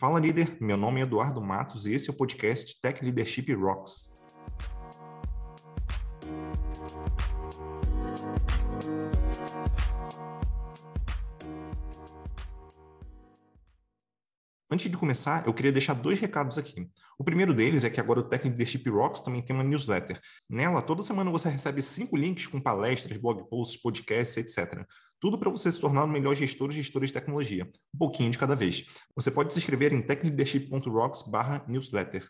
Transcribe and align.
Fala 0.00 0.18
líder, 0.18 0.56
meu 0.58 0.78
nome 0.78 0.98
é 0.98 1.02
Eduardo 1.02 1.42
Matos 1.42 1.84
e 1.84 1.92
esse 1.92 2.08
é 2.08 2.10
o 2.10 2.16
podcast 2.16 2.80
Tech 2.80 3.04
Leadership 3.04 3.52
Rocks. 3.52 4.16
Antes 14.70 14.90
de 14.90 14.96
começar, 14.96 15.46
eu 15.46 15.52
queria 15.52 15.70
deixar 15.70 15.92
dois 15.92 16.18
recados 16.18 16.56
aqui. 16.56 16.88
O 17.18 17.22
primeiro 17.22 17.52
deles 17.52 17.84
é 17.84 17.90
que 17.90 18.00
agora 18.00 18.20
o 18.20 18.22
Tech 18.22 18.48
Leadership 18.48 18.88
Rocks 18.88 19.20
também 19.20 19.42
tem 19.42 19.54
uma 19.54 19.62
newsletter. 19.62 20.18
Nela, 20.48 20.80
toda 20.80 21.02
semana 21.02 21.30
você 21.30 21.50
recebe 21.50 21.82
cinco 21.82 22.16
links 22.16 22.46
com 22.46 22.58
palestras, 22.58 23.18
blog 23.18 23.46
posts, 23.50 23.78
podcasts, 23.82 24.38
etc. 24.38 24.86
Tudo 25.20 25.38
para 25.38 25.50
você 25.50 25.70
se 25.70 25.78
tornar 25.78 26.04
o 26.04 26.08
melhor 26.08 26.34
gestor 26.34 26.68
ou 26.68 26.72
gestora 26.72 27.06
de 27.06 27.12
tecnologia, 27.12 27.70
um 27.94 27.98
pouquinho 27.98 28.30
de 28.30 28.38
cada 28.38 28.56
vez. 28.56 28.86
Você 29.14 29.30
pode 29.30 29.52
se 29.52 29.58
inscrever 29.58 29.92
em 29.92 30.00
techleadership.rocks/newsletter. 30.00 32.26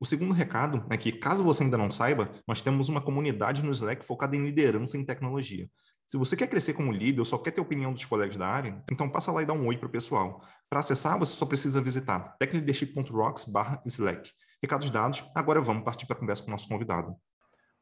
O 0.00 0.04
segundo 0.04 0.34
recado 0.34 0.84
é 0.90 0.96
que, 0.96 1.12
caso 1.12 1.44
você 1.44 1.62
ainda 1.62 1.78
não 1.78 1.88
saiba, 1.88 2.32
nós 2.48 2.60
temos 2.60 2.88
uma 2.88 3.00
comunidade 3.00 3.64
no 3.64 3.70
Slack 3.70 4.04
focada 4.04 4.34
em 4.34 4.44
liderança 4.44 4.98
em 4.98 5.04
tecnologia. 5.04 5.70
Se 6.04 6.18
você 6.18 6.36
quer 6.36 6.48
crescer 6.48 6.74
como 6.74 6.90
líder 6.90 7.20
ou 7.20 7.24
só 7.24 7.38
quer 7.38 7.52
ter 7.52 7.60
a 7.60 7.62
opinião 7.62 7.92
dos 7.92 8.04
colegas 8.04 8.36
da 8.36 8.48
área, 8.48 8.82
então 8.90 9.08
passa 9.08 9.30
lá 9.30 9.40
e 9.40 9.46
dá 9.46 9.52
um 9.52 9.68
oi 9.68 9.76
para 9.76 9.86
o 9.86 9.92
pessoal. 9.92 10.44
Para 10.68 10.80
acessar, 10.80 11.16
você 11.16 11.32
só 11.32 11.46
precisa 11.46 11.80
visitar 11.80 12.36
techleadership.rocks/slack. 12.40 14.32
Recados 14.60 14.90
dados, 14.90 15.22
agora 15.34 15.60
vamos 15.60 15.84
partir 15.84 16.06
para 16.06 16.16
a 16.16 16.18
conversa 16.18 16.42
com 16.42 16.48
o 16.48 16.50
nosso 16.50 16.68
convidado. 16.68 17.14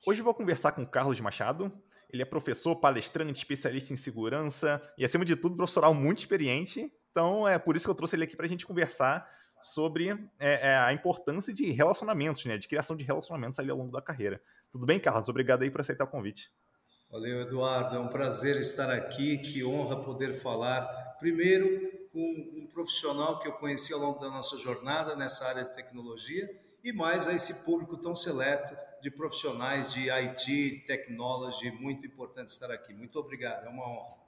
Hoje 0.06 0.20
vou 0.20 0.34
conversar 0.34 0.72
com 0.72 0.84
Carlos 0.86 1.18
Machado, 1.20 1.72
ele 2.12 2.22
é 2.22 2.24
professor, 2.24 2.76
palestrante, 2.76 3.38
especialista 3.38 3.92
em 3.92 3.96
segurança 3.96 4.82
e, 4.96 5.04
acima 5.04 5.24
de 5.24 5.36
tudo, 5.36 5.56
profissional 5.56 5.94
muito 5.94 6.18
experiente. 6.18 6.92
Então, 7.10 7.46
é 7.46 7.58
por 7.58 7.76
isso 7.76 7.84
que 7.84 7.90
eu 7.90 7.94
trouxe 7.94 8.16
ele 8.16 8.24
aqui 8.24 8.36
para 8.36 8.46
a 8.46 8.48
gente 8.48 8.66
conversar 8.66 9.28
sobre 9.62 10.10
é, 10.38 10.68
é, 10.68 10.76
a 10.76 10.92
importância 10.92 11.52
de 11.52 11.70
relacionamentos, 11.70 12.44
né? 12.46 12.56
De 12.56 12.66
criação 12.66 12.96
de 12.96 13.04
relacionamentos 13.04 13.58
ali 13.58 13.70
ao 13.70 13.76
longo 13.76 13.92
da 13.92 14.00
carreira. 14.00 14.40
Tudo 14.70 14.86
bem, 14.86 14.98
Carlos? 14.98 15.28
Obrigado 15.28 15.62
aí 15.62 15.70
por 15.70 15.80
aceitar 15.80 16.04
o 16.04 16.08
convite. 16.08 16.50
Valeu, 17.10 17.40
Eduardo. 17.40 17.96
É 17.96 17.98
um 17.98 18.08
prazer 18.08 18.56
estar 18.60 18.90
aqui. 18.90 19.38
Que 19.38 19.64
honra 19.64 19.96
poder 20.02 20.32
falar, 20.32 20.84
primeiro, 21.18 21.90
com 22.12 22.20
um 22.20 22.66
profissional 22.72 23.38
que 23.38 23.48
eu 23.48 23.52
conheci 23.52 23.92
ao 23.92 24.00
longo 24.00 24.20
da 24.20 24.30
nossa 24.30 24.56
jornada 24.56 25.14
nessa 25.16 25.46
área 25.46 25.64
de 25.64 25.74
tecnologia 25.74 26.48
e 26.82 26.92
mais 26.92 27.28
a 27.28 27.34
esse 27.34 27.64
público 27.64 27.96
tão 27.96 28.14
seleto 28.14 28.74
de 29.02 29.10
profissionais 29.10 29.92
de 29.92 30.10
IT, 30.10 30.84
technology, 30.86 31.70
muito 31.70 32.06
importante 32.06 32.48
estar 32.48 32.70
aqui. 32.70 32.92
Muito 32.92 33.18
obrigado, 33.18 33.66
é 33.66 33.68
uma 33.68 33.86
honra. 33.88 34.20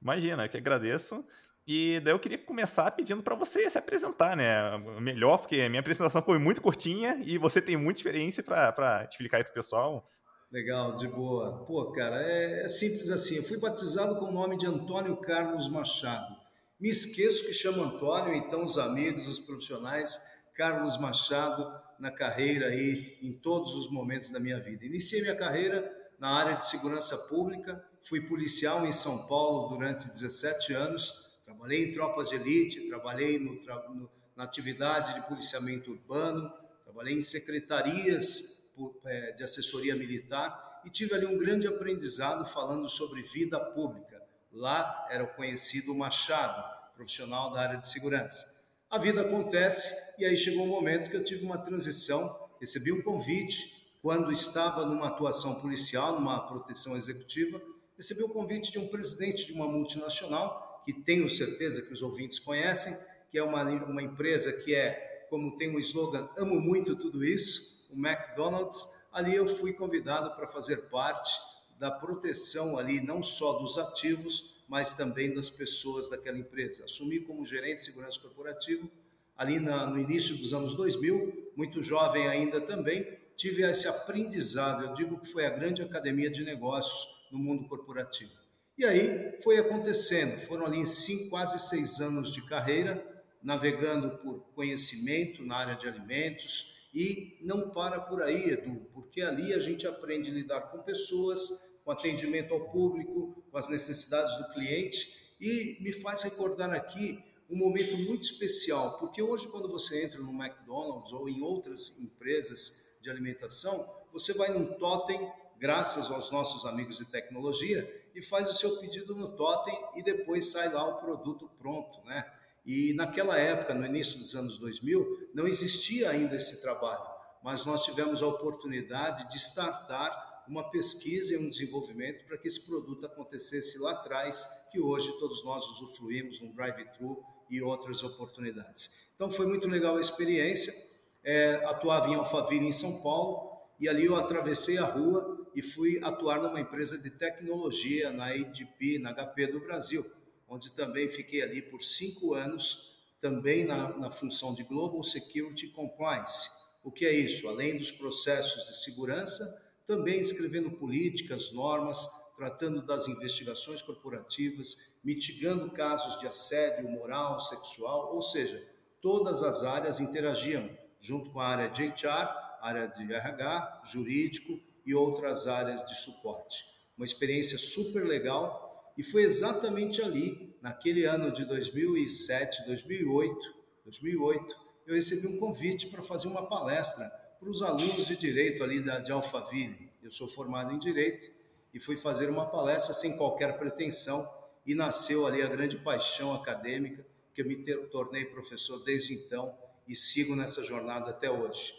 Imagina, 0.00 0.44
eu 0.44 0.48
que 0.48 0.56
agradeço. 0.56 1.24
E 1.66 1.98
daí 2.04 2.12
eu 2.12 2.18
queria 2.18 2.36
começar 2.36 2.90
pedindo 2.90 3.22
para 3.22 3.34
você 3.34 3.68
se 3.70 3.78
apresentar, 3.78 4.36
né? 4.36 4.76
Melhor, 5.00 5.38
porque 5.38 5.60
a 5.62 5.68
minha 5.68 5.80
apresentação 5.80 6.22
foi 6.22 6.38
muito 6.38 6.60
curtinha 6.60 7.22
e 7.24 7.38
você 7.38 7.60
tem 7.60 7.76
muita 7.76 8.00
experiência 8.00 8.42
para 8.42 9.06
explicar 9.08 9.38
aí 9.38 9.44
para 9.44 9.52
o 9.52 9.54
pessoal. 9.54 10.06
Legal, 10.52 10.94
de 10.94 11.08
boa. 11.08 11.64
Pô, 11.64 11.90
cara, 11.90 12.22
é, 12.22 12.64
é, 12.64 12.68
simples 12.68 13.10
assim. 13.10 13.36
Eu 13.36 13.42
fui 13.42 13.58
batizado 13.58 14.20
com 14.20 14.26
o 14.26 14.32
nome 14.32 14.58
de 14.58 14.66
Antônio 14.66 15.16
Carlos 15.16 15.68
Machado. 15.68 16.36
Me 16.78 16.90
esqueço 16.90 17.46
que 17.46 17.54
chama 17.54 17.82
Antônio, 17.84 18.34
então 18.34 18.62
os 18.62 18.76
amigos, 18.76 19.26
os 19.26 19.40
profissionais, 19.40 20.20
Carlos 20.54 20.96
Machado, 20.96 21.66
na 21.98 22.10
carreira 22.10 22.66
aí 22.66 23.18
em 23.20 23.32
todos 23.32 23.74
os 23.74 23.90
momentos 23.90 24.30
da 24.30 24.38
minha 24.38 24.60
vida. 24.60 24.84
Iniciei 24.84 25.20
minha 25.22 25.36
carreira 25.36 25.92
na 26.18 26.28
área 26.28 26.54
de 26.54 26.66
segurança 26.68 27.16
pública, 27.28 27.84
fui 28.02 28.20
policial 28.20 28.86
em 28.86 28.92
São 28.92 29.26
Paulo 29.26 29.68
durante 29.68 30.08
17 30.08 30.72
anos, 30.72 31.40
trabalhei 31.44 31.84
em 31.84 31.92
tropas 31.92 32.28
de 32.28 32.36
elite, 32.36 32.86
trabalhei 32.88 33.38
no, 33.38 33.54
no, 33.94 34.10
na 34.36 34.44
atividade 34.44 35.14
de 35.14 35.26
policiamento 35.26 35.90
urbano, 35.90 36.52
trabalhei 36.84 37.14
em 37.14 37.22
secretarias 37.22 38.72
é, 39.06 39.32
de 39.32 39.42
assessoria 39.42 39.96
militar 39.96 40.82
e 40.84 40.90
tive 40.90 41.14
ali 41.14 41.26
um 41.26 41.38
grande 41.38 41.66
aprendizado 41.66 42.44
falando 42.46 42.88
sobre 42.88 43.22
vida 43.22 43.58
pública. 43.58 44.22
Lá 44.52 45.08
era 45.10 45.24
o 45.24 45.34
conhecido 45.34 45.94
Machado, 45.94 46.62
profissional 46.94 47.52
da 47.52 47.60
área 47.60 47.78
de 47.78 47.88
segurança. 47.88 48.53
A 48.94 48.98
vida 48.98 49.22
acontece. 49.22 50.14
E 50.20 50.24
aí 50.24 50.36
chegou 50.36 50.62
um 50.62 50.68
momento 50.68 51.10
que 51.10 51.16
eu 51.16 51.24
tive 51.24 51.44
uma 51.44 51.58
transição, 51.58 52.48
recebi 52.60 52.92
um 52.92 53.02
convite 53.02 53.90
quando 54.00 54.30
estava 54.30 54.86
numa 54.86 55.08
atuação 55.08 55.60
policial, 55.60 56.12
numa 56.12 56.46
proteção 56.46 56.96
executiva, 56.96 57.60
recebi 57.96 58.22
o 58.22 58.26
um 58.26 58.32
convite 58.32 58.70
de 58.70 58.78
um 58.78 58.86
presidente 58.86 59.46
de 59.46 59.52
uma 59.52 59.66
multinacional, 59.66 60.80
que 60.86 60.92
tenho 60.92 61.28
certeza 61.28 61.82
que 61.82 61.92
os 61.92 62.02
ouvintes 62.02 62.38
conhecem, 62.38 62.96
que 63.32 63.36
é 63.36 63.42
uma, 63.42 63.64
uma 63.64 64.00
empresa 64.00 64.52
que 64.52 64.72
é, 64.72 65.26
como 65.28 65.56
tem 65.56 65.74
um 65.74 65.80
slogan, 65.80 66.28
amo 66.38 66.60
muito 66.60 66.94
tudo 66.94 67.24
isso, 67.24 67.92
o 67.92 67.96
McDonald's. 67.96 69.08
Ali 69.12 69.34
eu 69.34 69.48
fui 69.48 69.72
convidado 69.72 70.36
para 70.36 70.46
fazer 70.46 70.82
parte 70.82 71.32
da 71.80 71.90
proteção 71.90 72.78
ali, 72.78 73.00
não 73.00 73.24
só 73.24 73.54
dos 73.54 73.76
ativos, 73.76 74.53
mas 74.68 74.92
também 74.92 75.32
das 75.32 75.50
pessoas 75.50 76.08
daquela 76.08 76.38
empresa. 76.38 76.84
Assumi 76.84 77.20
como 77.20 77.44
gerente 77.44 77.78
de 77.78 77.84
segurança 77.84 78.20
corporativo 78.20 78.90
ali 79.36 79.58
na, 79.58 79.86
no 79.86 79.98
início 79.98 80.36
dos 80.36 80.54
anos 80.54 80.74
2000, 80.74 81.52
muito 81.56 81.82
jovem 81.82 82.28
ainda 82.28 82.60
também, 82.60 83.18
tive 83.36 83.62
esse 83.62 83.88
aprendizado, 83.88 84.84
eu 84.84 84.94
digo 84.94 85.20
que 85.20 85.28
foi 85.28 85.44
a 85.44 85.50
grande 85.50 85.82
academia 85.82 86.30
de 86.30 86.44
negócios 86.44 87.26
no 87.32 87.38
mundo 87.38 87.66
corporativo. 87.68 88.30
E 88.78 88.84
aí 88.84 89.36
foi 89.42 89.58
acontecendo, 89.58 90.38
foram 90.38 90.66
ali 90.66 90.86
cinco, 90.86 91.30
quase 91.30 91.58
seis 91.58 92.00
anos 92.00 92.32
de 92.32 92.42
carreira, 92.42 93.04
navegando 93.42 94.18
por 94.18 94.40
conhecimento 94.54 95.44
na 95.44 95.56
área 95.56 95.74
de 95.76 95.86
alimentos, 95.86 96.88
e 96.94 97.38
não 97.42 97.70
para 97.70 98.00
por 98.00 98.22
aí, 98.22 98.50
Edu, 98.50 98.86
porque 98.92 99.20
ali 99.20 99.52
a 99.52 99.58
gente 99.58 99.86
aprende 99.86 100.30
a 100.30 100.34
lidar 100.34 100.60
com 100.70 100.78
pessoas, 100.78 101.73
com 101.84 101.90
atendimento 101.90 102.54
ao 102.54 102.70
público, 102.70 103.44
com 103.50 103.58
as 103.58 103.68
necessidades 103.68 104.36
do 104.38 104.52
cliente 104.52 105.34
e 105.40 105.76
me 105.80 105.92
faz 105.92 106.22
recordar 106.22 106.72
aqui 106.72 107.22
um 107.50 107.56
momento 107.56 107.96
muito 107.98 108.22
especial, 108.22 108.98
porque 108.98 109.22
hoje 109.22 109.46
quando 109.48 109.68
você 109.68 110.04
entra 110.04 110.18
no 110.20 110.32
McDonald's 110.32 111.12
ou 111.12 111.28
em 111.28 111.42
outras 111.42 112.00
empresas 112.00 112.98
de 113.02 113.10
alimentação, 113.10 113.86
você 114.12 114.32
vai 114.32 114.48
num 114.48 114.64
totem, 114.78 115.30
graças 115.58 116.10
aos 116.10 116.30
nossos 116.30 116.64
amigos 116.64 116.96
de 116.96 117.04
tecnologia, 117.04 118.02
e 118.14 118.22
faz 118.22 118.48
o 118.48 118.54
seu 118.54 118.78
pedido 118.78 119.14
no 119.14 119.36
totem 119.36 119.76
e 119.96 120.02
depois 120.02 120.50
sai 120.50 120.72
lá 120.72 120.86
o 120.86 120.98
produto 120.98 121.50
pronto, 121.58 122.00
né? 122.06 122.24
E 122.64 122.94
naquela 122.94 123.38
época, 123.38 123.74
no 123.74 123.84
início 123.84 124.18
dos 124.18 124.34
anos 124.34 124.56
2000, 124.56 125.30
não 125.34 125.46
existia 125.46 126.08
ainda 126.08 126.36
esse 126.36 126.62
trabalho, 126.62 127.04
mas 127.42 127.64
nós 127.64 127.84
tivemos 127.84 128.22
a 128.22 128.26
oportunidade 128.26 129.28
de 129.30 129.36
startar 129.36 130.33
uma 130.48 130.70
pesquisa 130.70 131.34
e 131.34 131.36
um 131.38 131.48
desenvolvimento 131.48 132.24
para 132.24 132.36
que 132.36 132.48
esse 132.48 132.66
produto 132.66 133.06
acontecesse 133.06 133.78
lá 133.78 133.92
atrás, 133.92 134.68
que 134.70 134.80
hoje 134.80 135.10
todos 135.18 135.44
nós 135.44 135.66
usufruímos 135.66 136.40
no 136.40 136.52
drive-thru 136.52 137.22
e 137.50 137.60
outras 137.62 138.02
oportunidades. 138.02 138.90
Então 139.14 139.30
foi 139.30 139.46
muito 139.46 139.68
legal 139.68 139.96
a 139.96 140.00
experiência. 140.00 140.74
É, 141.22 141.54
atuava 141.64 142.08
em 142.08 142.14
Alphaville, 142.14 142.66
em 142.66 142.72
São 142.72 143.00
Paulo, 143.00 143.54
e 143.80 143.88
ali 143.88 144.04
eu 144.04 144.16
atravessei 144.16 144.76
a 144.78 144.84
rua 144.84 145.50
e 145.54 145.62
fui 145.62 145.98
atuar 146.02 146.42
numa 146.42 146.60
empresa 146.60 146.98
de 146.98 147.10
tecnologia 147.10 148.12
na 148.12 148.26
ADP, 148.26 148.98
na 148.98 149.14
HP 149.14 149.46
do 149.46 149.60
Brasil, 149.60 150.04
onde 150.48 150.72
também 150.72 151.08
fiquei 151.08 151.42
ali 151.42 151.62
por 151.62 151.82
cinco 151.82 152.34
anos, 152.34 152.94
também 153.20 153.64
na, 153.64 153.96
na 153.96 154.10
função 154.10 154.54
de 154.54 154.62
Global 154.64 155.02
Security 155.02 155.68
Compliance. 155.68 156.50
O 156.82 156.90
que 156.90 157.06
é 157.06 157.12
isso? 157.12 157.48
Além 157.48 157.78
dos 157.78 157.90
processos 157.90 158.66
de 158.66 158.76
segurança, 158.82 159.63
também 159.86 160.20
escrevendo 160.20 160.70
políticas, 160.72 161.52
normas, 161.52 162.08
tratando 162.36 162.84
das 162.84 163.06
investigações 163.06 163.82
corporativas, 163.82 164.98
mitigando 165.04 165.70
casos 165.70 166.18
de 166.18 166.26
assédio 166.26 166.88
moral, 166.90 167.40
sexual, 167.40 168.14
ou 168.14 168.22
seja, 168.22 168.62
todas 169.00 169.42
as 169.42 169.62
áreas 169.62 170.00
interagiam 170.00 170.68
junto 170.98 171.30
com 171.30 171.40
a 171.40 171.46
área 171.46 171.68
de 171.68 171.84
HR, 171.84 172.44
área 172.60 172.86
de 172.86 173.12
RH, 173.12 173.82
jurídico 173.92 174.58
e 174.86 174.94
outras 174.94 175.46
áreas 175.46 175.84
de 175.86 175.94
suporte. 175.94 176.64
Uma 176.96 177.04
experiência 177.04 177.58
super 177.58 178.04
legal 178.04 178.92
e 178.96 179.02
foi 179.02 179.22
exatamente 179.22 180.00
ali, 180.00 180.56
naquele 180.62 181.04
ano 181.04 181.32
de 181.32 181.44
2007, 181.44 182.64
2008, 182.66 183.54
2008, 183.84 184.56
eu 184.86 184.94
recebi 184.94 185.26
um 185.26 185.38
convite 185.38 185.88
para 185.88 186.02
fazer 186.02 186.28
uma 186.28 186.48
palestra 186.48 187.04
para 187.44 187.50
os 187.50 187.60
alunos 187.60 188.06
de 188.06 188.16
direito 188.16 188.64
ali 188.64 188.80
da, 188.80 189.00
de 189.00 189.12
Alphaville. 189.12 189.90
Eu 190.02 190.10
sou 190.10 190.26
formado 190.26 190.72
em 190.72 190.78
direito 190.78 191.30
e 191.74 191.78
fui 191.78 191.94
fazer 191.94 192.30
uma 192.30 192.46
palestra 192.46 192.94
sem 192.94 193.18
qualquer 193.18 193.58
pretensão 193.58 194.26
e 194.64 194.74
nasceu 194.74 195.26
ali 195.26 195.42
a 195.42 195.46
grande 195.46 195.76
paixão 195.76 196.32
acadêmica 196.32 197.06
que 197.34 197.42
eu 197.42 197.46
me 197.46 197.56
tornei 197.90 198.24
professor 198.24 198.82
desde 198.82 199.12
então 199.12 199.54
e 199.86 199.94
sigo 199.94 200.34
nessa 200.34 200.64
jornada 200.64 201.10
até 201.10 201.30
hoje. 201.30 201.74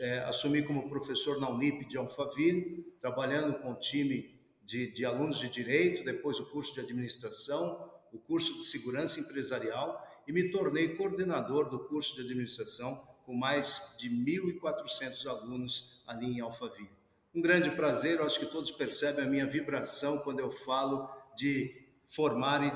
É, 0.00 0.20
assumi 0.20 0.62
como 0.62 0.88
professor 0.88 1.38
na 1.38 1.50
Unip 1.50 1.84
de 1.84 1.98
Alphaville, 1.98 2.82
trabalhando 2.98 3.58
com 3.58 3.72
o 3.72 3.78
time 3.78 4.40
de, 4.64 4.90
de 4.92 5.04
alunos 5.04 5.38
de 5.38 5.50
direito, 5.50 6.04
depois 6.04 6.40
o 6.40 6.46
curso 6.50 6.72
de 6.72 6.80
administração, 6.80 7.92
o 8.14 8.18
curso 8.18 8.54
de 8.54 8.64
segurança 8.64 9.20
empresarial 9.20 10.02
e 10.26 10.32
me 10.32 10.50
tornei 10.50 10.96
coordenador 10.96 11.68
do 11.68 11.80
curso 11.80 12.14
de 12.14 12.22
administração 12.22 13.11
com 13.24 13.34
mais 13.34 13.94
de 13.98 14.10
1.400 14.10 15.26
alunos 15.26 16.02
ali 16.06 16.26
em 16.26 16.40
Alphaville. 16.40 16.90
Um 17.34 17.40
grande 17.40 17.70
prazer, 17.70 18.20
acho 18.20 18.38
que 18.38 18.46
todos 18.46 18.70
percebem 18.70 19.24
a 19.24 19.28
minha 19.28 19.46
vibração 19.46 20.18
quando 20.18 20.40
eu 20.40 20.50
falo 20.50 21.08
de 21.34 21.74
formar 22.04 22.62
e 22.66 22.72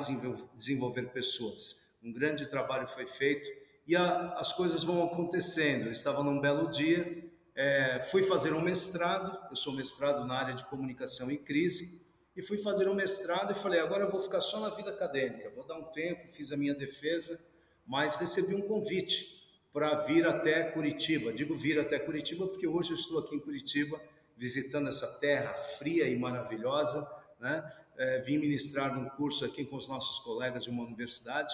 desenvolver 0.56 1.12
pessoas. 1.12 1.96
Um 2.02 2.12
grande 2.12 2.46
trabalho 2.46 2.86
foi 2.86 3.06
feito 3.06 3.48
e 3.86 3.94
a, 3.94 4.32
as 4.32 4.52
coisas 4.52 4.82
vão 4.82 5.02
acontecendo. 5.04 5.86
Eu 5.86 5.92
estava 5.92 6.22
num 6.22 6.40
belo 6.40 6.70
dia, 6.70 7.30
é, 7.54 8.00
fui 8.02 8.22
fazer 8.22 8.52
um 8.52 8.60
mestrado, 8.60 9.38
eu 9.50 9.56
sou 9.56 9.74
mestrado 9.74 10.26
na 10.26 10.34
área 10.34 10.54
de 10.54 10.64
comunicação 10.64 11.30
e 11.30 11.36
crise, 11.36 12.06
e 12.36 12.42
fui 12.42 12.58
fazer 12.58 12.88
um 12.88 12.94
mestrado 12.94 13.52
e 13.52 13.54
falei, 13.54 13.80
agora 13.80 14.04
eu 14.04 14.10
vou 14.10 14.20
ficar 14.20 14.42
só 14.42 14.60
na 14.60 14.70
vida 14.70 14.90
acadêmica, 14.90 15.50
vou 15.50 15.66
dar 15.66 15.76
um 15.76 15.84
tempo, 15.84 16.28
fiz 16.28 16.52
a 16.52 16.56
minha 16.56 16.74
defesa, 16.74 17.42
mas 17.86 18.16
recebi 18.16 18.54
um 18.54 18.68
convite 18.68 19.35
para 19.76 19.94
vir 19.94 20.26
até 20.26 20.64
Curitiba. 20.64 21.34
Digo 21.34 21.54
vir 21.54 21.78
até 21.78 21.98
Curitiba 21.98 22.46
porque 22.46 22.66
hoje 22.66 22.92
eu 22.92 22.94
estou 22.94 23.18
aqui 23.18 23.36
em 23.36 23.38
Curitiba, 23.38 24.00
visitando 24.34 24.88
essa 24.88 25.06
terra 25.18 25.52
fria 25.52 26.08
e 26.08 26.18
maravilhosa, 26.18 27.06
né? 27.38 27.62
É, 27.98 28.20
vim 28.20 28.38
ministrar 28.38 28.98
um 28.98 29.06
curso 29.10 29.44
aqui 29.44 29.66
com 29.66 29.76
os 29.76 29.86
nossos 29.86 30.18
colegas 30.20 30.64
de 30.64 30.70
uma 30.70 30.82
universidade 30.82 31.52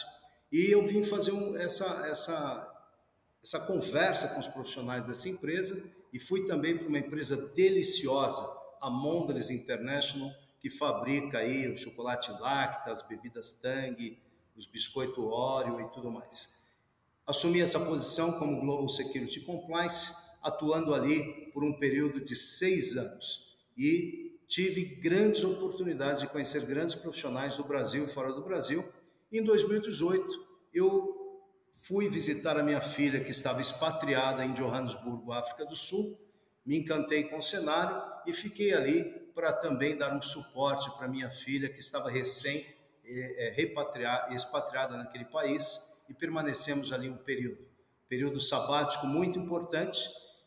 e 0.52 0.70
eu 0.70 0.84
vim 0.84 1.02
fazer 1.02 1.32
um, 1.32 1.56
essa, 1.56 2.06
essa, 2.06 2.86
essa 3.42 3.58
conversa 3.66 4.28
com 4.28 4.38
os 4.38 4.46
profissionais 4.46 5.08
dessa 5.08 5.28
empresa 5.28 5.82
e 6.12 6.20
fui 6.20 6.46
também 6.46 6.78
para 6.78 6.86
uma 6.86 7.00
empresa 7.00 7.36
deliciosa, 7.56 8.46
a 8.80 8.88
Mondres 8.88 9.50
International, 9.50 10.30
que 10.60 10.70
fabrica 10.70 11.38
aí 11.38 11.66
o 11.66 11.76
chocolate 11.76 12.30
Lacta, 12.30 12.92
as 12.92 13.02
bebidas 13.02 13.54
Tang, 13.54 14.16
os 14.56 14.64
biscoitos 14.64 15.18
Oreo 15.18 15.80
e 15.80 15.88
tudo 15.88 16.08
mais. 16.08 16.61
Assumi 17.26 17.60
essa 17.60 17.78
posição 17.78 18.32
como 18.32 18.60
Global 18.60 18.88
Security 18.88 19.40
Compliance, 19.40 20.38
atuando 20.42 20.92
ali 20.92 21.50
por 21.52 21.62
um 21.62 21.78
período 21.78 22.20
de 22.20 22.34
seis 22.34 22.96
anos 22.96 23.56
e 23.78 24.40
tive 24.48 24.84
grandes 24.96 25.44
oportunidades 25.44 26.20
de 26.20 26.26
conhecer 26.26 26.66
grandes 26.66 26.96
profissionais 26.96 27.56
do 27.56 27.64
Brasil 27.64 28.04
e 28.04 28.08
fora 28.08 28.32
do 28.32 28.42
Brasil. 28.42 28.84
Em 29.30 29.42
2018, 29.42 30.26
eu 30.74 31.40
fui 31.74 32.08
visitar 32.08 32.58
a 32.58 32.62
minha 32.62 32.80
filha 32.80 33.22
que 33.22 33.30
estava 33.30 33.60
expatriada 33.60 34.44
em 34.44 34.52
Johannesburgo, 34.52 35.32
África 35.32 35.64
do 35.64 35.76
Sul. 35.76 36.18
Me 36.66 36.76
encantei 36.76 37.24
com 37.24 37.38
o 37.38 37.42
cenário 37.42 38.02
e 38.26 38.32
fiquei 38.32 38.74
ali 38.74 39.04
para 39.32 39.52
também 39.52 39.96
dar 39.96 40.14
um 40.14 40.20
suporte 40.20 40.90
para 40.98 41.08
minha 41.08 41.30
filha 41.30 41.68
que 41.68 41.78
estava 41.78 42.10
recém 42.10 42.66
é, 43.04 43.56
expatriada 44.30 44.96
naquele 44.96 45.24
país 45.24 45.91
e 46.08 46.14
permanecemos 46.14 46.92
ali 46.92 47.08
um 47.08 47.16
período, 47.16 47.58
período 48.08 48.40
sabático 48.40 49.06
muito 49.06 49.38
importante 49.38 50.00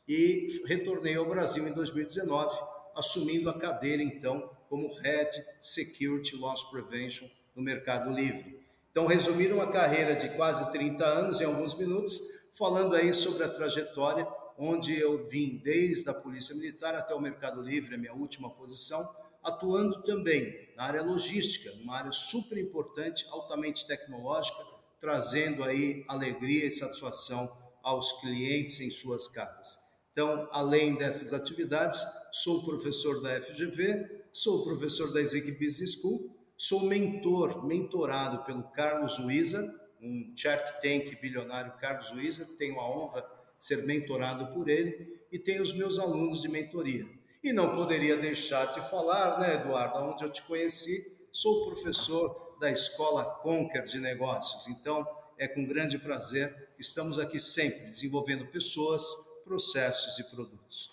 e 0.08 0.46
retornei 0.66 1.16
ao 1.16 1.28
Brasil 1.28 1.68
em 1.68 1.74
2019, 1.74 2.58
assumindo 2.96 3.50
a 3.50 3.60
cadeira 3.60 4.04
então 4.04 4.50
como 4.70 4.94
Head 5.00 5.46
Security 5.62 6.36
Loss 6.36 6.66
Prevention 6.66 7.28
no 7.56 7.62
Mercado 7.62 8.12
Livre. 8.12 8.60
Então, 8.92 9.08
resumir 9.08 9.52
uma 9.52 9.68
carreira 9.68 10.16
de 10.16 10.30
quase 10.30 10.72
30 10.72 11.06
anos 11.06 11.42
em 11.42 11.46
alguns 11.46 11.76
minutos, 11.76 12.20
falando 12.58 12.96
aí 12.96 13.14
sobre 13.14 13.44
a 13.44 13.50
trajetória 13.50 14.26
onde 14.58 14.98
eu 14.98 15.26
vim 15.26 15.60
desde 15.64 16.10
a 16.10 16.14
Polícia 16.14 16.56
Militar 16.56 16.96
até 16.96 17.14
o 17.14 17.20
Mercado 17.20 17.62
Livre, 17.62 17.96
a 17.96 17.98
minha 17.98 18.14
última 18.14 18.50
posição, 18.50 19.06
atuando 19.44 20.02
também 20.04 20.70
na 20.76 20.84
área 20.84 21.04
logística, 21.04 21.72
uma 21.82 21.98
área 21.98 22.12
super 22.12 22.58
importante, 22.58 23.26
altamente 23.30 23.86
tecnológica, 23.86 24.58
trazendo 25.06 25.64
aí 25.64 26.04
alegria 26.08 26.66
e 26.66 26.72
satisfação 26.72 27.48
aos 27.84 28.22
clientes 28.22 28.82
em 28.82 28.90
suas 28.90 29.28
casas. 29.28 29.78
Então, 30.12 30.50
além 30.52 30.96
dessas 30.96 31.32
atividades, 31.32 32.04
sou 32.32 32.66
professor 32.66 33.22
da 33.22 33.40
FGV, 33.40 34.26
sou 34.34 34.64
professor 34.64 35.14
da 35.14 35.22
Executive 35.22 35.64
Business 35.64 35.94
School, 35.94 36.36
sou 36.58 36.88
mentor, 36.88 37.64
mentorado 37.68 38.44
pelo 38.46 38.64
Carlos 38.72 39.20
Luiza, 39.20 39.80
um 40.02 40.34
Shark 40.36 40.82
Tank 40.82 41.16
bilionário 41.22 41.78
Carlos 41.80 42.12
Luiza, 42.12 42.44
tenho 42.58 42.80
a 42.80 42.90
honra 42.90 43.24
ser 43.60 43.84
mentorado 43.84 44.56
por 44.56 44.68
ele 44.68 45.24
e 45.32 45.38
tenho 45.38 45.62
os 45.62 45.72
meus 45.74 46.00
alunos 46.00 46.42
de 46.42 46.50
mentoria. 46.50 47.06
E 47.44 47.54
não 47.54 47.76
poderia 47.76 48.18
deixar 48.18 48.74
de 48.74 48.82
falar, 48.90 49.40
né, 49.40 49.62
Eduardo, 49.62 50.00
onde 50.00 50.24
eu 50.24 50.32
te 50.32 50.42
conheci, 50.42 51.30
sou 51.32 51.66
professor 51.68 52.45
da 52.60 52.72
Escola 52.72 53.26
Conquer 53.42 53.86
de 53.86 54.00
Negócios. 54.00 54.68
Então, 54.68 55.06
é 55.38 55.48
com 55.48 55.66
grande 55.66 55.98
prazer 55.98 56.70
que 56.76 56.82
estamos 56.82 57.20
aqui 57.20 57.40
sempre 57.40 57.86
desenvolvendo 57.86 58.46
pessoas, 58.48 59.04
processos 59.44 60.18
e 60.20 60.24
produtos. 60.24 60.92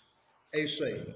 É 0.53 0.61
isso 0.61 0.85
aí. 0.85 1.15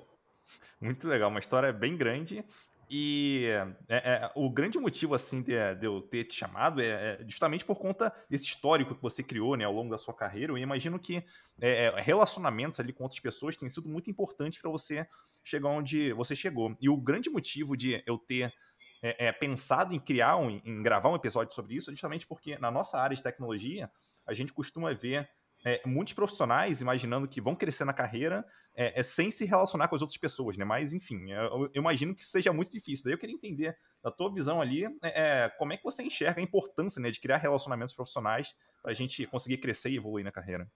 Muito 0.81 1.09
legal, 1.09 1.31
uma 1.31 1.41
história 1.41 1.73
bem 1.73 1.97
grande 1.97 2.45
e 2.89 3.47
é, 3.89 3.97
é, 3.97 4.33
o 4.37 4.49
grande 4.49 4.79
motivo, 4.79 5.15
assim, 5.15 5.43
de, 5.43 5.53
de, 5.75 5.87
eu 5.87 6.01
ter 6.01 6.25
te 6.25 6.37
chamado 6.37 6.81
é, 6.81 6.85
é, 6.87 7.25
justamente 7.27 7.65
por 7.65 7.77
conta 7.77 8.13
desse 8.31 8.45
histórico 8.45 8.95
que 8.95 9.03
você 9.03 9.25
criou, 9.25 9.57
né, 9.57 9.65
ao 9.65 9.73
longo 9.73 9.91
da 9.91 9.99
sua 9.99 10.15
carreira. 10.15 10.53
Eu 10.53 10.59
imagino 10.59 10.99
que 10.99 11.17
é, 11.61 11.87
é, 11.87 12.01
relacionamentos 12.01 12.79
ali 12.79 12.93
com 12.93 13.03
outras 13.03 13.19
pessoas 13.19 13.57
têm 13.57 13.69
sido 13.69 13.89
muito 13.89 14.09
importantes 14.09 14.61
para 14.61 14.71
você 14.71 15.07
chegar 15.43 15.69
onde 15.69 16.13
você 16.13 16.37
chegou. 16.37 16.77
E 16.81 16.89
o 16.89 16.97
grande 16.97 17.29
motivo 17.29 17.77
de 17.77 18.03
eu 18.07 18.19
ter 18.19 18.55
pensado 19.33 19.95
em 19.95 20.01
criar, 20.01 20.37
um, 20.37 20.51
em 20.51 20.83
gravar 20.83 21.11
um 21.11 21.17
episódio 21.17 21.55
sobre 21.55 21.75
isso, 21.75 21.91
é 21.91 21.93
justamente 21.93 22.27
porque 22.27 22.59
na 22.59 22.71
nossa 22.71 22.99
área 22.99 23.17
de 23.17 23.23
tecnologia, 23.23 23.91
a 24.27 24.35
gente 24.35 24.53
costuma 24.53 24.93
ver 24.93 25.29
é, 25.65 25.81
muitos 25.87 26.15
profissionais 26.15 26.81
imaginando 26.81 27.27
que 27.27 27.41
vão 27.41 27.55
crescer 27.55 27.85
na 27.85 27.93
carreira 27.93 28.47
é, 28.75 29.01
é, 29.01 29.03
sem 29.03 29.31
se 29.31 29.45
relacionar 29.45 29.89
com 29.89 29.97
as 29.97 30.03
outras 30.03 30.19
pessoas, 30.19 30.57
né? 30.57 30.65
Mas, 30.65 30.93
enfim, 30.93 31.31
eu, 31.31 31.71
eu, 31.75 31.81
imagino 31.81 32.15
que 32.15 32.25
seja 32.25 32.53
muito 32.53 32.71
difícil. 32.71 33.05
Daí 33.05 33.15
eu 33.15 33.19
queria 33.19 33.35
entender, 33.35 33.77
da 34.03 34.11
tua 34.11 34.33
visão 34.33 34.61
ali, 34.61 34.85
é, 35.03 35.45
é, 35.45 35.49
como 35.59 35.73
é 35.73 35.77
que 35.77 35.83
você 35.83 36.03
enxerga 36.03 36.41
a 36.41 36.45
importância 36.45 37.01
né, 37.01 37.11
de 37.11 37.19
criar 37.19 37.39
relacionamentos 37.39 37.95
profissionais 37.95 38.55
para 38.83 38.93
a 38.93 38.95
gente 38.95 39.27
conseguir 39.27 39.59
crescer 39.59 39.91
e 39.91 39.97
evoluir 39.97 40.25
na 40.25 40.31
carreira. 40.31 40.71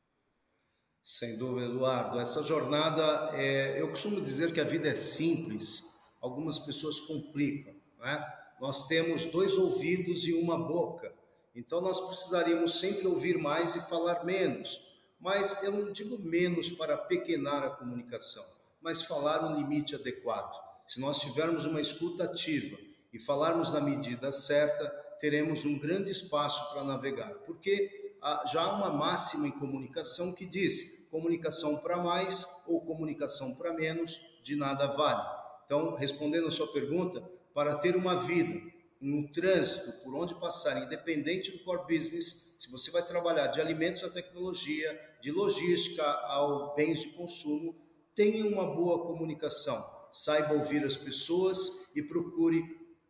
Sem 1.03 1.39
dúvida, 1.39 1.67
Eduardo. 1.67 2.19
Essa 2.19 2.43
jornada, 2.43 3.31
é, 3.35 3.81
eu 3.81 3.89
costumo 3.89 4.21
dizer 4.21 4.53
que 4.53 4.61
a 4.61 4.65
vida 4.65 4.89
é 4.89 4.95
simples, 4.95 6.01
algumas 6.21 6.59
pessoas 6.59 7.01
complicam. 7.01 7.80
Né? 8.01 8.33
Nós 8.61 8.89
temos 8.89 9.27
dois 9.27 9.57
ouvidos 9.57 10.27
e 10.27 10.35
uma 10.35 10.59
boca. 10.59 11.13
Então 11.55 11.81
nós 11.81 12.01
precisaríamos 12.01 12.79
sempre 12.79 13.07
ouvir 13.07 13.39
mais 13.39 13.75
e 13.75 13.81
falar 13.81 14.25
menos. 14.25 14.89
Mas 15.19 15.63
eu 15.63 15.73
não 15.73 15.93
digo 15.93 16.19
menos 16.19 16.71
para 16.71 16.97
pequenar 16.97 17.63
a 17.63 17.71
comunicação, 17.71 18.45
mas 18.81 19.03
falar 19.03 19.45
um 19.45 19.57
limite 19.57 19.95
adequado. 19.95 20.55
Se 20.87 20.99
nós 20.99 21.21
tivermos 21.21 21.67
uma 21.67 21.81
escuta 21.81 22.25
ativa 22.25 22.79
e 23.13 23.19
falarmos 23.19 23.73
na 23.73 23.81
medida 23.81 24.33
certa, 24.33 24.89
teremos 25.21 25.65
um 25.65 25.79
grande 25.79 26.11
espaço 26.11 26.73
para 26.73 26.85
navegar. 26.85 27.31
Porque 27.47 28.17
já 28.51 28.63
há 28.63 28.77
uma 28.77 28.91
máxima 28.91 29.47
em 29.47 29.53
comunicação 29.53 30.33
que 30.33 30.47
diz: 30.47 31.09
comunicação 31.11 31.77
para 31.79 31.99
mais 31.99 32.65
ou 32.67 32.85
comunicação 32.85 33.55
para 33.57 33.73
menos, 33.75 34.19
de 34.43 34.57
nada 34.57 34.87
vale. 34.87 35.23
Então, 35.65 35.95
respondendo 35.97 36.49
a 36.49 36.51
sua 36.51 36.73
pergunta, 36.73 37.23
para 37.55 37.77
ter 37.77 37.97
uma 37.97 38.17
vida 38.17 38.71
em 39.01 39.15
um 39.15 39.33
trânsito 39.33 39.93
por 40.05 40.15
onde 40.15 40.35
passar, 40.35 40.83
independente 40.83 41.51
do 41.51 41.65
core 41.65 41.83
business, 41.97 42.57
se 42.59 42.71
você 42.71 42.91
vai 42.91 43.03
trabalhar 43.03 43.47
de 43.47 43.61
alimentos 43.61 44.05
à 44.05 44.11
tecnologia, 44.11 45.01
de 45.23 45.31
logística 45.31 46.05
ao 46.05 46.75
bens 46.75 47.01
de 47.01 47.09
consumo, 47.11 47.75
tenha 48.15 48.45
uma 48.47 48.75
boa 48.75 49.07
comunicação, 49.07 49.83
saiba 50.13 50.53
ouvir 50.55 50.85
as 50.85 50.97
pessoas 50.97 51.95
e 51.97 52.03
procure 52.03 52.63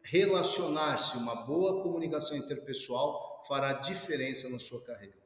relacionar-se. 0.02 1.16
Uma 1.16 1.34
boa 1.34 1.82
comunicação 1.82 2.36
interpessoal 2.36 3.42
fará 3.48 3.72
diferença 3.72 4.48
na 4.48 4.58
sua 4.58 4.84
carreira. 4.84 5.16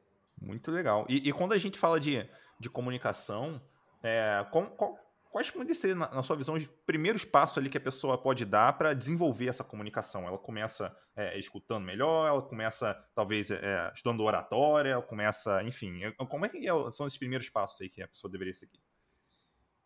Muito 0.41 0.71
legal. 0.71 1.05
E, 1.07 1.29
e 1.29 1.31
quando 1.31 1.53
a 1.53 1.57
gente 1.57 1.77
fala 1.77 1.99
de, 1.99 2.27
de 2.59 2.69
comunicação, 2.69 3.61
é, 4.01 4.45
qual, 4.51 4.71
qual, 4.71 4.99
quais 5.35 5.51
podem 5.51 5.73
ser, 5.73 5.93
na, 5.97 6.09
na, 6.09 6.23
sua 6.23 6.37
visão, 6.37 6.55
os 6.55 6.65
primeiros 6.85 7.25
passos 7.25 7.57
ali 7.57 7.69
que 7.69 7.77
a 7.77 7.81
pessoa 7.81 8.17
pode 8.17 8.45
dar 8.45 8.71
para 8.77 8.93
desenvolver 8.93 9.49
essa 9.49 9.65
comunicação? 9.65 10.25
Ela 10.25 10.37
começa 10.37 10.95
é, 11.13 11.37
escutando 11.37 11.83
melhor, 11.83 12.29
ela 12.29 12.41
começa, 12.41 12.93
talvez, 13.13 13.51
é, 13.51 13.91
estudando 13.93 14.23
oratória, 14.23 14.91
ela 14.91 15.01
começa, 15.01 15.61
enfim. 15.63 16.05
É, 16.05 16.11
como 16.25 16.45
é 16.45 16.49
que 16.49 16.65
é 16.65 16.71
são 16.89 17.05
esses 17.05 17.17
primeiros 17.17 17.49
passos 17.49 17.81
aí 17.81 17.89
que 17.89 18.01
a 18.01 18.07
pessoa 18.07 18.31
deveria 18.31 18.53
seguir? 18.53 18.79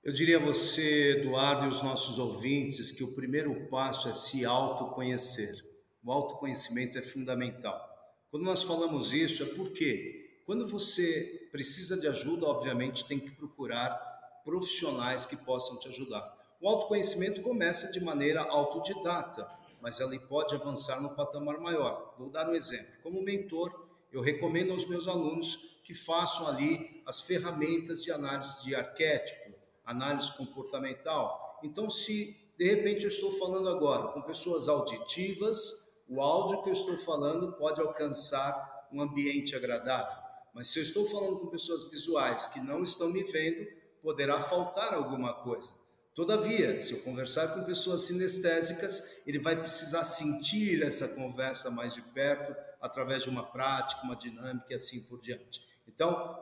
Eu 0.04 0.14
diria 0.14 0.38
a 0.38 0.40
você, 0.40 1.18
Eduardo, 1.18 1.66
e 1.66 1.70
os 1.70 1.82
nossos 1.82 2.20
ouvintes, 2.20 2.92
que 2.92 3.04
o 3.04 3.16
primeiro 3.16 3.68
passo 3.70 4.08
é 4.08 4.14
se 4.14 4.46
autoconhecer. 4.46 5.52
O 6.04 6.12
autoconhecimento 6.12 6.96
é 6.96 7.02
fundamental. 7.02 7.90
Quando 8.30 8.44
nós 8.44 8.62
falamos 8.62 9.16
isso, 9.16 9.42
é 9.42 9.48
porque 9.48 10.44
quando 10.46 10.68
você 10.68 11.50
precisa 11.52 12.00
de 12.00 12.08
ajuda, 12.08 12.46
obviamente 12.46 13.08
tem 13.08 13.20
que 13.20 13.32
procurar 13.32 14.09
profissionais 14.50 15.28
que 15.28 15.38
possam 15.38 15.78
te 15.78 15.88
ajudar. 15.90 16.36
O 16.60 16.68
autoconhecimento 16.68 17.44
começa 17.44 17.92
de 17.92 18.04
maneira 18.04 18.42
autodidata, 18.42 19.48
mas 19.80 20.00
ele 20.00 20.18
pode 20.18 20.56
avançar 20.56 21.00
no 21.00 21.16
patamar 21.16 21.60
maior. 21.60 22.16
Vou 22.18 22.32
dar 22.32 22.50
um 22.50 22.56
exemplo. 22.56 22.92
Como 23.04 23.22
mentor, 23.22 23.72
Eu 24.12 24.22
recomendo 24.22 24.72
aos 24.72 24.88
meus 24.90 25.08
alunos 25.08 25.80
que 25.84 25.94
façam 25.94 26.48
ali 26.48 27.04
as 27.06 27.22
ferramentas 27.22 28.02
de 28.02 28.12
análise 28.12 28.64
de 28.64 28.74
arquétipo, 28.74 29.54
análise 29.86 30.36
comportamental. 30.36 31.60
Então, 31.64 31.88
se 31.92 32.36
de 32.58 32.66
repente 32.74 33.04
eu 33.04 33.10
estou 33.10 33.32
falando 33.34 33.70
agora 33.70 34.08
com 34.08 34.24
pessoas 34.24 34.68
auditivas, 34.68 36.04
o 36.10 36.22
áudio 36.22 36.64
que 36.64 36.70
eu 36.70 36.74
estou 36.74 36.98
falando 36.98 37.54
pode 37.54 37.80
alcançar 37.80 38.88
um 38.92 39.00
ambiente 39.00 39.56
agradável. 39.56 40.18
Mas 40.56 40.70
se 40.70 40.80
eu 40.80 40.84
estou 40.84 41.06
falando 41.06 41.38
com 41.38 41.48
pessoas 41.48 41.88
visuais 41.92 42.48
que 42.48 42.60
não 42.60 42.82
estão 42.82 43.12
me 43.12 43.24
vendo, 43.24 43.79
poderá 44.02 44.40
faltar 44.40 44.94
alguma 44.94 45.34
coisa. 45.34 45.72
Todavia, 46.14 46.82
se 46.82 46.92
eu 46.92 47.00
conversar 47.00 47.50
com 47.50 47.64
pessoas 47.64 48.02
sinestésicas, 48.02 49.26
ele 49.26 49.40
vai 49.40 49.56
precisar 49.56 50.04
sentir 50.04 50.84
essa 50.84 51.10
conversa 51.10 51.70
mais 51.70 51.94
de 51.94 52.02
perto, 52.02 52.54
através 52.82 53.24
de 53.24 53.30
uma 53.30 53.44
prática, 53.44 54.04
uma 54.04 54.16
dinâmica 54.16 54.68
e 54.70 54.76
assim 54.76 55.02
por 55.04 55.22
diante. 55.22 55.62
Então, 55.88 56.38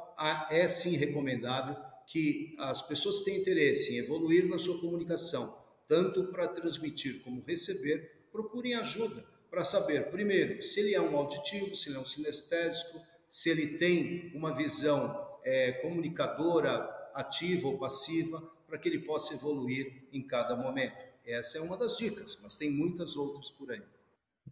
é 0.49 0.67
sim 0.67 0.95
recomendável 0.97 1.75
que 2.07 2.55
as 2.57 2.81
pessoas 2.81 3.19
que 3.19 3.25
têm 3.25 3.37
interesse 3.37 3.93
em 3.93 3.97
evoluir 3.97 4.47
na 4.47 4.57
sua 4.57 4.79
comunicação, 4.79 5.55
tanto 5.87 6.25
para 6.31 6.47
transmitir 6.47 7.21
como 7.21 7.43
receber, 7.45 8.27
procurem 8.31 8.75
ajuda 8.75 9.23
para 9.49 9.63
saber, 9.63 10.09
primeiro, 10.11 10.61
se 10.61 10.79
ele 10.79 10.93
é 10.93 11.01
um 11.01 11.15
auditivo, 11.15 11.75
se 11.75 11.89
ele 11.89 11.97
é 11.97 12.01
um 12.01 12.05
sinestésico, 12.05 13.01
se 13.29 13.49
ele 13.49 13.77
tem 13.77 14.31
uma 14.35 14.53
visão 14.53 15.39
é, 15.43 15.71
comunicadora 15.73 16.96
ativa 17.17 17.67
ou 17.67 17.77
passiva, 17.77 18.39
para 18.67 18.77
que 18.77 18.87
ele 18.87 18.99
possa 18.99 19.33
evoluir 19.33 20.07
em 20.11 20.21
cada 20.21 20.55
momento. 20.55 21.03
Essa 21.25 21.57
é 21.57 21.61
uma 21.61 21.75
das 21.75 21.97
dicas, 21.97 22.39
mas 22.41 22.55
tem 22.55 22.71
muitas 22.71 23.15
outras 23.17 23.49
por 23.49 23.71
aí. 23.71 23.81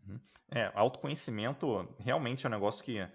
Uhum. 0.07 0.19
É, 0.51 0.72
autoconhecimento 0.74 1.88
realmente 2.00 2.45
é 2.45 2.50
um 2.50 2.51
negócio 2.51 2.84
que 2.84 3.07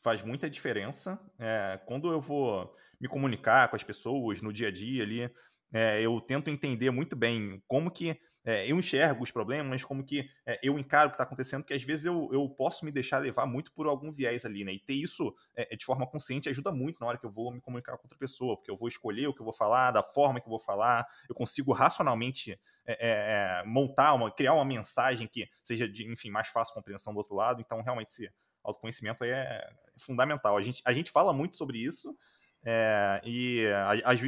faz 0.00 0.22
muita 0.22 0.48
diferença. 0.48 1.18
É, 1.38 1.80
quando 1.86 2.12
eu 2.12 2.20
vou 2.20 2.74
me 3.00 3.08
comunicar 3.08 3.68
com 3.68 3.76
as 3.76 3.82
pessoas 3.82 4.40
no 4.40 4.52
dia 4.52 4.68
a 4.68 4.70
dia 4.70 5.02
ali, 5.02 5.30
é, 5.72 6.00
eu 6.00 6.20
tento 6.20 6.50
entender 6.50 6.90
muito 6.90 7.14
bem 7.14 7.62
como 7.66 7.90
que 7.90 8.20
é, 8.48 8.66
eu 8.66 8.78
enxergo 8.78 9.22
os 9.22 9.30
problemas, 9.30 9.84
como 9.84 10.02
que 10.02 10.26
é, 10.46 10.58
eu 10.62 10.78
encaro 10.78 11.08
o 11.08 11.10
que 11.10 11.16
está 11.16 11.24
acontecendo, 11.24 11.62
que 11.64 11.74
às 11.74 11.82
vezes 11.82 12.06
eu, 12.06 12.30
eu 12.32 12.48
posso 12.48 12.82
me 12.82 12.90
deixar 12.90 13.18
levar 13.18 13.44
muito 13.44 13.70
por 13.72 13.86
algum 13.86 14.10
viés 14.10 14.46
ali, 14.46 14.64
né? 14.64 14.72
E 14.72 14.78
ter 14.78 14.94
isso 14.94 15.36
é, 15.54 15.76
de 15.76 15.84
forma 15.84 16.06
consciente 16.06 16.48
ajuda 16.48 16.72
muito 16.72 16.98
na 16.98 17.08
hora 17.08 17.18
que 17.18 17.26
eu 17.26 17.30
vou 17.30 17.52
me 17.52 17.60
comunicar 17.60 17.98
com 17.98 18.04
outra 18.04 18.16
pessoa, 18.16 18.56
porque 18.56 18.70
eu 18.70 18.76
vou 18.78 18.88
escolher 18.88 19.26
o 19.26 19.34
que 19.34 19.42
eu 19.42 19.44
vou 19.44 19.52
falar, 19.52 19.90
da 19.90 20.02
forma 20.02 20.40
que 20.40 20.46
eu 20.46 20.50
vou 20.50 20.58
falar, 20.58 21.06
eu 21.28 21.34
consigo 21.34 21.74
racionalmente 21.74 22.58
é, 22.86 23.60
é, 23.60 23.64
montar, 23.66 24.14
uma, 24.14 24.30
criar 24.30 24.54
uma 24.54 24.64
mensagem 24.64 25.28
que 25.28 25.46
seja 25.62 25.86
de, 25.86 26.10
enfim, 26.10 26.30
mais 26.30 26.48
fácil 26.48 26.72
compreensão 26.72 27.12
do 27.12 27.18
outro 27.18 27.34
lado. 27.34 27.60
Então, 27.60 27.82
realmente, 27.82 28.08
esse 28.08 28.32
autoconhecimento 28.64 29.24
é 29.24 29.70
fundamental. 29.98 30.56
A 30.56 30.62
gente, 30.62 30.80
a 30.86 30.94
gente 30.94 31.10
fala 31.10 31.34
muito 31.34 31.54
sobre 31.54 31.84
isso, 31.84 32.16
é, 32.64 33.20
e, 33.24 33.66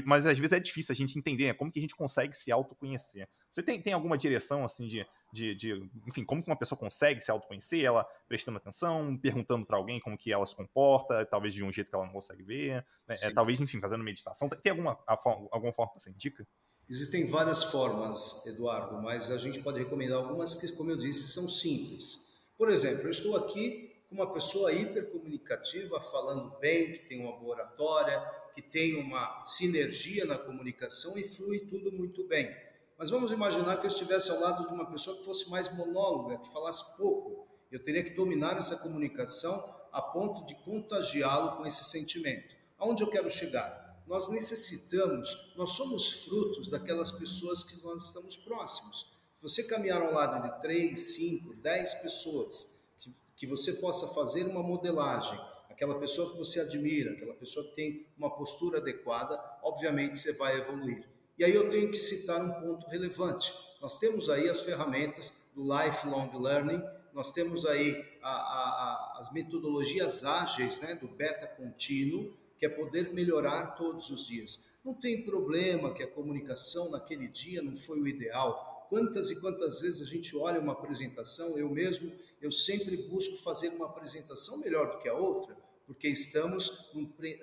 mas 0.05 0.27
às 0.27 0.39
vezes 0.39 0.53
é 0.53 0.61
difícil 0.61 0.93
a 0.93 0.97
gente 0.97 1.19
entender 1.19 1.47
né, 1.47 1.55
como 1.55 1.73
que 1.73 1.79
a 1.79 1.83
gente 1.83 1.97
consegue 1.97 2.37
se 2.37 2.53
autoconhecer. 2.53 3.27
Você 3.51 3.63
tem, 3.63 3.81
tem 3.83 3.93
alguma 3.93 4.17
direção 4.17 4.65
assim 4.65 4.87
de, 4.87 5.05
de, 5.33 5.55
de, 5.55 5.91
enfim, 6.07 6.25
como 6.25 6.43
que 6.43 6.49
uma 6.49 6.57
pessoa 6.57 6.79
consegue 6.79 7.21
se 7.21 7.31
autoconhecer? 7.31 7.85
Ela 7.85 8.05
prestando 8.29 8.59
atenção, 8.59 9.19
perguntando 9.19 9.67
para 9.67 9.77
alguém 9.77 9.99
como 10.01 10.17
que 10.17 10.33
ela 10.33 10.47
se 10.47 10.55
comporta, 10.55 11.27
talvez 11.27 11.53
de 11.53 11.65
um 11.65 11.73
jeito 11.73 11.91
que 11.91 11.97
ela 11.97 12.07
não 12.07 12.13
consegue 12.13 12.43
ver, 12.43 12.85
né? 13.09 13.17
é, 13.23 13.31
talvez, 13.31 13.59
enfim, 13.59 13.81
fazendo 13.81 14.05
meditação. 14.05 14.49
Tem 14.49 14.71
alguma, 14.71 14.99
alguma 15.07 15.73
forma 15.73 15.93
que 15.95 16.03
você 16.03 16.11
indica? 16.11 16.47
Existem 16.89 17.25
várias 17.27 17.65
formas, 17.65 18.45
Eduardo, 18.47 19.01
mas 19.01 19.31
a 19.31 19.39
gente 19.39 19.61
pode 19.63 19.79
recomendar 19.79 20.19
algumas 20.19 20.55
que, 20.55 20.73
como 20.77 20.91
eu 20.91 20.97
disse, 20.97 21.29
são 21.29 21.49
simples. 21.49 22.51
Por 22.57 22.69
exemplo, 22.69 23.05
eu 23.05 23.11
estou 23.11 23.37
aqui 23.37 24.05
com 24.09 24.17
uma 24.17 24.33
pessoa 24.33 24.73
hipercomunicativa, 24.73 26.01
falando 26.01 26.59
bem, 26.59 26.93
que 26.93 26.99
tem 27.09 27.21
uma 27.21 27.37
boa 27.39 27.55
oratória, 27.55 28.21
que 28.53 28.61
tem 28.61 28.97
uma 28.97 29.45
sinergia 29.47 30.25
na 30.25 30.37
comunicação 30.37 31.17
e 31.17 31.23
flui 31.23 31.61
tudo 31.61 31.93
muito 31.93 32.27
bem. 32.27 32.49
Mas 33.01 33.09
vamos 33.09 33.33
imaginar 33.33 33.79
que 33.79 33.87
eu 33.87 33.91
estivesse 33.91 34.31
ao 34.31 34.41
lado 34.41 34.67
de 34.67 34.75
uma 34.75 34.85
pessoa 34.85 35.17
que 35.17 35.25
fosse 35.25 35.49
mais 35.49 35.75
monóloga, 35.75 36.37
que 36.37 36.53
falasse 36.53 36.99
pouco. 36.99 37.49
Eu 37.73 37.83
teria 37.83 38.05
que 38.05 38.11
dominar 38.11 38.59
essa 38.59 38.77
comunicação 38.77 39.75
a 39.91 40.03
ponto 40.03 40.45
de 40.45 40.55
contagiá-lo 40.57 41.57
com 41.57 41.65
esse 41.65 41.83
sentimento. 41.83 42.55
Aonde 42.77 43.03
eu 43.03 43.09
quero 43.09 43.31
chegar? 43.31 44.05
Nós 44.07 44.29
necessitamos, 44.29 45.55
nós 45.57 45.71
somos 45.71 46.25
frutos 46.25 46.69
daquelas 46.69 47.11
pessoas 47.11 47.65
que 47.65 47.83
nós 47.83 48.09
estamos 48.09 48.37
próximos. 48.37 49.11
Se 49.39 49.43
você 49.45 49.63
caminhar 49.65 50.03
ao 50.03 50.13
lado 50.13 50.43
de 50.43 50.61
três, 50.61 51.15
cinco, 51.15 51.55
dez 51.55 51.95
pessoas 52.03 52.85
que 53.35 53.47
você 53.47 53.73
possa 53.73 54.09
fazer 54.09 54.45
uma 54.45 54.63
modelagem. 54.63 55.41
Aquela 55.71 55.99
pessoa 55.99 56.33
que 56.33 56.37
você 56.37 56.61
admira, 56.61 57.13
aquela 57.13 57.33
pessoa 57.33 57.65
que 57.65 57.75
tem 57.75 58.07
uma 58.19 58.37
postura 58.37 58.77
adequada, 58.77 59.43
obviamente 59.63 60.19
você 60.19 60.35
vai 60.35 60.59
evoluir. 60.61 61.09
E 61.41 61.45
aí 61.45 61.55
eu 61.55 61.71
tenho 61.71 61.91
que 61.91 61.99
citar 61.99 62.39
um 62.45 62.53
ponto 62.61 62.87
relevante. 62.89 63.51
Nós 63.81 63.99
temos 63.99 64.29
aí 64.29 64.47
as 64.47 64.61
ferramentas 64.61 65.49
do 65.55 65.63
lifelong 65.63 66.31
learning, 66.39 66.83
nós 67.15 67.33
temos 67.33 67.65
aí 67.65 67.97
a, 68.21 68.31
a, 68.31 68.35
a, 68.35 69.19
as 69.21 69.33
metodologias 69.33 70.23
ágeis, 70.23 70.83
né, 70.83 70.95
do 70.97 71.09
beta 71.09 71.47
contínuo, 71.47 72.37
que 72.59 72.67
é 72.67 72.69
poder 72.69 73.15
melhorar 73.15 73.69
todos 73.69 74.11
os 74.11 74.27
dias. 74.27 74.67
Não 74.85 74.93
tem 74.93 75.25
problema 75.25 75.95
que 75.95 76.03
a 76.03 76.11
comunicação 76.11 76.91
naquele 76.91 77.27
dia 77.27 77.63
não 77.63 77.75
foi 77.75 77.99
o 77.99 78.07
ideal. 78.07 78.87
Quantas 78.91 79.31
e 79.31 79.41
quantas 79.41 79.81
vezes 79.81 80.03
a 80.03 80.11
gente 80.11 80.37
olha 80.37 80.61
uma 80.61 80.75
apresentação, 80.75 81.57
eu 81.57 81.71
mesmo 81.71 82.13
eu 82.43 82.53
sempre 82.53 82.99
busco 83.09 83.39
fazer 83.39 83.71
uma 83.71 83.87
apresentação 83.87 84.61
melhor 84.61 84.91
do 84.91 84.99
que 84.99 85.09
a 85.09 85.15
outra, 85.15 85.57
porque 85.87 86.09
estamos 86.09 86.91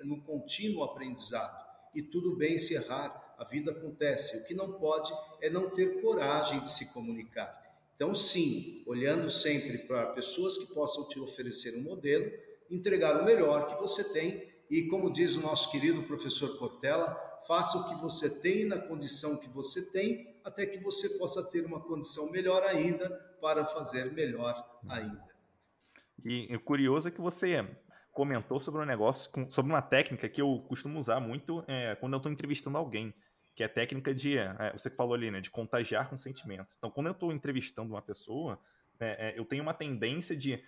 num, 0.04 0.20
contínuo 0.20 0.84
aprendizado. 0.84 1.66
E 1.92 2.00
tudo 2.00 2.36
bem 2.36 2.60
se 2.60 2.74
errar, 2.74 3.27
a 3.38 3.44
vida 3.44 3.70
acontece. 3.70 4.36
O 4.38 4.44
que 4.46 4.54
não 4.54 4.72
pode 4.72 5.12
é 5.40 5.48
não 5.48 5.70
ter 5.70 6.02
coragem 6.02 6.60
de 6.60 6.70
se 6.70 6.92
comunicar. 6.92 7.62
Então, 7.94 8.14
sim, 8.14 8.82
olhando 8.86 9.30
sempre 9.30 9.78
para 9.78 10.06
pessoas 10.06 10.58
que 10.58 10.74
possam 10.74 11.08
te 11.08 11.18
oferecer 11.18 11.78
um 11.78 11.82
modelo, 11.82 12.30
entregar 12.70 13.20
o 13.20 13.24
melhor 13.24 13.66
que 13.68 13.80
você 13.80 14.04
tem 14.12 14.48
e, 14.70 14.82
como 14.88 15.12
diz 15.12 15.34
o 15.36 15.40
nosso 15.40 15.70
querido 15.70 16.02
professor 16.02 16.58
Cortella, 16.58 17.16
faça 17.46 17.78
o 17.78 17.88
que 17.88 17.94
você 18.02 18.40
tem 18.40 18.64
na 18.64 18.78
condição 18.78 19.38
que 19.38 19.48
você 19.48 19.90
tem, 19.90 20.36
até 20.44 20.66
que 20.66 20.78
você 20.78 21.18
possa 21.18 21.42
ter 21.50 21.64
uma 21.64 21.80
condição 21.80 22.30
melhor 22.30 22.62
ainda 22.64 23.08
para 23.40 23.64
fazer 23.64 24.12
melhor 24.12 24.54
ainda. 24.88 25.28
E 26.24 26.54
o 26.54 26.60
curioso 26.60 27.08
é 27.08 27.10
que 27.10 27.20
você 27.20 27.66
comentou 28.12 28.60
sobre 28.60 28.82
um 28.82 28.84
negócio, 28.84 29.30
sobre 29.48 29.72
uma 29.72 29.82
técnica 29.82 30.28
que 30.28 30.42
eu 30.42 30.64
costumo 30.68 30.98
usar 30.98 31.20
muito 31.20 31.64
é, 31.68 31.94
quando 31.96 32.14
eu 32.14 32.16
estou 32.16 32.32
entrevistando 32.32 32.76
alguém, 32.76 33.14
que 33.58 33.64
é 33.64 33.66
a 33.66 33.68
técnica 33.68 34.14
de, 34.14 34.38
é, 34.38 34.72
você 34.72 34.88
falou 34.88 35.14
ali, 35.14 35.32
né, 35.32 35.40
de 35.40 35.50
contagiar 35.50 36.08
com 36.08 36.16
sentimentos. 36.16 36.76
Então, 36.78 36.92
quando 36.92 37.08
eu 37.08 37.12
estou 37.12 37.32
entrevistando 37.32 37.92
uma 37.92 38.00
pessoa, 38.00 38.56
é, 39.00 39.30
é, 39.30 39.36
eu 39.36 39.44
tenho 39.44 39.64
uma 39.64 39.74
tendência 39.74 40.36
de 40.36 40.62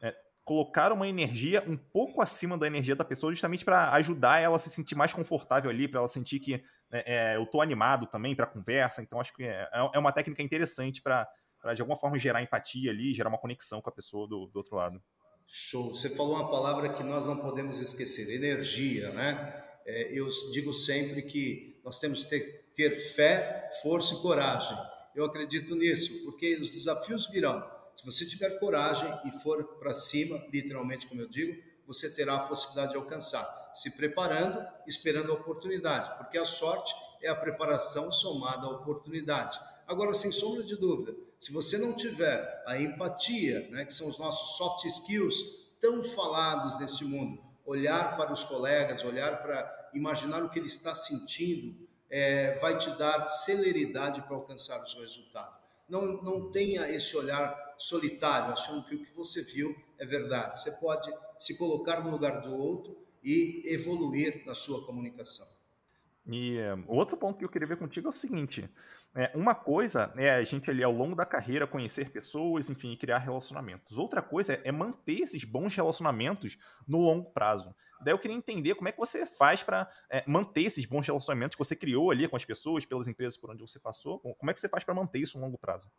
é, 0.00 0.16
colocar 0.44 0.92
uma 0.92 1.08
energia 1.08 1.64
um 1.68 1.76
pouco 1.76 2.22
acima 2.22 2.56
da 2.56 2.64
energia 2.64 2.94
da 2.94 3.04
pessoa, 3.04 3.32
justamente 3.32 3.64
para 3.64 3.90
ajudar 3.94 4.38
ela 4.40 4.54
a 4.54 4.58
se 4.60 4.70
sentir 4.70 4.94
mais 4.94 5.12
confortável 5.12 5.68
ali, 5.68 5.88
para 5.88 5.98
ela 5.98 6.06
sentir 6.06 6.38
que 6.38 6.62
é, 6.92 7.34
eu 7.34 7.42
estou 7.42 7.60
animado 7.60 8.06
também 8.06 8.36
para 8.36 8.44
a 8.44 8.48
conversa. 8.48 9.02
Então, 9.02 9.18
acho 9.18 9.34
que 9.34 9.42
é, 9.42 9.68
é 9.92 9.98
uma 9.98 10.12
técnica 10.12 10.40
interessante 10.40 11.02
para 11.02 11.28
de 11.74 11.82
alguma 11.82 11.98
forma 11.98 12.16
gerar 12.16 12.40
empatia 12.44 12.92
ali, 12.92 13.12
gerar 13.12 13.28
uma 13.28 13.38
conexão 13.38 13.82
com 13.82 13.90
a 13.90 13.92
pessoa 13.92 14.28
do, 14.28 14.46
do 14.46 14.56
outro 14.56 14.76
lado. 14.76 15.02
Show. 15.48 15.92
Você 15.96 16.10
falou 16.10 16.36
uma 16.36 16.48
palavra 16.48 16.92
que 16.92 17.02
nós 17.02 17.26
não 17.26 17.38
podemos 17.38 17.80
esquecer: 17.80 18.32
energia, 18.32 19.10
né? 19.10 19.64
É, 19.84 20.16
eu 20.16 20.28
digo 20.52 20.72
sempre 20.72 21.22
que 21.22 21.75
nós 21.86 22.00
temos 22.00 22.24
que 22.24 22.30
ter, 22.30 22.72
ter 22.74 22.96
fé, 22.96 23.70
força 23.80 24.14
e 24.14 24.16
coragem. 24.18 24.76
Eu 25.14 25.24
acredito 25.24 25.76
nisso, 25.76 26.24
porque 26.24 26.56
os 26.56 26.72
desafios 26.72 27.28
virão. 27.28 27.64
Se 27.94 28.04
você 28.04 28.26
tiver 28.26 28.58
coragem 28.58 29.08
e 29.24 29.30
for 29.40 29.64
para 29.78 29.94
cima, 29.94 30.36
literalmente, 30.52 31.06
como 31.06 31.20
eu 31.20 31.28
digo, 31.28 31.62
você 31.86 32.12
terá 32.12 32.34
a 32.34 32.40
possibilidade 32.40 32.90
de 32.90 32.96
alcançar, 32.96 33.44
se 33.72 33.96
preparando, 33.96 34.66
esperando 34.84 35.30
a 35.30 35.36
oportunidade, 35.36 36.18
porque 36.18 36.36
a 36.36 36.44
sorte 36.44 36.92
é 37.22 37.28
a 37.28 37.36
preparação 37.36 38.10
somada 38.10 38.66
à 38.66 38.70
oportunidade. 38.70 39.56
Agora, 39.86 40.12
sem 40.12 40.32
sombra 40.32 40.64
de 40.64 40.74
dúvida, 40.74 41.16
se 41.38 41.52
você 41.52 41.78
não 41.78 41.94
tiver 41.94 42.64
a 42.66 42.80
empatia, 42.82 43.68
né, 43.70 43.84
que 43.84 43.94
são 43.94 44.08
os 44.08 44.18
nossos 44.18 44.56
soft 44.56 44.84
skills 44.86 45.36
tão 45.80 46.02
falados 46.02 46.80
neste 46.80 47.04
mundo, 47.04 47.45
olhar 47.66 48.16
para 48.16 48.32
os 48.32 48.44
colegas, 48.44 49.04
olhar 49.04 49.42
para 49.42 49.90
imaginar 49.92 50.42
o 50.42 50.48
que 50.48 50.58
ele 50.58 50.68
está 50.68 50.94
sentindo, 50.94 51.86
é, 52.08 52.54
vai 52.58 52.78
te 52.78 52.88
dar 52.96 53.28
celeridade 53.28 54.22
para 54.22 54.36
alcançar 54.36 54.80
o 54.80 54.86
seu 54.86 55.00
resultado. 55.00 55.56
Não, 55.88 56.22
não 56.22 56.50
tenha 56.50 56.88
esse 56.88 57.16
olhar 57.16 57.74
solitário, 57.78 58.52
achando 58.52 58.84
que 58.84 58.94
o 58.94 59.04
que 59.04 59.14
você 59.14 59.42
viu 59.42 59.76
é 59.98 60.06
verdade. 60.06 60.60
Você 60.60 60.70
pode 60.72 61.12
se 61.38 61.56
colocar 61.56 62.02
no 62.02 62.10
lugar 62.10 62.40
do 62.40 62.56
outro 62.56 62.96
e 63.22 63.62
evoluir 63.66 64.44
na 64.46 64.54
sua 64.54 64.84
comunicação. 64.86 65.46
E 66.28 66.58
outro 66.88 67.16
ponto 67.16 67.38
que 67.38 67.44
eu 67.44 67.48
queria 67.48 67.68
ver 67.68 67.76
contigo 67.76 68.08
é 68.08 68.10
o 68.10 68.16
seguinte: 68.16 68.68
é, 69.16 69.32
uma 69.34 69.54
coisa 69.54 70.12
é 70.16 70.30
a 70.30 70.44
gente 70.44 70.70
ali 70.70 70.84
ao 70.84 70.92
longo 70.92 71.16
da 71.16 71.24
carreira 71.24 71.66
conhecer 71.66 72.10
pessoas, 72.10 72.68
enfim, 72.68 72.92
e 72.92 72.96
criar 72.96 73.18
relacionamentos. 73.18 73.96
Outra 73.96 74.20
coisa 74.20 74.60
é 74.62 74.70
manter 74.70 75.22
esses 75.22 75.42
bons 75.42 75.74
relacionamentos 75.74 76.58
no 76.86 76.98
longo 76.98 77.30
prazo. 77.30 77.74
Daí 78.02 78.12
eu 78.12 78.18
queria 78.18 78.36
entender 78.36 78.74
como 78.74 78.88
é 78.88 78.92
que 78.92 78.98
você 78.98 79.24
faz 79.24 79.62
para 79.62 79.90
é, 80.10 80.22
manter 80.26 80.64
esses 80.64 80.84
bons 80.84 81.06
relacionamentos 81.06 81.54
que 81.54 81.64
você 81.64 81.74
criou 81.74 82.10
ali 82.10 82.28
com 82.28 82.36
as 82.36 82.44
pessoas, 82.44 82.84
pelas 82.84 83.08
empresas 83.08 83.38
por 83.38 83.50
onde 83.50 83.62
você 83.62 83.80
passou. 83.80 84.18
Como 84.20 84.50
é 84.50 84.54
que 84.54 84.60
você 84.60 84.68
faz 84.68 84.84
para 84.84 84.94
manter 84.94 85.20
isso 85.20 85.38
no 85.38 85.46
longo 85.46 85.56
prazo? 85.56 85.90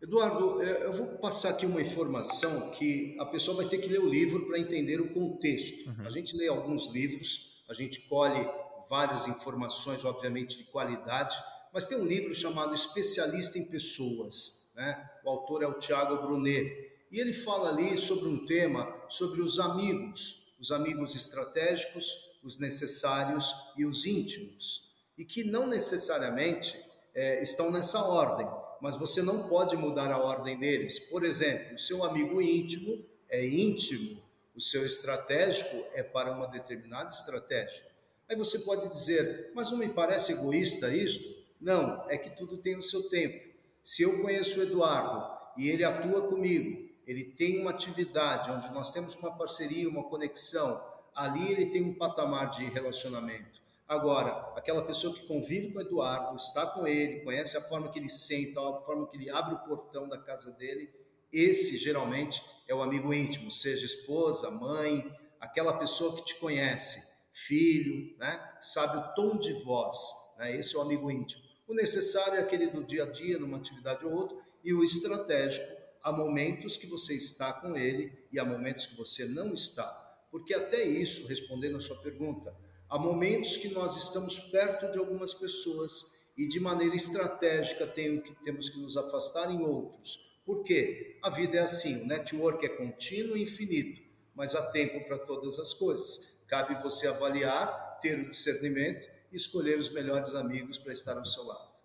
Eduardo, 0.00 0.62
é, 0.62 0.84
eu 0.84 0.92
vou 0.92 1.18
passar 1.18 1.50
aqui 1.50 1.66
uma 1.66 1.80
informação 1.80 2.70
que 2.72 3.16
a 3.18 3.26
pessoa 3.26 3.56
vai 3.56 3.66
ter 3.66 3.78
que 3.78 3.88
ler 3.88 3.98
o 3.98 4.08
livro 4.08 4.46
para 4.46 4.58
entender 4.58 5.00
o 5.00 5.12
contexto. 5.12 5.88
Uhum. 5.88 6.06
A 6.06 6.10
gente 6.10 6.36
lê 6.36 6.46
alguns 6.46 6.92
livros, 6.92 7.64
a 7.68 7.74
gente 7.74 8.06
colhe 8.08 8.48
várias 8.88 9.26
informações, 9.26 10.04
obviamente, 10.04 10.58
de 10.58 10.64
qualidade, 10.64 11.34
mas 11.72 11.86
tem 11.86 11.98
um 11.98 12.04
livro 12.04 12.34
chamado 12.34 12.74
Especialista 12.74 13.58
em 13.58 13.64
Pessoas. 13.64 14.72
Né? 14.74 15.10
O 15.24 15.30
autor 15.30 15.62
é 15.62 15.66
o 15.66 15.78
Tiago 15.78 16.26
Brunet. 16.26 16.94
E 17.10 17.20
ele 17.20 17.32
fala 17.32 17.70
ali 17.70 17.96
sobre 17.96 18.28
um 18.28 18.44
tema 18.44 18.92
sobre 19.08 19.40
os 19.40 19.58
amigos, 19.58 20.54
os 20.58 20.70
amigos 20.70 21.14
estratégicos, 21.14 22.36
os 22.42 22.58
necessários 22.58 23.54
e 23.76 23.84
os 23.84 24.04
íntimos. 24.04 24.94
E 25.16 25.24
que 25.24 25.44
não 25.44 25.66
necessariamente 25.66 26.78
é, 27.14 27.42
estão 27.42 27.70
nessa 27.70 28.02
ordem, 28.04 28.46
mas 28.80 28.96
você 28.96 29.22
não 29.22 29.48
pode 29.48 29.76
mudar 29.76 30.12
a 30.12 30.18
ordem 30.18 30.58
deles. 30.58 30.98
Por 30.98 31.24
exemplo, 31.24 31.74
o 31.74 31.78
seu 31.78 32.04
amigo 32.04 32.40
íntimo 32.42 33.04
é 33.28 33.44
íntimo, 33.46 34.22
o 34.54 34.60
seu 34.60 34.84
estratégico 34.84 35.76
é 35.94 36.02
para 36.02 36.32
uma 36.32 36.46
determinada 36.46 37.10
estratégia. 37.10 37.84
Aí 38.28 38.36
você 38.36 38.58
pode 38.60 38.88
dizer, 38.88 39.52
mas 39.54 39.70
não 39.70 39.78
me 39.78 39.88
parece 39.88 40.32
egoísta 40.32 40.94
isto? 40.94 41.35
Não, 41.60 42.08
é 42.08 42.18
que 42.18 42.30
tudo 42.30 42.58
tem 42.58 42.76
o 42.76 42.82
seu 42.82 43.08
tempo. 43.08 43.48
Se 43.82 44.02
eu 44.02 44.20
conheço 44.22 44.60
o 44.60 44.62
Eduardo 44.62 45.24
e 45.56 45.68
ele 45.68 45.84
atua 45.84 46.28
comigo, 46.28 46.88
ele 47.06 47.24
tem 47.24 47.60
uma 47.60 47.70
atividade 47.70 48.50
onde 48.50 48.72
nós 48.72 48.92
temos 48.92 49.14
uma 49.14 49.36
parceria, 49.36 49.88
uma 49.88 50.04
conexão, 50.04 50.82
ali 51.14 51.50
ele 51.50 51.66
tem 51.66 51.82
um 51.82 51.94
patamar 51.94 52.50
de 52.50 52.64
relacionamento. 52.64 53.60
Agora, 53.88 54.52
aquela 54.56 54.82
pessoa 54.82 55.14
que 55.14 55.26
convive 55.26 55.72
com 55.72 55.78
o 55.78 55.82
Eduardo, 55.82 56.36
está 56.36 56.66
com 56.66 56.86
ele, 56.86 57.20
conhece 57.20 57.56
a 57.56 57.60
forma 57.60 57.88
que 57.88 57.98
ele 57.98 58.08
senta, 58.08 58.60
a 58.60 58.80
forma 58.80 59.06
que 59.08 59.16
ele 59.16 59.30
abre 59.30 59.54
o 59.54 59.58
portão 59.60 60.08
da 60.08 60.18
casa 60.18 60.50
dele, 60.52 60.90
esse 61.32 61.76
geralmente 61.78 62.42
é 62.66 62.74
o 62.74 62.82
amigo 62.82 63.14
íntimo, 63.14 63.52
seja 63.52 63.86
esposa, 63.86 64.50
mãe, 64.50 65.14
aquela 65.40 65.78
pessoa 65.78 66.16
que 66.16 66.24
te 66.24 66.34
conhece 66.36 67.14
filho, 67.32 68.16
né? 68.18 68.40
sabe 68.60 68.96
o 68.96 69.14
tom 69.14 69.38
de 69.38 69.52
voz. 69.62 69.96
Né? 70.38 70.56
Esse 70.56 70.74
é 70.74 70.78
o 70.78 70.82
amigo 70.82 71.10
íntimo. 71.10 71.45
O 71.66 71.74
necessário 71.74 72.34
é 72.34 72.40
aquele 72.40 72.68
do 72.68 72.84
dia 72.84 73.02
a 73.02 73.06
dia, 73.06 73.38
numa 73.38 73.56
atividade 73.56 74.06
ou 74.06 74.12
outra, 74.12 74.38
e 74.62 74.72
o 74.72 74.84
estratégico, 74.84 75.66
há 76.02 76.12
momentos 76.12 76.76
que 76.76 76.86
você 76.86 77.14
está 77.14 77.52
com 77.52 77.76
ele 77.76 78.12
e 78.30 78.38
há 78.38 78.44
momentos 78.44 78.86
que 78.86 78.96
você 78.96 79.24
não 79.26 79.52
está. 79.52 79.84
Porque 80.30 80.54
até 80.54 80.84
isso, 80.84 81.26
respondendo 81.26 81.76
a 81.76 81.80
sua 81.80 82.00
pergunta, 82.00 82.54
há 82.88 82.96
momentos 82.98 83.56
que 83.56 83.68
nós 83.70 83.96
estamos 83.96 84.38
perto 84.38 84.92
de 84.92 84.98
algumas 84.98 85.34
pessoas 85.34 86.32
e 86.36 86.46
de 86.46 86.60
maneira 86.60 86.94
estratégica 86.94 87.86
temos 87.86 88.68
que 88.68 88.78
nos 88.78 88.96
afastar 88.96 89.50
em 89.50 89.62
outros. 89.64 90.24
Por 90.44 90.62
quê? 90.62 91.18
A 91.22 91.30
vida 91.30 91.56
é 91.56 91.62
assim, 91.62 92.04
o 92.04 92.06
network 92.06 92.64
é 92.64 92.68
contínuo 92.68 93.36
e 93.36 93.42
infinito, 93.42 94.00
mas 94.34 94.54
há 94.54 94.70
tempo 94.70 95.04
para 95.08 95.18
todas 95.18 95.58
as 95.58 95.72
coisas. 95.74 96.44
Cabe 96.48 96.80
você 96.80 97.08
avaliar, 97.08 97.98
ter 98.00 98.20
o 98.20 98.28
discernimento 98.28 99.15
e 99.36 99.38
escolher 99.38 99.76
os 99.76 99.90
melhores 99.90 100.34
amigos 100.34 100.78
para 100.78 100.94
estar 100.94 101.18
ao 101.18 101.26
seu 101.26 101.44
lado. 101.44 101.76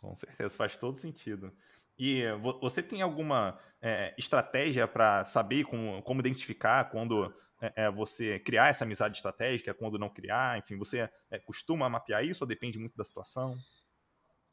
Com 0.00 0.14
certeza, 0.14 0.56
faz 0.56 0.76
todo 0.76 0.96
sentido. 0.96 1.52
E 1.98 2.22
você 2.60 2.80
tem 2.80 3.02
alguma 3.02 3.58
é, 3.82 4.14
estratégia 4.16 4.86
para 4.86 5.24
saber 5.24 5.64
como, 5.64 6.00
como, 6.02 6.20
identificar 6.20 6.88
quando 6.90 7.34
é, 7.60 7.90
você 7.90 8.38
criar 8.38 8.68
essa 8.68 8.84
amizade 8.84 9.16
estratégica, 9.18 9.74
quando 9.74 9.98
não 9.98 10.08
criar? 10.08 10.58
Enfim, 10.58 10.78
você 10.78 11.10
é, 11.30 11.38
costuma 11.40 11.88
mapear 11.88 12.24
isso 12.24 12.44
ou 12.44 12.48
depende 12.48 12.78
muito 12.78 12.96
da 12.96 13.04
situação? 13.04 13.58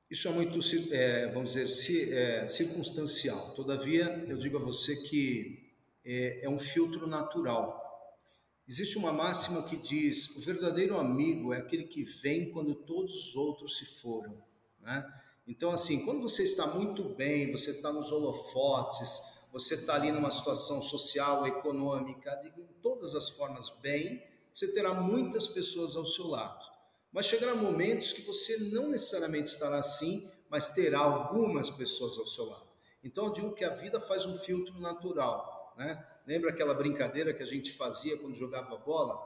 Isso 0.10 0.28
é 0.28 0.32
muito, 0.32 0.60
vamos 1.34 1.54
dizer, 1.54 2.14
é, 2.14 2.48
circunstancial. 2.50 3.54
Todavia, 3.54 4.26
eu 4.28 4.38
digo 4.38 4.58
a 4.58 4.60
você 4.60 4.96
que 5.04 5.72
é 6.04 6.50
um 6.50 6.58
filtro 6.58 7.06
natural 7.06 7.87
Existe 8.68 8.98
uma 8.98 9.14
máxima 9.14 9.64
que 9.64 9.78
diz: 9.78 10.36
o 10.36 10.42
verdadeiro 10.42 10.98
amigo 11.00 11.54
é 11.54 11.60
aquele 11.60 11.86
que 11.86 12.04
vem 12.04 12.52
quando 12.52 12.76
todos 12.76 13.30
os 13.30 13.36
outros 13.36 13.78
se 13.78 13.86
foram. 13.86 14.38
Né? 14.82 15.06
Então, 15.48 15.72
assim, 15.72 16.04
quando 16.04 16.22
você 16.22 16.44
está 16.44 16.68
muito 16.68 17.04
bem, 17.04 17.52
você 17.52 17.72
está 17.72 17.94
nos 17.94 18.12
holofotes, 18.12 19.48
você 19.54 19.76
está 19.76 19.96
ali 19.96 20.12
numa 20.12 20.30
situação 20.30 20.82
social, 20.82 21.48
econômica, 21.48 22.36
de 22.36 22.66
todas 22.82 23.16
as 23.16 23.30
formas 23.30 23.70
bem, 23.82 24.22
você 24.54 24.74
terá 24.74 24.94
muitas 24.94 25.48
pessoas 25.48 25.96
ao 25.96 26.06
seu 26.06 26.28
lado. 26.28 26.66
Mas 27.14 27.28
chegará 27.28 27.56
momentos 27.56 28.12
que 28.12 28.22
você 28.22 28.58
não 28.72 28.90
necessariamente 28.90 29.50
estará 29.50 29.78
assim, 29.78 30.30
mas 30.50 30.70
terá 30.70 31.00
algumas 31.00 31.70
pessoas 31.70 32.18
ao 32.18 32.28
seu 32.28 32.46
lado. 32.46 32.68
Então, 33.02 33.28
eu 33.28 33.34
digo 33.34 33.54
que 33.54 33.64
a 33.64 33.74
vida 33.74 34.02
faz 34.02 34.26
um 34.26 34.38
filtro 34.38 34.78
natural. 34.80 35.57
Né? 35.78 36.04
Lembra 36.26 36.50
aquela 36.50 36.74
brincadeira 36.74 37.34
que 37.34 37.44
a 37.44 37.46
gente 37.46 37.72
fazia 37.72 38.18
quando 38.18 38.36
jogava 38.36 38.76
bola? 38.78 39.18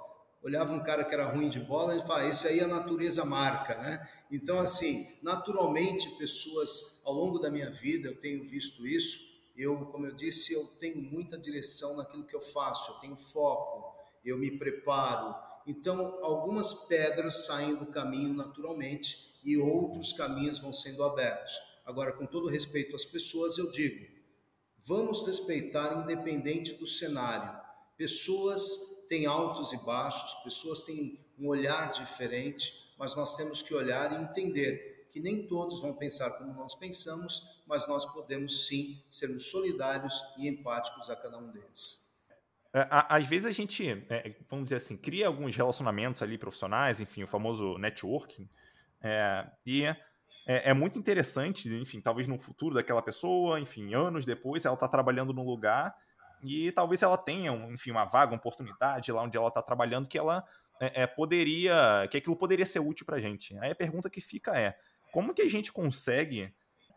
Olhava 0.43 0.73
um 0.73 0.83
cara 0.83 1.03
que 1.03 1.13
era 1.13 1.25
ruim 1.25 1.49
de 1.49 1.59
bola 1.59 1.95
e 1.95 2.01
falava, 2.01 2.27
esse 2.27 2.47
aí 2.47 2.59
a 2.59 2.67
natureza 2.67 3.23
marca, 3.23 3.77
né? 3.77 4.09
Então, 4.31 4.59
assim, 4.59 5.07
naturalmente, 5.21 6.09
pessoas 6.17 7.01
ao 7.05 7.13
longo 7.13 7.39
da 7.39 7.49
minha 7.49 7.69
vida, 7.69 8.09
eu 8.09 8.19
tenho 8.19 8.43
visto 8.43 8.85
isso. 8.87 9.31
Eu, 9.55 9.85
como 9.85 10.07
eu 10.07 10.15
disse, 10.15 10.53
eu 10.53 10.65
tenho 10.79 10.97
muita 10.97 11.37
direção 11.37 11.95
naquilo 11.95 12.25
que 12.25 12.35
eu 12.35 12.41
faço, 12.41 12.91
eu 12.91 12.95
tenho 12.95 13.15
foco, 13.15 13.95
eu 14.25 14.37
me 14.37 14.49
preparo. 14.57 15.35
Então, 15.67 16.19
algumas 16.23 16.73
pedras 16.85 17.45
saem 17.45 17.75
do 17.75 17.85
caminho 17.85 18.33
naturalmente 18.33 19.39
e 19.43 19.57
outros 19.57 20.11
caminhos 20.13 20.59
vão 20.59 20.73
sendo 20.73 21.03
abertos. 21.03 21.53
Agora, 21.85 22.13
com 22.13 22.25
todo 22.25 22.47
respeito 22.47 22.95
às 22.95 23.05
pessoas, 23.05 23.57
eu 23.57 23.71
digo: 23.71 24.10
Vamos 24.83 25.25
respeitar 25.25 26.03
independente 26.03 26.73
do 26.73 26.87
cenário. 26.87 27.59
Pessoas 27.97 29.05
têm 29.07 29.25
altos 29.25 29.73
e 29.73 29.77
baixos, 29.85 30.33
pessoas 30.43 30.83
têm 30.83 31.19
um 31.37 31.47
olhar 31.47 31.91
diferente, 31.91 32.93
mas 32.97 33.15
nós 33.15 33.35
temos 33.35 33.61
que 33.61 33.73
olhar 33.73 34.11
e 34.11 34.23
entender 34.23 35.07
que 35.11 35.19
nem 35.19 35.45
todos 35.45 35.81
vão 35.81 35.93
pensar 35.93 36.31
como 36.37 36.53
nós 36.53 36.73
pensamos, 36.75 37.61
mas 37.67 37.87
nós 37.87 38.05
podemos 38.05 38.67
sim 38.67 39.03
sermos 39.11 39.47
solidários 39.47 40.13
e 40.37 40.47
empáticos 40.47 41.09
a 41.09 41.15
cada 41.15 41.37
um 41.37 41.51
deles. 41.51 42.01
É, 42.73 42.87
às 42.89 43.25
vezes 43.25 43.45
a 43.45 43.51
gente, 43.51 43.89
é, 44.09 44.35
vamos 44.49 44.65
dizer 44.65 44.77
assim, 44.77 44.95
cria 44.95 45.27
alguns 45.27 45.55
relacionamentos 45.55 46.21
ali 46.21 46.37
profissionais, 46.37 47.01
enfim, 47.01 47.23
o 47.23 47.27
famoso 47.27 47.77
networking, 47.77 48.49
é, 49.01 49.45
e 49.65 49.83
é, 50.45 50.71
é, 50.71 50.73
muito 50.73 50.97
interessante, 50.97 51.69
enfim, 51.73 52.01
talvez 52.01 52.27
no 52.27 52.37
futuro 52.37 52.75
daquela 52.75 53.01
pessoa, 53.01 53.59
enfim, 53.59 53.93
anos 53.93 54.25
depois, 54.25 54.65
ela 54.65 54.73
está 54.73 54.87
trabalhando 54.87 55.33
num 55.33 55.45
lugar 55.45 55.95
e 56.43 56.71
talvez 56.71 57.03
ela 57.03 57.17
tenha, 57.17 57.51
enfim, 57.71 57.91
uma 57.91 58.05
vaga, 58.05 58.33
uma 58.33 58.37
oportunidade 58.37 59.11
lá 59.11 59.21
onde 59.21 59.37
ela 59.37 59.49
está 59.49 59.61
trabalhando 59.61 60.07
que 60.07 60.17
ela 60.17 60.43
é, 60.79 61.03
é, 61.03 61.07
poderia, 61.07 62.07
que 62.09 62.17
aquilo 62.17 62.35
poderia 62.35 62.65
ser 62.65 62.79
útil 62.79 63.05
para 63.05 63.17
a 63.17 63.21
gente. 63.21 63.57
Aí 63.59 63.71
a 63.71 63.75
pergunta 63.75 64.09
que 64.09 64.19
fica 64.19 64.57
é, 64.57 64.75
como 65.11 65.33
que 65.33 65.43
a 65.43 65.49
gente 65.49 65.71
consegue 65.71 66.51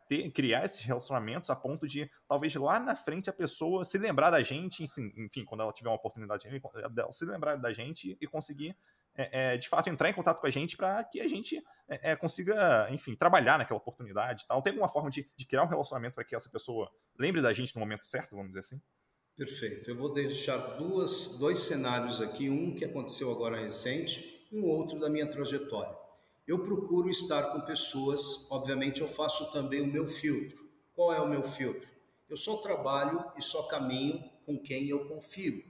ter, 0.09 0.31
criar 0.31 0.65
esses 0.65 0.81
relacionamentos 0.81 1.51
a 1.51 1.57
ponto 1.57 1.87
de 1.87 2.11
talvez 2.27 2.55
lá 2.55 2.81
na 2.81 2.97
frente 2.97 3.29
a 3.29 3.33
pessoa 3.33 3.85
se 3.85 3.99
lembrar 3.99 4.31
da 4.31 4.43
gente, 4.43 4.83
enfim, 5.17 5.45
quando 5.45 5.63
ela 5.63 5.73
tiver 5.73 5.91
uma 5.91 5.97
oportunidade, 5.97 6.49
dela 6.91 7.13
se 7.13 7.25
lembrar 7.27 7.57
da 7.57 7.73
gente 7.73 8.17
e 8.19 8.27
conseguir 8.27 8.75
é, 9.17 9.55
é, 9.55 9.57
de 9.57 9.69
fato 9.69 9.89
entrar 9.89 10.11
em 10.11 10.13
contato 10.13 10.41
com 10.41 10.47
a 10.47 10.51
gente 10.51 10.77
para 10.77 11.03
que 11.05 11.21
a 11.21 11.29
gente 11.29 11.63
é, 11.89 12.13
é, 12.13 12.17
consiga, 12.17 12.89
enfim, 12.91 13.15
trabalhar 13.15 13.59
naquela 13.59 13.79
oportunidade 13.79 14.45
tal. 14.47 14.61
Tem 14.63 14.73
alguma 14.73 14.89
forma 14.89 15.11
de, 15.11 15.31
de 15.37 15.47
criar 15.47 15.63
um 15.63 15.69
relacionamento 15.69 16.15
para 16.15 16.25
que 16.25 16.35
essa 16.35 16.51
pessoa 16.51 16.91
lembre 17.19 17.41
da 17.41 17.53
gente 17.53 17.75
no 17.75 17.81
momento 17.81 18.07
certo, 18.07 18.35
vamos 18.35 18.49
dizer 18.49 18.61
assim? 18.61 18.81
Perfeito. 19.37 19.91
Eu 19.91 19.97
vou 19.97 20.13
deixar 20.13 20.57
duas, 20.77 21.39
dois 21.39 21.61
cenários 21.61 22.21
aqui, 22.21 22.49
um 22.49 22.75
que 22.75 22.85
aconteceu 22.85 23.31
agora 23.31 23.57
recente 23.57 24.47
e 24.51 24.59
um 24.59 24.65
outro 24.65 24.99
da 24.99 25.09
minha 25.09 25.27
trajetória. 25.27 25.97
Eu 26.47 26.63
procuro 26.63 27.09
estar 27.09 27.53
com 27.53 27.61
pessoas, 27.63 28.51
obviamente 28.51 29.01
eu 29.01 29.09
faço 29.09 29.51
também 29.51 29.81
o 29.81 29.87
meu 29.87 30.07
filtro. 30.07 30.63
Qual 30.93 31.13
é 31.13 31.21
o 31.21 31.29
meu 31.29 31.43
filtro? 31.43 31.89
Eu 32.29 32.37
só 32.37 32.59
trabalho 32.59 33.25
e 33.37 33.43
só 33.43 33.63
caminho 33.65 34.23
com 34.45 34.59
quem 34.59 34.89
eu 34.89 35.09
confio. 35.09 35.65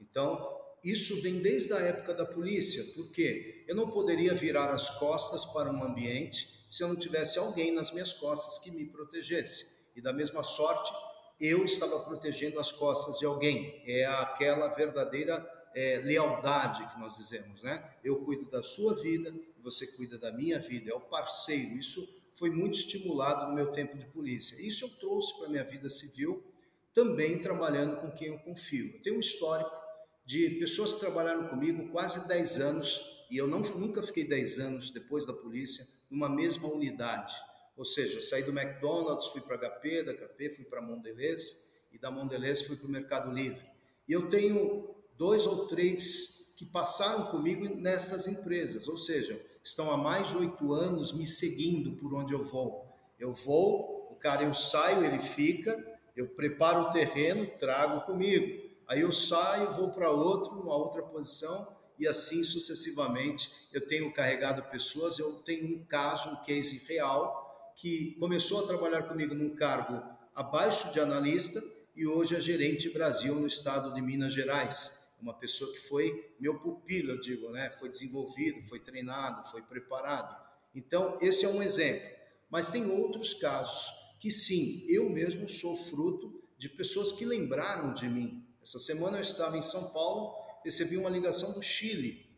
Então, 0.00 0.60
isso 0.86 1.20
vem 1.20 1.40
desde 1.40 1.72
a 1.72 1.80
época 1.80 2.14
da 2.14 2.24
polícia, 2.24 2.84
porque 2.94 3.64
eu 3.66 3.74
não 3.74 3.90
poderia 3.90 4.32
virar 4.34 4.70
as 4.70 4.98
costas 5.00 5.44
para 5.46 5.68
um 5.68 5.82
ambiente 5.82 6.64
se 6.70 6.80
eu 6.84 6.88
não 6.88 6.94
tivesse 6.94 7.40
alguém 7.40 7.72
nas 7.72 7.90
minhas 7.90 8.12
costas 8.12 8.58
que 8.62 8.70
me 8.70 8.84
protegesse. 8.86 9.84
E 9.96 10.00
da 10.00 10.12
mesma 10.12 10.44
sorte, 10.44 10.92
eu 11.40 11.64
estava 11.64 12.04
protegendo 12.04 12.60
as 12.60 12.70
costas 12.70 13.18
de 13.18 13.26
alguém. 13.26 13.82
É 13.84 14.04
aquela 14.04 14.68
verdadeira 14.68 15.44
é, 15.74 15.98
lealdade 16.04 16.88
que 16.92 17.00
nós 17.00 17.16
dizemos, 17.16 17.64
né? 17.64 17.96
Eu 18.04 18.24
cuido 18.24 18.48
da 18.48 18.62
sua 18.62 18.94
vida, 18.94 19.34
você 19.64 19.88
cuida 19.88 20.16
da 20.16 20.30
minha 20.30 20.60
vida, 20.60 20.92
é 20.92 20.94
o 20.94 21.00
parceiro. 21.00 21.76
Isso 21.76 22.08
foi 22.36 22.50
muito 22.50 22.78
estimulado 22.78 23.48
no 23.48 23.56
meu 23.56 23.72
tempo 23.72 23.98
de 23.98 24.06
polícia. 24.06 24.64
Isso 24.64 24.84
eu 24.84 24.88
trouxe 25.00 25.36
para 25.36 25.46
a 25.46 25.50
minha 25.50 25.64
vida 25.64 25.90
civil, 25.90 26.44
também 26.92 27.40
trabalhando 27.40 27.96
com 27.96 28.12
quem 28.12 28.28
eu 28.28 28.38
confio. 28.38 28.94
Eu 28.94 29.02
tenho 29.02 29.16
um 29.16 29.20
histórico 29.20 29.85
de 30.26 30.50
pessoas 30.58 30.94
que 30.94 31.00
trabalharam 31.00 31.46
comigo 31.46 31.88
quase 31.92 32.26
10 32.26 32.60
anos, 32.60 33.26
e 33.30 33.36
eu 33.36 33.46
não, 33.46 33.60
nunca 33.60 34.02
fiquei 34.02 34.24
10 34.26 34.58
anos 34.58 34.90
depois 34.90 35.24
da 35.24 35.32
polícia 35.32 35.86
numa 36.10 36.28
mesma 36.28 36.68
unidade. 36.68 37.32
Ou 37.76 37.84
seja, 37.84 38.20
saí 38.20 38.42
do 38.42 38.50
McDonald's, 38.50 39.28
fui 39.28 39.40
para 39.40 39.56
HP, 39.56 40.02
da 40.02 40.12
HP 40.12 40.50
fui 40.50 40.64
para 40.64 40.82
Mondelez, 40.82 41.84
e 41.92 41.98
da 41.98 42.10
Mondelez 42.10 42.62
fui 42.62 42.76
para 42.76 42.88
o 42.88 42.90
Mercado 42.90 43.30
Livre. 43.30 43.64
E 44.08 44.12
eu 44.12 44.28
tenho 44.28 44.96
dois 45.16 45.46
ou 45.46 45.68
três 45.68 46.54
que 46.56 46.64
passaram 46.64 47.26
comigo 47.26 47.64
nestas 47.76 48.26
empresas, 48.26 48.88
ou 48.88 48.96
seja, 48.96 49.40
estão 49.62 49.92
há 49.92 49.96
mais 49.96 50.28
de 50.28 50.38
oito 50.38 50.72
anos 50.72 51.12
me 51.12 51.26
seguindo 51.26 51.92
por 51.92 52.14
onde 52.14 52.34
eu 52.34 52.42
vou. 52.42 52.86
Eu 53.18 53.32
vou, 53.32 54.08
o 54.10 54.16
cara 54.16 54.42
eu 54.42 54.54
saio, 54.54 55.04
ele 55.04 55.20
fica, 55.20 55.76
eu 56.16 56.28
preparo 56.28 56.82
o 56.82 56.90
terreno, 56.90 57.46
trago 57.58 58.06
comigo. 58.06 58.65
Aí 58.88 59.00
eu 59.00 59.10
saio, 59.10 59.70
vou 59.70 59.90
para 59.90 60.10
outro, 60.10 60.52
uma 60.52 60.76
outra 60.76 61.02
posição 61.02 61.76
e 61.98 62.06
assim 62.06 62.44
sucessivamente. 62.44 63.50
Eu 63.72 63.86
tenho 63.86 64.12
carregado 64.12 64.62
pessoas, 64.70 65.18
eu 65.18 65.34
tenho 65.42 65.66
um 65.66 65.84
caso, 65.84 66.30
um 66.30 66.44
case 66.44 66.78
real, 66.86 67.72
que 67.76 68.14
começou 68.18 68.64
a 68.64 68.66
trabalhar 68.66 69.02
comigo 69.02 69.34
num 69.34 69.54
cargo 69.54 70.02
abaixo 70.34 70.92
de 70.92 71.00
analista 71.00 71.62
e 71.96 72.06
hoje 72.06 72.36
é 72.36 72.40
gerente 72.40 72.90
Brasil 72.90 73.34
no 73.34 73.46
estado 73.46 73.92
de 73.92 74.00
Minas 74.00 74.32
Gerais. 74.32 75.16
Uma 75.20 75.34
pessoa 75.34 75.72
que 75.72 75.78
foi 75.78 76.34
meu 76.38 76.58
pupilo, 76.58 77.12
eu 77.12 77.20
digo, 77.20 77.50
né? 77.50 77.70
Foi 77.70 77.88
desenvolvido, 77.88 78.60
foi 78.62 78.78
treinado, 78.78 79.48
foi 79.48 79.62
preparado. 79.62 80.36
Então, 80.74 81.18
esse 81.22 81.44
é 81.44 81.48
um 81.48 81.62
exemplo. 81.62 82.06
Mas 82.50 82.70
tem 82.70 82.90
outros 82.90 83.34
casos 83.34 83.90
que 84.20 84.30
sim, 84.30 84.84
eu 84.88 85.08
mesmo 85.08 85.48
sou 85.48 85.74
fruto 85.74 86.42
de 86.58 86.68
pessoas 86.68 87.12
que 87.12 87.24
lembraram 87.24 87.94
de 87.94 88.08
mim. 88.08 88.45
Essa 88.66 88.80
semana 88.80 89.18
eu 89.18 89.20
estava 89.20 89.56
em 89.56 89.62
São 89.62 89.90
Paulo, 89.90 90.34
recebi 90.64 90.96
uma 90.96 91.08
ligação 91.08 91.52
do 91.52 91.62
Chile. 91.62 92.28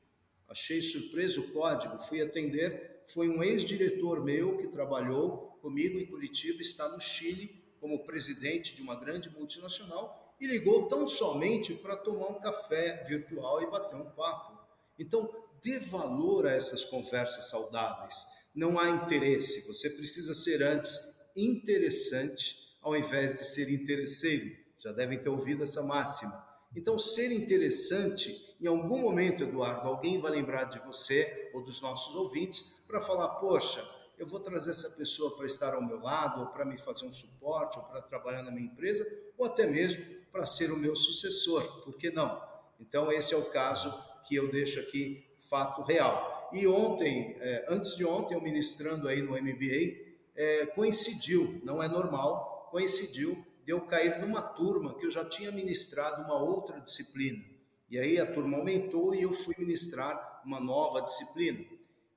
Achei 0.47 0.83
surpreso 0.83 1.41
o 1.41 1.53
código, 1.55 1.99
fui 2.01 2.21
atender. 2.21 3.03
Foi 3.07 3.31
um 3.31 3.43
ex-diretor 3.43 4.23
meu 4.23 4.59
que 4.59 4.69
trabalhou 4.69 5.59
comigo 5.63 5.99
em 5.99 6.05
Curitiba, 6.05 6.61
está 6.61 6.87
no 6.91 7.01
Chile 7.01 7.65
como 7.81 8.05
presidente 8.05 8.77
de 8.77 8.83
uma 8.83 8.95
grande 8.95 9.31
multinacional 9.31 10.37
e 10.39 10.47
ligou 10.47 10.87
tão 10.87 11.07
somente 11.07 11.73
para 11.73 11.97
tomar 11.97 12.29
um 12.29 12.41
café 12.41 13.03
virtual 13.05 13.63
e 13.63 13.71
bater 13.71 13.97
um 13.97 14.11
papo. 14.11 14.59
Então, 14.99 15.35
dê 15.63 15.79
valor 15.79 16.47
a 16.47 16.53
essas 16.53 16.85
conversas 16.85 17.49
saudáveis. 17.49 18.51
Não 18.55 18.79
há 18.79 18.91
interesse, 18.91 19.67
você 19.67 19.89
precisa 19.89 20.35
ser 20.35 20.63
antes 20.63 21.23
interessante 21.35 22.77
ao 22.83 22.95
invés 22.95 23.39
de 23.39 23.47
ser 23.47 23.73
interesseiro. 23.73 24.68
Já 24.79 24.93
devem 24.93 25.19
ter 25.19 25.29
ouvido 25.29 25.65
essa 25.65 25.83
máxima. 25.83 26.47
Então, 26.75 26.99
ser 26.99 27.33
interessante, 27.33 28.57
em 28.61 28.67
algum 28.67 28.99
momento, 28.99 29.43
Eduardo, 29.43 29.89
alguém 29.89 30.21
vai 30.21 30.31
lembrar 30.33 30.65
de 30.65 30.79
você 30.81 31.51
ou 31.55 31.63
dos 31.63 31.81
nossos 31.81 32.15
ouvintes 32.15 32.85
para 32.87 33.01
falar: 33.01 33.29
poxa, 33.37 33.83
eu 34.19 34.27
vou 34.27 34.41
trazer 34.41 34.73
essa 34.73 34.91
pessoa 34.91 35.37
para 35.37 35.47
estar 35.47 35.75
ao 35.75 35.83
meu 35.83 36.01
lado, 36.01 36.41
ou 36.41 36.47
para 36.49 36.65
me 36.65 36.79
fazer 36.79 37.07
um 37.07 37.13
suporte, 37.13 37.79
ou 37.79 37.85
para 37.85 38.03
trabalhar 38.03 38.43
na 38.43 38.51
minha 38.51 38.67
empresa, 38.67 39.07
ou 39.37 39.47
até 39.47 39.67
mesmo 39.67 40.05
para 40.31 40.45
ser 40.45 40.71
o 40.71 40.77
meu 40.77 40.95
sucessor, 40.95 41.85
por 41.85 41.97
que 41.97 42.11
não? 42.11 42.41
Então, 42.81 43.11
esse 43.11 43.33
é 43.33 43.37
o 43.37 43.47
caso 43.47 43.93
que 44.25 44.37
eu 44.37 44.51
deixo 44.51 44.79
aqui, 44.81 45.25
fato 45.39 45.83
real. 45.83 46.51
E 46.53 46.67
ontem, 46.67 47.37
é, 47.41 47.67
antes 47.69 47.97
de 47.97 48.05
ontem, 48.05 48.35
eu 48.35 48.41
ministrando 48.41 49.09
aí 49.09 49.23
no 49.23 49.33
MBA, 49.33 50.09
é, 50.35 50.67
coincidiu, 50.67 51.61
não 51.65 51.83
é 51.83 51.89
normal, 51.89 52.69
coincidiu 52.71 53.45
de 53.69 53.75
eu 53.75 53.83
cair 53.83 54.19
numa 54.19 54.41
turma 54.41 54.95
que 54.95 55.05
eu 55.05 55.11
já 55.11 55.27
tinha 55.27 55.53
ministrado 55.53 56.23
uma 56.23 56.43
outra 56.43 56.81
disciplina. 56.81 57.45
E 57.91 57.99
aí 57.99 58.19
a 58.19 58.25
turma 58.25 58.57
aumentou 58.57 59.15
e 59.15 59.21
eu 59.21 59.31
fui 59.31 59.55
ministrar 59.59 60.41
uma 60.43 60.59
nova 60.59 61.03
disciplina 61.03 61.63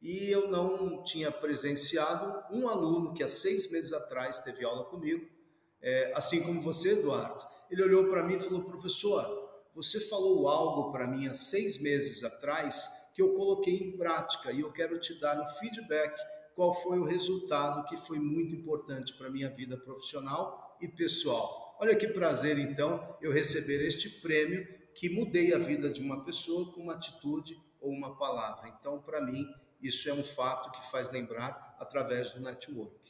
e 0.01 0.31
eu 0.31 0.49
não 0.49 1.03
tinha 1.03 1.29
presenciado 1.29 2.41
um 2.55 2.69
aluno 2.69 3.13
que 3.13 3.21
há 3.21 3.27
seis 3.27 3.69
meses 3.69 3.91
atrás 3.91 4.39
teve 4.39 4.63
aula 4.63 4.85
comigo, 4.85 5.29
é, 5.81 6.13
assim 6.15 6.41
como 6.41 6.61
você, 6.61 6.93
Eduardo. 6.93 7.43
Ele 7.69 7.83
olhou 7.83 8.05
para 8.05 8.23
mim 8.23 8.35
e 8.35 8.39
falou: 8.39 8.63
professor, 8.63 9.61
você 9.75 9.99
falou 9.99 10.47
algo 10.47 10.89
para 10.89 11.05
mim 11.05 11.27
há 11.27 11.33
seis 11.33 11.81
meses 11.81 12.23
atrás 12.23 13.11
que 13.13 13.21
eu 13.21 13.33
coloquei 13.33 13.75
em 13.75 13.97
prática 13.97 14.53
e 14.53 14.61
eu 14.61 14.71
quero 14.71 14.97
te 15.01 15.19
dar 15.19 15.37
um 15.37 15.47
feedback. 15.59 16.17
Qual 16.55 16.73
foi 16.73 16.97
o 16.97 17.03
resultado 17.03 17.85
que 17.89 17.97
foi 17.97 18.19
muito 18.19 18.55
importante 18.55 19.13
para 19.15 19.29
minha 19.29 19.49
vida 19.49 19.75
profissional 19.75 20.70
e 20.82 20.88
pessoal? 20.88 21.78
Olha 21.80 21.96
que 21.96 22.08
prazer, 22.08 22.60
então, 22.60 23.17
eu 23.22 23.32
receber 23.32 23.86
este 23.88 24.10
prêmio 24.10 24.67
que 24.94 25.10
mudei 25.10 25.54
a 25.54 25.58
vida 25.58 25.89
de 25.89 26.02
uma 26.02 26.24
pessoa 26.24 26.72
com 26.74 26.82
uma 26.82 26.94
atitude 26.94 27.58
ou 27.80 27.91
uma 27.91 28.15
palavra. 28.17 28.70
Então, 28.78 29.00
para 29.02 29.22
mim, 29.22 29.48
isso 29.82 30.10
é 30.10 30.13
um 30.13 30.24
fato 30.24 30.72
que 30.72 30.91
faz 30.91 31.12
lembrar 31.12 31.76
através 31.80 32.32
do 32.32 32.39
network. 32.39 33.02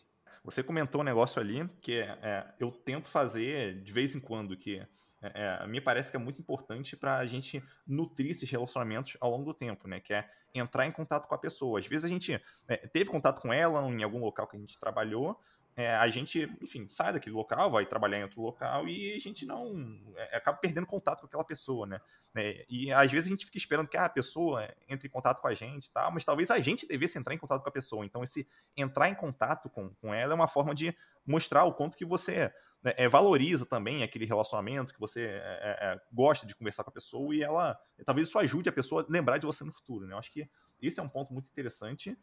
Você 0.44 0.64
comentou 0.64 1.02
um 1.02 1.04
negócio 1.04 1.40
ali 1.40 1.70
que 1.82 2.00
é, 2.00 2.18
é, 2.22 2.54
eu 2.60 2.72
tento 2.72 3.10
fazer 3.10 3.82
de 3.82 3.92
vez 3.92 4.16
em 4.16 4.20
quando, 4.20 4.58
que 4.58 4.80
é, 5.22 5.62
é 5.64 5.68
me 5.68 5.80
parece 5.80 6.10
que 6.10 6.18
é 6.18 6.20
muito 6.20 6.40
importante 6.42 6.96
para 6.96 7.18
a 7.18 7.28
gente 7.28 7.62
nutrir 7.86 8.32
esses 8.32 8.50
relacionamentos 8.50 9.18
ao 9.20 9.30
longo 9.30 9.46
do 9.46 9.54
tempo, 9.54 9.88
né? 9.88 10.00
Que 10.00 10.14
é 10.14 10.28
entrar 10.54 10.88
em 10.88 10.92
contato 10.92 11.28
com 11.28 11.36
a 11.36 11.38
pessoa. 11.38 11.78
Às 11.80 11.86
vezes 11.86 12.06
a 12.06 12.10
gente 12.10 12.42
é, 12.68 12.78
teve 12.88 13.10
contato 13.10 13.42
com 13.42 13.54
ela 13.54 13.86
em 13.88 14.02
algum 14.02 14.20
local 14.20 14.48
que 14.48 14.58
a 14.58 14.60
gente 14.60 14.80
trabalhou, 14.80 15.40
é, 15.76 15.96
a 15.96 16.08
gente, 16.10 16.50
enfim, 16.62 16.88
sai 16.88 17.14
daquele 17.14 17.36
local, 17.36 17.72
vai 17.72 17.86
trabalhar 17.86 18.20
em 18.20 18.24
outro 18.24 18.42
local 18.42 18.88
e 18.90 19.14
a 19.14 19.20
gente 19.20 19.46
não 19.46 20.14
é, 20.18 20.38
acaba 20.38 20.58
perdendo 20.58 20.86
contato 20.86 21.22
com 21.22 21.28
aquela 21.28 21.46
pessoa, 21.46 21.88
né? 21.88 22.02
É, 22.36 22.66
e 22.70 22.92
às 22.92 23.10
vezes 23.12 23.28
a 23.28 23.30
gente 23.32 23.46
fica 23.46 23.58
esperando 23.58 23.88
que 23.88 23.96
ah, 23.96 24.06
a 24.06 24.10
pessoa 24.10 24.68
entre 24.90 25.08
em 25.08 25.12
contato 25.12 25.42
com 25.42 25.48
a 25.48 25.54
gente, 25.54 25.90
tá? 25.92 26.12
Mas 26.12 26.26
talvez 26.26 26.52
a 26.52 26.60
gente 26.60 26.86
devesse 26.86 27.18
entrar 27.18 27.34
em 27.34 27.38
contato 27.38 27.62
com 27.62 27.70
a 27.70 27.72
pessoa. 27.72 28.06
Então, 28.06 28.22
esse 28.22 28.48
entrar 28.76 29.10
em 29.10 29.16
contato 29.16 29.70
com, 29.70 29.94
com 29.96 30.14
ela 30.14 30.34
é 30.34 30.36
uma 30.36 30.48
forma 30.48 30.76
de 30.76 30.96
mostrar 31.26 31.64
o 31.64 31.74
quanto 31.74 31.96
que 31.96 32.06
você 32.06 32.54
né, 32.84 32.94
é, 32.98 33.08
valoriza 33.08 33.66
também 33.66 34.04
aquele 34.04 34.26
relacionamento, 34.26 34.94
que 34.94 35.00
você 35.00 35.22
é, 35.22 35.26
é, 35.26 35.94
é, 35.94 36.02
gosta 36.12 36.46
de 36.46 36.54
conversar 36.54 36.84
com 36.84 36.90
a 36.90 36.94
pessoa 36.94 37.34
e 37.34 37.44
ela 37.44 37.80
talvez 38.06 38.28
isso 38.28 38.38
ajude 38.40 38.68
a 38.68 38.74
pessoa 38.74 39.06
a 39.08 39.12
lembrar 39.12 39.38
de 39.38 39.46
você 39.46 39.64
no 39.64 39.72
futuro, 39.72 40.06
né? 40.06 40.14
Eu 40.14 40.18
acho 40.18 40.34
que 40.34 40.50
esse 40.82 41.00
é 41.00 41.04
um 41.04 41.10
ponto 41.10 41.32
muito 41.32 41.50
interessante. 41.50 42.18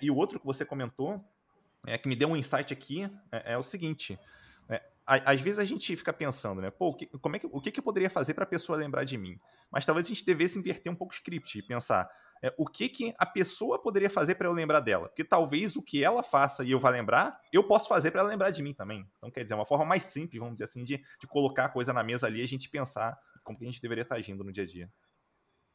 e 0.00 0.10
o 0.10 0.16
outro 0.16 0.40
que 0.40 0.46
você 0.46 0.64
comentou 0.64 1.22
é, 1.86 1.96
que 1.96 2.08
me 2.08 2.16
deu 2.16 2.28
um 2.28 2.36
insight 2.36 2.72
aqui 2.72 3.04
é, 3.32 3.52
é 3.52 3.58
o 3.58 3.62
seguinte. 3.62 4.18
É, 4.68 4.82
às 5.06 5.40
vezes 5.40 5.58
a 5.58 5.64
gente 5.64 5.96
fica 5.96 6.12
pensando, 6.12 6.60
né? 6.60 6.70
Pô, 6.70 6.92
que, 6.92 7.06
como 7.06 7.36
é 7.36 7.38
que, 7.38 7.46
o 7.46 7.60
que, 7.60 7.70
que 7.70 7.80
eu 7.80 7.84
poderia 7.84 8.10
fazer 8.10 8.34
para 8.34 8.44
a 8.44 8.46
pessoa 8.46 8.76
lembrar 8.76 9.04
de 9.04 9.16
mim? 9.16 9.38
Mas 9.70 9.86
talvez 9.86 10.06
a 10.06 10.08
gente 10.08 10.24
devesse 10.24 10.58
inverter 10.58 10.90
um 10.90 10.96
pouco 10.96 11.12
o 11.12 11.16
script 11.16 11.58
e 11.58 11.62
pensar 11.62 12.10
é, 12.42 12.52
o 12.58 12.66
que, 12.66 12.88
que 12.88 13.14
a 13.18 13.24
pessoa 13.24 13.80
poderia 13.80 14.10
fazer 14.10 14.34
para 14.34 14.48
eu 14.48 14.52
lembrar 14.52 14.80
dela. 14.80 15.08
Porque 15.08 15.24
talvez 15.24 15.76
o 15.76 15.82
que 15.82 16.02
ela 16.02 16.22
faça 16.22 16.64
e 16.64 16.72
eu 16.72 16.80
vá 16.80 16.90
lembrar, 16.90 17.40
eu 17.52 17.64
posso 17.64 17.88
fazer 17.88 18.10
para 18.10 18.20
ela 18.20 18.28
lembrar 18.28 18.50
de 18.50 18.62
mim 18.62 18.74
também. 18.74 19.08
Então, 19.16 19.30
quer 19.30 19.42
dizer, 19.42 19.54
é 19.54 19.56
uma 19.56 19.66
forma 19.66 19.84
mais 19.84 20.02
simples, 20.02 20.40
vamos 20.40 20.54
dizer 20.54 20.64
assim, 20.64 20.82
de, 20.82 21.00
de 21.20 21.26
colocar 21.26 21.66
a 21.66 21.68
coisa 21.68 21.92
na 21.92 22.02
mesa 22.02 22.26
ali 22.26 22.40
e 22.40 22.42
a 22.42 22.48
gente 22.48 22.68
pensar 22.68 23.16
como 23.44 23.56
que 23.56 23.64
a 23.64 23.68
gente 23.68 23.80
deveria 23.80 24.02
estar 24.02 24.16
agindo 24.16 24.42
no 24.42 24.52
dia 24.52 24.64
a 24.64 24.66
dia. 24.66 24.92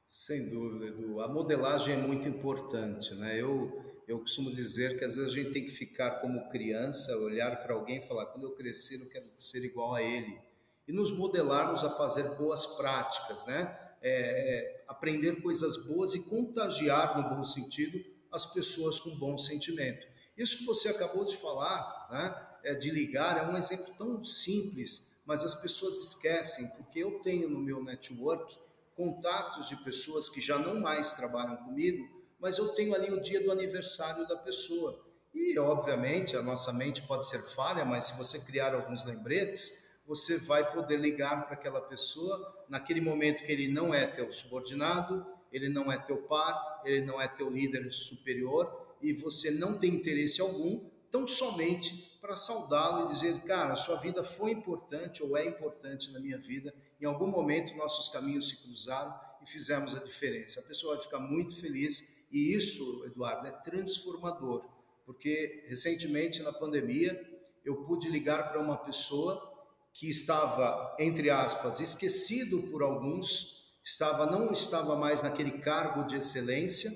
Sem 0.05 0.49
dúvida, 0.49 0.87
Edu. 0.87 1.21
A 1.21 1.29
modelagem 1.29 1.93
é 1.93 1.97
muito 1.97 2.27
importante, 2.27 3.15
né? 3.15 3.39
Eu 3.39 3.90
eu 4.07 4.19
costumo 4.19 4.51
dizer 4.51 4.97
que 4.97 5.05
às 5.05 5.15
vezes 5.15 5.31
a 5.31 5.35
gente 5.35 5.51
tem 5.51 5.65
que 5.65 5.71
ficar 5.71 6.21
como 6.21 6.49
criança, 6.49 7.15
olhar 7.17 7.61
para 7.61 7.73
alguém 7.73 7.99
e 7.99 8.01
falar: 8.01 8.25
quando 8.27 8.43
eu 8.43 8.51
crescer, 8.51 9.01
eu 9.01 9.09
quero 9.09 9.25
ser 9.35 9.63
igual 9.63 9.95
a 9.95 10.01
ele. 10.01 10.39
E 10.87 10.91
nos 10.91 11.11
modelarmos 11.15 11.83
a 11.83 11.89
fazer 11.89 12.23
boas 12.35 12.65
práticas, 12.77 13.45
né? 13.45 13.77
É, 14.01 14.09
é, 14.11 14.85
aprender 14.87 15.41
coisas 15.41 15.85
boas 15.85 16.15
e 16.15 16.27
contagiar, 16.27 17.17
no 17.17 17.35
bom 17.35 17.43
sentido, 17.43 18.03
as 18.31 18.47
pessoas 18.47 18.99
com 18.99 19.15
bom 19.17 19.37
sentimento. 19.37 20.07
Isso 20.35 20.57
que 20.57 20.65
você 20.65 20.89
acabou 20.89 21.23
de 21.23 21.37
falar, 21.37 22.07
né? 22.11 22.47
É, 22.63 22.75
de 22.75 22.91
ligar, 22.91 23.37
é 23.37 23.49
um 23.49 23.57
exemplo 23.57 23.93
tão 23.97 24.23
simples, 24.23 25.21
mas 25.25 25.43
as 25.43 25.55
pessoas 25.55 25.99
esquecem, 25.99 26.67
porque 26.77 26.99
eu 26.99 27.19
tenho 27.21 27.49
no 27.49 27.59
meu 27.59 27.83
network 27.83 28.57
contatos 28.95 29.67
de 29.67 29.75
pessoas 29.77 30.29
que 30.29 30.41
já 30.41 30.59
não 30.59 30.79
mais 30.79 31.13
trabalham 31.13 31.57
comigo 31.57 32.20
mas 32.41 32.57
eu 32.57 32.69
tenho 32.69 32.95
ali 32.95 33.11
o 33.11 33.21
dia 33.21 33.41
do 33.41 33.51
aniversário 33.51 34.27
da 34.27 34.35
pessoa. 34.35 34.99
E, 35.33 35.57
obviamente, 35.59 36.35
a 36.35 36.41
nossa 36.41 36.73
mente 36.73 37.03
pode 37.03 37.29
ser 37.29 37.39
falha, 37.39 37.85
mas 37.85 38.05
se 38.05 38.17
você 38.17 38.39
criar 38.39 38.73
alguns 38.73 39.05
lembretes, 39.05 40.01
você 40.07 40.39
vai 40.39 40.73
poder 40.73 40.97
ligar 40.97 41.45
para 41.45 41.53
aquela 41.53 41.79
pessoa 41.79 42.65
naquele 42.67 42.99
momento 42.99 43.43
que 43.43 43.51
ele 43.51 43.67
não 43.67 43.93
é 43.93 44.07
teu 44.07 44.29
subordinado, 44.31 45.25
ele 45.51 45.69
não 45.69 45.91
é 45.91 45.97
teu 45.97 46.17
par, 46.23 46.81
ele 46.83 47.05
não 47.05 47.21
é 47.21 47.27
teu 47.27 47.49
líder 47.49 47.91
superior 47.91 48.95
e 49.01 49.13
você 49.13 49.51
não 49.51 49.77
tem 49.77 49.93
interesse 49.93 50.41
algum, 50.41 50.89
tão 51.09 51.27
somente 51.27 52.17
para 52.21 52.35
saudá-lo 52.35 53.05
e 53.05 53.13
dizer, 53.13 53.41
cara, 53.43 53.75
sua 53.75 53.97
vida 53.97 54.23
foi 54.23 54.51
importante 54.51 55.23
ou 55.23 55.37
é 55.37 55.45
importante 55.45 56.11
na 56.11 56.19
minha 56.19 56.37
vida. 56.37 56.73
Em 56.99 57.05
algum 57.05 57.27
momento 57.27 57.75
nossos 57.75 58.09
caminhos 58.09 58.49
se 58.49 58.63
cruzaram 58.63 59.13
e 59.41 59.49
fizemos 59.49 59.95
a 59.95 59.99
diferença. 60.03 60.59
A 60.59 60.63
pessoa 60.63 60.95
vai 60.95 61.03
ficar 61.03 61.19
muito 61.19 61.59
feliz 61.59 62.20
e 62.31 62.55
isso, 62.55 63.03
Eduardo, 63.05 63.47
é 63.47 63.51
transformador, 63.51 64.65
porque 65.05 65.65
recentemente 65.67 66.41
na 66.41 66.53
pandemia 66.53 67.19
eu 67.63 67.83
pude 67.83 68.09
ligar 68.09 68.49
para 68.49 68.61
uma 68.61 68.77
pessoa 68.77 69.49
que 69.93 70.09
estava, 70.09 70.95
entre 70.99 71.29
aspas, 71.29 71.79
esquecido 71.79 72.63
por 72.71 72.81
alguns, 72.81 73.73
estava 73.83 74.25
não 74.25 74.51
estava 74.51 74.95
mais 74.95 75.21
naquele 75.21 75.59
cargo 75.59 76.03
de 76.05 76.15
excelência, 76.15 76.91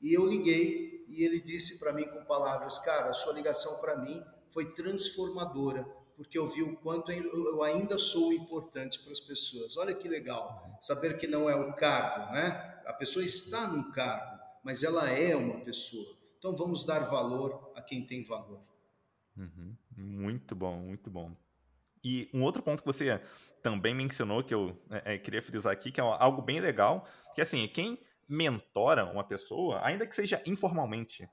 e 0.00 0.12
eu 0.12 0.26
liguei 0.26 1.04
e 1.08 1.24
ele 1.24 1.40
disse 1.40 1.78
para 1.78 1.92
mim 1.92 2.04
com 2.04 2.24
palavras: 2.24 2.78
"Cara, 2.80 3.10
a 3.10 3.14
sua 3.14 3.32
ligação 3.32 3.80
para 3.80 3.96
mim 3.96 4.22
foi 4.50 4.72
transformadora, 4.72 5.84
porque 6.16 6.38
eu 6.38 6.46
vi 6.46 6.62
o 6.62 6.76
quanto 6.76 7.10
eu 7.10 7.62
ainda 7.62 7.98
sou 7.98 8.32
importante 8.32 9.00
para 9.00 9.12
as 9.12 9.20
pessoas. 9.20 9.76
Olha 9.76 9.94
que 9.94 10.08
legal, 10.08 10.62
saber 10.80 11.18
que 11.18 11.26
não 11.26 11.50
é 11.50 11.56
o 11.56 11.74
cargo, 11.74 12.32
né? 12.32 12.82
A 12.86 12.92
pessoa 12.92 13.24
está 13.24 13.66
num 13.66 13.90
cargo, 13.90 14.33
mas 14.64 14.82
ela 14.82 15.08
é 15.10 15.36
uma 15.36 15.60
pessoa. 15.60 16.16
Então 16.38 16.56
vamos 16.56 16.84
dar 16.84 17.00
valor 17.00 17.72
a 17.76 17.82
quem 17.82 18.04
tem 18.04 18.22
valor. 18.22 18.60
Uhum. 19.36 19.76
Muito 19.96 20.54
bom, 20.54 20.78
muito 20.78 21.10
bom. 21.10 21.36
E 22.02 22.28
um 22.34 22.42
outro 22.42 22.62
ponto 22.62 22.80
que 22.80 22.86
você 22.86 23.20
também 23.62 23.94
mencionou, 23.94 24.42
que 24.42 24.54
eu 24.54 24.76
é, 24.90 25.14
é, 25.14 25.18
queria 25.18 25.40
frisar 25.40 25.72
aqui, 25.72 25.90
que 25.90 26.00
é 26.00 26.04
algo 26.04 26.42
bem 26.42 26.60
legal, 26.60 27.08
que 27.34 27.40
assim, 27.40 27.66
quem 27.68 27.98
mentora 28.28 29.04
uma 29.06 29.24
pessoa, 29.24 29.84
ainda 29.84 30.06
que 30.06 30.14
seja 30.14 30.42
informalmente, 30.46 31.28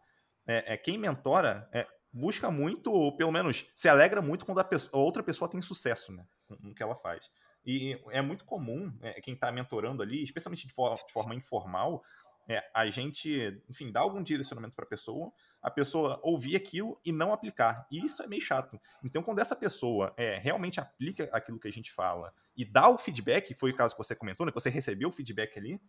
é, 0.48 0.74
é 0.74 0.78
quem 0.78 0.98
mentora 0.98 1.70
é, 1.74 1.86
busca 2.12 2.50
muito, 2.50 2.91
ou 2.91 3.15
pelo 3.15 3.32
menos 3.32 3.65
se 3.76 3.89
alegra 3.89 4.22
muito 4.22 4.46
quando 4.46 4.60
a, 4.60 4.63
pessoa, 4.63 4.91
a 4.94 5.04
outra 5.04 5.22
pessoa 5.22 5.50
tem 5.50 5.62
sucesso 5.62 6.12
né, 6.12 6.26
no 6.62 6.74
que 6.74 6.84
ela 6.84 6.96
faz. 6.96 7.30
E 7.65 8.00
é 8.10 8.22
muito 8.22 8.44
comum 8.46 8.91
é, 9.02 9.22
quem 9.22 9.34
está 9.34 9.52
mentorando 9.52 10.02
ali, 10.02 10.24
especialmente 10.24 10.67
de, 10.67 10.74
for, 10.74 10.96
de 10.96 11.12
forma 11.12 11.36
informal, 11.36 12.02
é, 12.48 12.64
a 12.74 12.90
gente, 12.90 13.62
enfim, 13.70 13.92
dar 13.92 14.02
algum 14.02 14.22
direcionamento 14.22 14.76
para 14.76 14.86
a 14.86 14.88
pessoa, 14.88 15.32
a 15.62 15.70
pessoa 15.70 16.20
ouvir 16.24 16.56
aquilo 16.56 17.00
e 17.06 17.12
não 17.12 17.32
aplicar. 17.34 17.88
E 17.92 18.04
isso 18.04 18.22
é 18.24 18.28
meio 18.28 18.42
chato. 18.42 18.80
Então, 19.04 19.22
quando 19.22 19.40
essa 19.40 19.56
pessoa 19.56 20.14
é, 20.18 20.38
realmente 20.38 20.80
aplica 20.80 21.30
aquilo 21.32 21.60
que 21.60 21.68
a 21.68 21.72
gente 21.72 21.92
fala 21.92 22.34
e 22.56 22.66
dá 22.66 22.90
o 22.90 22.98
feedback, 22.98 23.54
foi 23.54 23.72
o 23.72 23.76
caso 23.76 23.96
que 23.96 24.04
você 24.04 24.16
comentou, 24.16 24.46
né, 24.46 24.52
que 24.52 24.60
você 24.60 24.70
recebeu 24.70 25.10
o 25.10 25.12
feedback 25.12 25.58
ali, 25.58 25.80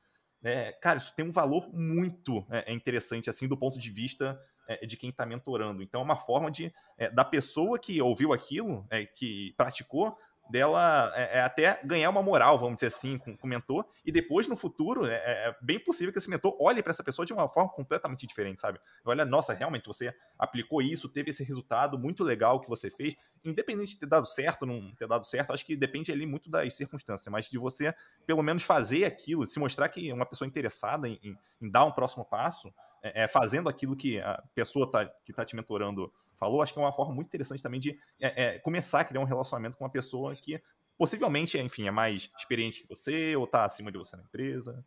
é, 0.45 0.73
cara, 0.73 0.99
isso 0.99 1.15
tem 1.15 1.25
um 1.25 1.31
valor 1.31 1.73
muito 1.73 2.45
é, 2.51 2.73
é 2.73 2.75
interessante, 2.75 3.31
assim, 3.31 3.47
do 3.47 3.57
ponto 3.57 3.79
de 3.79 3.91
vista 3.91 4.39
é, 4.69 4.85
de 4.85 4.97
quem 4.97 5.11
está 5.11 5.25
mentorando. 5.25 5.83
Então, 5.83 6.01
é 6.01 6.05
uma 6.05 6.17
forma 6.17 6.51
de 6.51 6.73
é, 6.99 7.09
da 7.11 7.25
pessoa 7.25 7.79
que 7.79 8.01
ouviu 8.03 8.33
aquilo, 8.33 8.87
é, 8.91 9.07
que 9.07 9.55
praticou, 9.57 10.17
dela 10.51 11.13
é, 11.15 11.39
é, 11.39 11.41
até 11.43 11.81
ganhar 11.85 12.11
uma 12.11 12.23
moral, 12.23 12.59
vamos 12.59 12.77
dizer 12.77 12.89
assim, 12.89 13.19
com, 13.19 13.37
com 13.37 13.47
o 13.47 13.51
mentor, 13.51 13.87
e 14.05 14.13
depois 14.13 14.47
no 14.49 14.57
futuro 14.57 15.07
é, 15.07 15.15
é, 15.15 15.49
é 15.49 15.57
bem 15.63 15.79
possível 15.79 16.13
que 16.13 16.19
esse 16.19 16.29
mentor 16.29 16.57
olhe 16.61 16.83
para 16.83 16.91
essa 16.91 17.03
pessoa 17.03 17.25
de 17.25 17.33
uma 17.33 17.49
forma 17.49 17.71
completamente 17.71 18.27
diferente, 18.27 18.61
sabe? 18.61 18.79
Olha, 19.05 19.25
nossa, 19.25 19.53
realmente 19.53 19.87
você 19.87 20.15
aplicou 20.39 20.83
isso, 20.83 21.09
teve 21.09 21.31
esse 21.31 21.43
resultado 21.43 21.99
muito 21.99 22.23
legal 22.23 22.61
que 22.61 22.69
você 22.69 22.91
fez, 22.91 23.15
independente 23.45 23.93
de 23.93 24.01
ter 24.01 24.07
dado 24.07 24.27
certo 24.27 24.63
ou 24.63 24.69
não 24.69 24.95
ter 24.95 25.07
dado 25.07 25.25
certo, 25.25 25.53
acho 25.53 25.65
que 25.65 25.77
depende 25.77 26.13
ali 26.13 26.27
muito 26.27 26.51
das 26.51 26.75
circunstâncias, 26.75 27.31
mas 27.33 27.49
de 27.49 27.59
você 27.59 27.95
pelo 28.27 28.43
menos 28.43 28.63
fazer 28.63 29.05
aquilo, 29.05 29.47
se 29.47 29.59
mostrar 29.59 29.89
que 29.89 30.11
é 30.11 30.15
uma 30.15 30.27
pessoa 30.27 30.47
interessada 30.47 31.09
em, 31.09 31.19
em, 31.23 31.37
em 31.61 31.71
dar 31.71 31.85
um 31.85 31.93
próximo 31.93 32.25
passo, 32.25 32.73
é, 33.03 33.29
fazendo 33.29 33.69
aquilo 33.69 33.97
que 33.97 34.21
a 34.21 34.43
pessoa 34.55 34.91
tá, 34.91 35.07
que 35.25 35.33
está 35.33 35.45
te 35.45 35.57
mentorando 35.57 36.13
falou, 36.37 36.61
acho 36.61 36.73
que 36.73 36.79
é 36.79 36.83
uma 36.83 36.93
forma 36.93 37.15
muito 37.15 37.29
interessante 37.29 37.63
também 37.63 37.79
de 37.79 37.99
é, 38.21 38.45
é, 38.45 38.59
começar 38.59 39.01
a 39.01 39.05
criar 39.05 39.21
um 39.21 39.25
relacionamento 39.25 39.77
com 39.77 39.85
uma 39.85 39.91
pessoa 39.91 40.35
que 40.35 40.61
possivelmente, 40.99 41.59
enfim, 41.59 41.87
é 41.87 41.91
mais 41.91 42.31
experiente 42.37 42.83
que 42.83 42.89
você 42.89 43.37
ou 43.37 43.45
está 43.45 43.65
acima 43.65 43.93
de 43.93 43.99
você 43.99 44.17
na 44.17 44.23
empresa. 44.23 44.85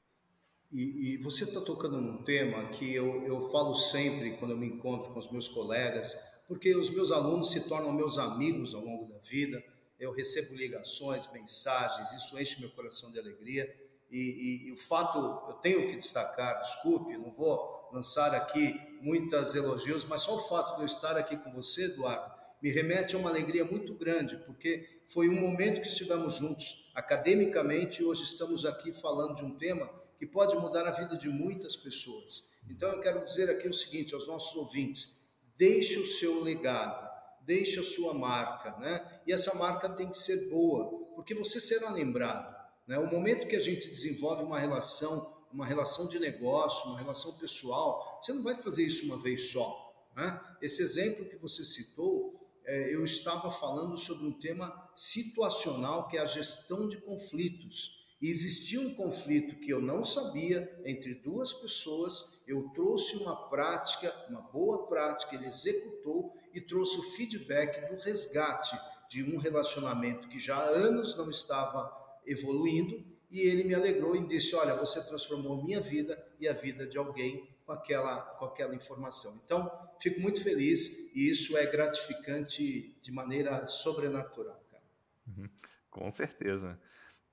E, 0.72 1.14
e 1.14 1.18
você 1.18 1.46
está 1.46 1.62
tocando 1.62 2.02
num 2.02 2.24
tema 2.24 2.68
que 2.70 2.94
eu, 2.94 3.24
eu 3.24 3.42
falo 3.52 3.76
sempre 3.76 4.32
quando 4.38 4.52
eu 4.52 4.58
me 4.58 4.68
encontro 4.68 5.14
com 5.14 5.20
os 5.20 5.32
meus 5.32 5.48
colegas, 5.48 6.42
porque 6.48 6.76
os 6.76 6.90
meus 6.90 7.12
alunos 7.12 7.52
se 7.52 7.68
tornam 7.68 7.94
meus 7.94 8.18
amigos 8.18 8.74
ao 8.74 8.82
longo 8.82 9.06
da 9.06 9.20
vida. 9.20 9.64
Eu 9.98 10.12
recebo 10.12 10.56
ligações, 10.56 11.32
mensagens, 11.32 12.12
isso 12.12 12.38
enche 12.38 12.60
meu 12.60 12.70
coração 12.72 13.12
de 13.12 13.20
alegria. 13.20 13.74
E, 14.12 14.20
e, 14.20 14.68
e, 14.68 14.72
o 14.72 14.78
fato, 14.78 15.18
eu 15.50 15.56
tenho 15.56 15.88
que 15.88 15.96
destacar, 15.96 16.60
desculpe, 16.62 17.18
não 17.18 17.32
vou 17.32 17.85
lançar 17.96 18.36
aqui 18.36 18.78
muitas 19.02 19.56
elogios, 19.56 20.04
mas 20.06 20.22
só 20.22 20.36
o 20.36 20.40
fato 20.40 20.76
de 20.76 20.82
eu 20.82 20.86
estar 20.86 21.16
aqui 21.18 21.38
com 21.38 21.52
você, 21.54 21.86
Eduardo, 21.86 22.36
me 22.62 22.70
remete 22.70 23.16
a 23.16 23.20
uma 23.20 23.30
alegria 23.30 23.64
muito 23.64 23.94
grande, 23.94 24.38
porque 24.46 25.02
foi 25.08 25.30
um 25.30 25.40
momento 25.40 25.82
que 25.82 25.88
estivemos 25.88 26.36
juntos 26.36 26.92
academicamente 26.94 28.02
e 28.02 28.06
hoje 28.06 28.24
estamos 28.24 28.66
aqui 28.66 28.92
falando 28.92 29.36
de 29.36 29.46
um 29.46 29.56
tema 29.58 29.90
que 30.18 30.26
pode 30.26 30.56
mudar 30.58 30.86
a 30.88 30.92
vida 30.92 31.16
de 31.16 31.30
muitas 31.30 31.76
pessoas. 31.76 32.56
Então 32.70 32.90
eu 32.90 33.00
quero 33.00 33.24
dizer 33.24 33.50
aqui 33.50 33.68
o 33.68 33.74
seguinte 33.74 34.14
aos 34.14 34.28
nossos 34.28 34.56
ouvintes: 34.56 35.34
deixe 35.56 36.00
o 36.00 36.06
seu 36.06 36.44
legado, 36.44 37.08
deixe 37.42 37.80
a 37.80 37.84
sua 37.84 38.14
marca, 38.14 38.76
né? 38.78 39.22
E 39.28 39.32
essa 39.32 39.56
marca 39.56 39.88
tem 39.88 40.10
que 40.10 40.18
ser 40.18 40.50
boa, 40.50 41.14
porque 41.16 41.36
você 41.36 41.62
será 41.62 41.92
lembrado. 41.92 42.54
Né? 42.88 42.98
O 42.98 43.10
momento 43.10 43.48
que 43.48 43.56
a 43.56 43.60
gente 43.60 43.88
desenvolve 43.88 44.44
uma 44.44 44.60
relação 44.60 45.35
uma 45.56 45.66
relação 45.66 46.10
de 46.10 46.20
negócio, 46.20 46.90
uma 46.90 47.00
relação 47.00 47.32
pessoal, 47.38 48.20
você 48.22 48.34
não 48.34 48.44
vai 48.44 48.56
fazer 48.56 48.84
isso 48.84 49.06
uma 49.06 49.18
vez 49.18 49.52
só. 49.52 50.10
Né? 50.14 50.40
Esse 50.62 50.82
exemplo 50.82 51.30
que 51.30 51.38
você 51.38 51.64
citou, 51.64 52.46
é, 52.66 52.94
eu 52.94 53.04
estava 53.06 53.50
falando 53.50 53.96
sobre 53.96 54.28
um 54.28 54.34
tema 54.34 54.90
situacional 54.94 56.10
que 56.10 56.18
é 56.18 56.20
a 56.20 56.26
gestão 56.26 56.90
de 56.90 56.98
conflitos. 56.98 58.04
E 58.22 58.30
existia 58.30 58.82
um 58.82 58.96
conflito 58.96 59.60
que 59.60 59.72
eu 59.72 59.82
não 59.82 60.04
sabia 60.04 60.70
entre 60.86 61.14
duas 61.16 61.54
pessoas, 61.54 62.44
eu 62.48 62.70
trouxe 62.74 63.16
uma 63.18 63.50
prática, 63.50 64.14
uma 64.30 64.42
boa 64.42 64.88
prática, 64.88 65.36
ele 65.36 65.46
executou 65.46 66.34
e 66.54 66.60
trouxe 66.60 66.98
o 67.00 67.04
feedback 67.12 67.90
do 67.90 68.02
resgate 68.02 68.78
de 69.10 69.24
um 69.24 69.38
relacionamento 69.38 70.28
que 70.28 70.40
já 70.40 70.58
há 70.58 70.70
anos 70.70 71.16
não 71.16 71.30
estava 71.30 71.90
evoluindo 72.26 73.15
e 73.30 73.42
ele 73.42 73.64
me 73.64 73.74
alegrou 73.74 74.16
e 74.16 74.26
disse: 74.26 74.56
Olha, 74.56 74.76
você 74.76 75.04
transformou 75.06 75.64
minha 75.64 75.82
vida 75.82 76.18
e 76.40 76.48
a 76.48 76.54
vida 76.54 76.86
de 76.88 76.98
alguém 76.98 77.56
com 77.66 77.72
aquela, 77.72 78.22
com 78.22 78.46
aquela 78.46 78.76
informação. 78.76 79.42
Então, 79.44 79.72
fico 80.00 80.20
muito 80.20 80.42
feliz 80.42 81.16
e 81.16 81.30
isso 81.30 81.58
é 81.58 81.66
gratificante 81.66 82.96
de 83.02 83.12
maneira 83.12 83.66
sobrenatural, 83.68 84.64
cara. 84.72 84.84
Uhum, 85.28 85.50
com 85.90 86.14
certeza. 86.14 86.80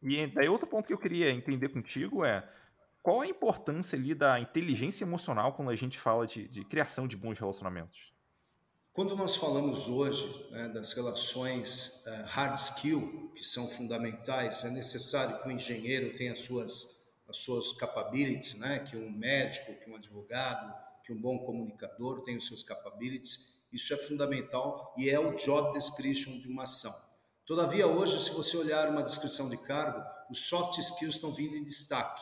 E 0.02 0.26
daí 0.26 0.48
outro 0.48 0.66
ponto 0.66 0.87
que 0.87 0.92
eu 0.92 0.98
queria 0.98 1.31
entender 1.31 1.68
contigo 1.68 2.24
é 2.24 2.48
qual 3.02 3.20
a 3.20 3.26
importância 3.26 3.96
ali 3.96 4.14
da 4.14 4.40
inteligência 4.40 5.05
emocional 5.05 5.52
quando 5.52 5.70
a 5.70 5.74
gente 5.74 5.98
fala 5.98 6.26
de, 6.26 6.48
de 6.48 6.64
criação 6.64 7.07
de 7.07 7.16
bons 7.16 7.38
relacionamentos? 7.38 8.12
Quando 8.94 9.16
nós 9.16 9.37
falamos 9.37 9.88
hoje 9.88 10.48
né, 10.50 10.68
das 10.68 10.92
relações 10.92 12.05
uh, 12.07 12.26
hard 12.26 12.59
skill, 12.59 13.33
que 13.35 13.42
são 13.42 13.66
fundamentais, 13.66 14.66
é 14.66 14.70
necessário 14.70 15.42
que 15.42 15.48
o 15.48 15.50
engenheiro 15.50 16.14
tenha 16.14 16.35
as 16.35 16.40
suas, 16.40 17.09
as 17.26 17.38
suas 17.38 17.72
capabilities, 17.72 18.59
né, 18.59 18.81
que 18.81 18.94
um 18.94 19.11
médico, 19.11 19.72
que 19.83 19.90
um 19.90 19.96
advogado, 19.96 20.74
que 21.07 21.11
um 21.11 21.18
bom 21.18 21.38
comunicador 21.38 22.22
tenha 22.22 22.37
os 22.37 22.46
seus 22.46 22.62
capabilities. 22.62 23.66
Isso 23.72 23.94
é 23.94 23.96
fundamental 23.96 24.94
e 24.98 25.09
é 25.09 25.18
o 25.18 25.37
job 25.37 25.72
description 25.72 26.38
de 26.38 26.48
uma 26.48 26.64
ação. 26.64 26.94
Todavia, 27.46 27.87
hoje, 27.87 28.22
se 28.22 28.31
você 28.33 28.59
olhar 28.59 28.90
uma 28.90 29.02
descrição 29.02 29.48
de 29.48 29.57
cargo, 29.57 30.02
os 30.31 30.48
soft 30.48 30.78
skills 30.78 31.14
estão 31.14 31.33
vindo 31.33 31.57
em 31.57 31.64
destaque. 31.64 32.20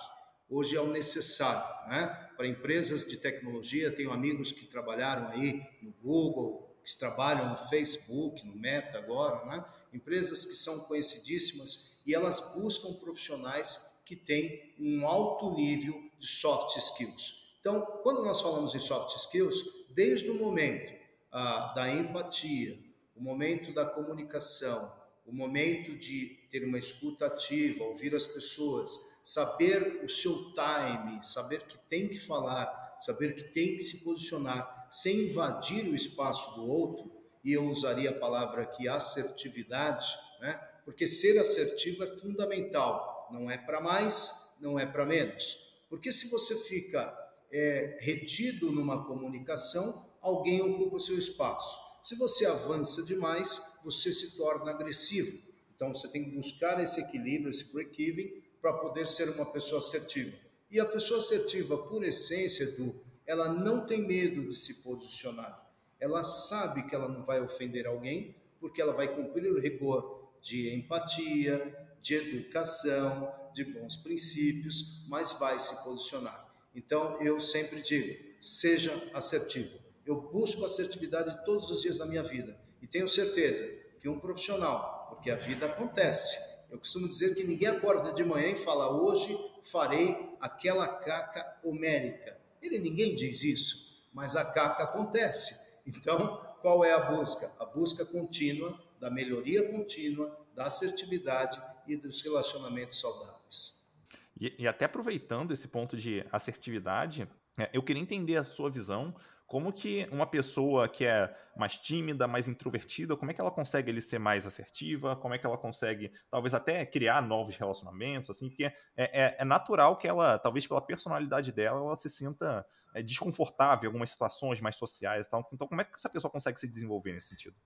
Hoje 0.50 0.76
é 0.76 0.80
o 0.80 0.90
necessário, 0.90 1.62
né? 1.88 2.28
para 2.36 2.44
empresas 2.44 3.06
de 3.06 3.16
tecnologia. 3.16 3.94
Tenho 3.94 4.10
amigos 4.10 4.50
que 4.50 4.66
trabalharam 4.66 5.28
aí 5.28 5.62
no 5.80 5.92
Google, 6.02 6.76
que 6.84 6.98
trabalham 6.98 7.50
no 7.50 7.56
Facebook, 7.56 8.44
no 8.44 8.56
Meta 8.56 8.98
agora, 8.98 9.46
né? 9.46 9.64
empresas 9.92 10.44
que 10.44 10.54
são 10.54 10.80
conhecidíssimas 10.80 12.02
e 12.04 12.12
elas 12.12 12.54
buscam 12.56 12.92
profissionais 12.94 14.02
que 14.04 14.16
têm 14.16 14.74
um 14.76 15.06
alto 15.06 15.54
nível 15.54 15.94
de 16.18 16.26
soft 16.26 16.76
skills. 16.78 17.54
Então, 17.60 17.80
quando 18.02 18.24
nós 18.24 18.40
falamos 18.40 18.74
em 18.74 18.80
soft 18.80 19.16
skills, 19.18 19.56
desde 19.90 20.30
o 20.30 20.34
momento 20.34 20.92
ah, 21.30 21.72
da 21.76 21.92
empatia, 21.92 22.76
o 23.14 23.22
momento 23.22 23.72
da 23.72 23.86
comunicação, 23.86 24.99
o 25.30 25.34
momento 25.34 25.96
de 25.96 26.38
ter 26.50 26.64
uma 26.64 26.78
escuta 26.78 27.26
ativa, 27.26 27.84
ouvir 27.84 28.14
as 28.14 28.26
pessoas, 28.26 29.20
saber 29.22 30.00
o 30.04 30.08
seu 30.08 30.52
time, 30.54 31.24
saber 31.24 31.62
que 31.66 31.78
tem 31.88 32.08
que 32.08 32.18
falar, 32.18 32.98
saber 33.00 33.36
que 33.36 33.44
tem 33.44 33.76
que 33.76 33.80
se 33.80 34.02
posicionar, 34.02 34.88
sem 34.90 35.28
invadir 35.28 35.86
o 35.86 35.94
espaço 35.94 36.56
do 36.56 36.68
outro, 36.68 37.12
e 37.44 37.52
eu 37.52 37.64
usaria 37.70 38.10
a 38.10 38.18
palavra 38.18 38.62
aqui 38.62 38.88
assertividade, 38.88 40.06
né? 40.40 40.54
porque 40.84 41.06
ser 41.06 41.38
assertivo 41.38 42.02
é 42.02 42.08
fundamental, 42.08 43.28
não 43.32 43.48
é 43.48 43.56
para 43.56 43.80
mais, 43.80 44.56
não 44.60 44.78
é 44.78 44.84
para 44.84 45.06
menos. 45.06 45.70
Porque 45.88 46.10
se 46.10 46.28
você 46.28 46.56
fica 46.56 47.16
é, 47.52 47.98
retido 48.00 48.72
numa 48.72 49.06
comunicação, 49.06 50.10
alguém 50.20 50.60
ocupa 50.60 50.96
o 50.96 51.00
seu 51.00 51.16
espaço. 51.16 51.89
Se 52.02 52.14
você 52.16 52.46
avança 52.46 53.02
demais, 53.02 53.78
você 53.84 54.12
se 54.12 54.36
torna 54.36 54.70
agressivo. 54.70 55.38
Então 55.74 55.92
você 55.94 56.08
tem 56.08 56.24
que 56.24 56.36
buscar 56.36 56.80
esse 56.80 57.00
equilíbrio, 57.00 57.50
esse 57.50 57.72
break-even, 57.72 58.42
para 58.60 58.74
poder 58.74 59.06
ser 59.06 59.28
uma 59.30 59.46
pessoa 59.46 59.78
assertiva. 59.78 60.36
E 60.70 60.78
a 60.78 60.84
pessoa 60.84 61.18
assertiva, 61.18 61.76
por 61.76 62.04
essência, 62.04 62.64
Edu, 62.64 62.94
ela 63.26 63.48
não 63.48 63.86
tem 63.86 64.06
medo 64.06 64.48
de 64.48 64.56
se 64.56 64.82
posicionar. 64.82 65.68
Ela 65.98 66.22
sabe 66.22 66.88
que 66.88 66.94
ela 66.94 67.08
não 67.08 67.22
vai 67.22 67.40
ofender 67.40 67.86
alguém, 67.86 68.34
porque 68.58 68.80
ela 68.80 68.92
vai 68.92 69.14
cumprir 69.14 69.50
o 69.50 69.60
rigor 69.60 70.30
de 70.40 70.74
empatia, 70.74 71.76
de 72.00 72.14
educação, 72.14 73.32
de 73.54 73.64
bons 73.64 73.96
princípios, 73.96 75.04
mas 75.08 75.32
vai 75.32 75.58
se 75.58 75.82
posicionar. 75.84 76.48
Então, 76.74 77.20
eu 77.20 77.40
sempre 77.40 77.82
digo: 77.82 78.16
seja 78.40 78.92
assertivo. 79.12 79.78
Eu 80.06 80.20
busco 80.20 80.64
assertividade 80.64 81.44
todos 81.44 81.70
os 81.70 81.82
dias 81.82 81.98
da 81.98 82.06
minha 82.06 82.22
vida 82.22 82.58
e 82.80 82.86
tenho 82.86 83.08
certeza 83.08 83.66
que 84.00 84.08
um 84.08 84.18
profissional, 84.18 85.06
porque 85.10 85.30
a 85.30 85.36
vida 85.36 85.66
acontece, 85.66 86.60
eu 86.70 86.78
costumo 86.78 87.08
dizer 87.08 87.34
que 87.34 87.42
ninguém 87.42 87.68
acorda 87.68 88.12
de 88.12 88.24
manhã 88.24 88.48
e 88.48 88.56
fala: 88.56 88.90
hoje 88.90 89.36
farei 89.64 90.36
aquela 90.40 90.86
caca 90.86 91.58
homérica. 91.64 92.38
Ele 92.62 92.78
ninguém 92.78 93.14
diz 93.14 93.42
isso, 93.42 94.06
mas 94.12 94.36
a 94.36 94.44
caca 94.52 94.84
acontece. 94.84 95.82
Então, 95.86 96.40
qual 96.60 96.84
é 96.84 96.92
a 96.92 97.00
busca? 97.00 97.50
A 97.58 97.64
busca 97.64 98.04
contínua 98.04 98.78
da 99.00 99.10
melhoria 99.10 99.68
contínua, 99.70 100.38
da 100.54 100.66
assertividade 100.66 101.60
e 101.86 101.96
dos 101.96 102.20
relacionamentos 102.22 103.00
saudáveis. 103.00 103.90
E, 104.38 104.54
e 104.58 104.68
até 104.68 104.84
aproveitando 104.84 105.52
esse 105.52 105.66
ponto 105.66 105.96
de 105.96 106.24
assertividade, 106.30 107.26
é, 107.58 107.70
eu 107.72 107.82
queria 107.82 108.02
entender 108.02 108.36
a 108.36 108.44
sua 108.44 108.70
visão 108.70 109.14
como 109.50 109.72
que 109.72 110.06
uma 110.12 110.28
pessoa 110.28 110.88
que 110.88 111.04
é 111.04 111.28
mais 111.56 111.76
tímida, 111.76 112.28
mais 112.28 112.46
introvertida, 112.46 113.16
como 113.16 113.32
é 113.32 113.34
que 113.34 113.40
ela 113.40 113.50
consegue 113.50 113.90
ele 113.90 114.00
ser 114.00 114.20
mais 114.20 114.46
assertiva? 114.46 115.16
Como 115.16 115.34
é 115.34 115.38
que 115.38 115.44
ela 115.44 115.58
consegue, 115.58 116.12
talvez 116.30 116.54
até 116.54 116.86
criar 116.86 117.20
novos 117.20 117.56
relacionamentos, 117.56 118.30
assim? 118.30 118.48
Porque 118.48 118.66
é, 118.66 118.74
é, 118.96 119.36
é 119.40 119.44
natural 119.44 119.98
que 119.98 120.06
ela, 120.06 120.38
talvez 120.38 120.68
pela 120.68 120.80
personalidade 120.80 121.50
dela, 121.50 121.80
ela 121.80 121.96
se 121.96 122.08
sinta 122.08 122.64
é, 122.94 123.02
desconfortável 123.02 123.82
em 123.82 123.86
algumas 123.88 124.10
situações 124.10 124.60
mais 124.60 124.76
sociais 124.76 125.26
e 125.26 125.30
tal. 125.30 125.44
Então, 125.52 125.66
como 125.66 125.80
é 125.80 125.84
que 125.84 125.94
essa 125.94 126.08
pessoa 126.08 126.30
consegue 126.30 126.60
se 126.60 126.68
desenvolver 126.68 127.12
nesse 127.12 127.26
sentido? 127.26 127.56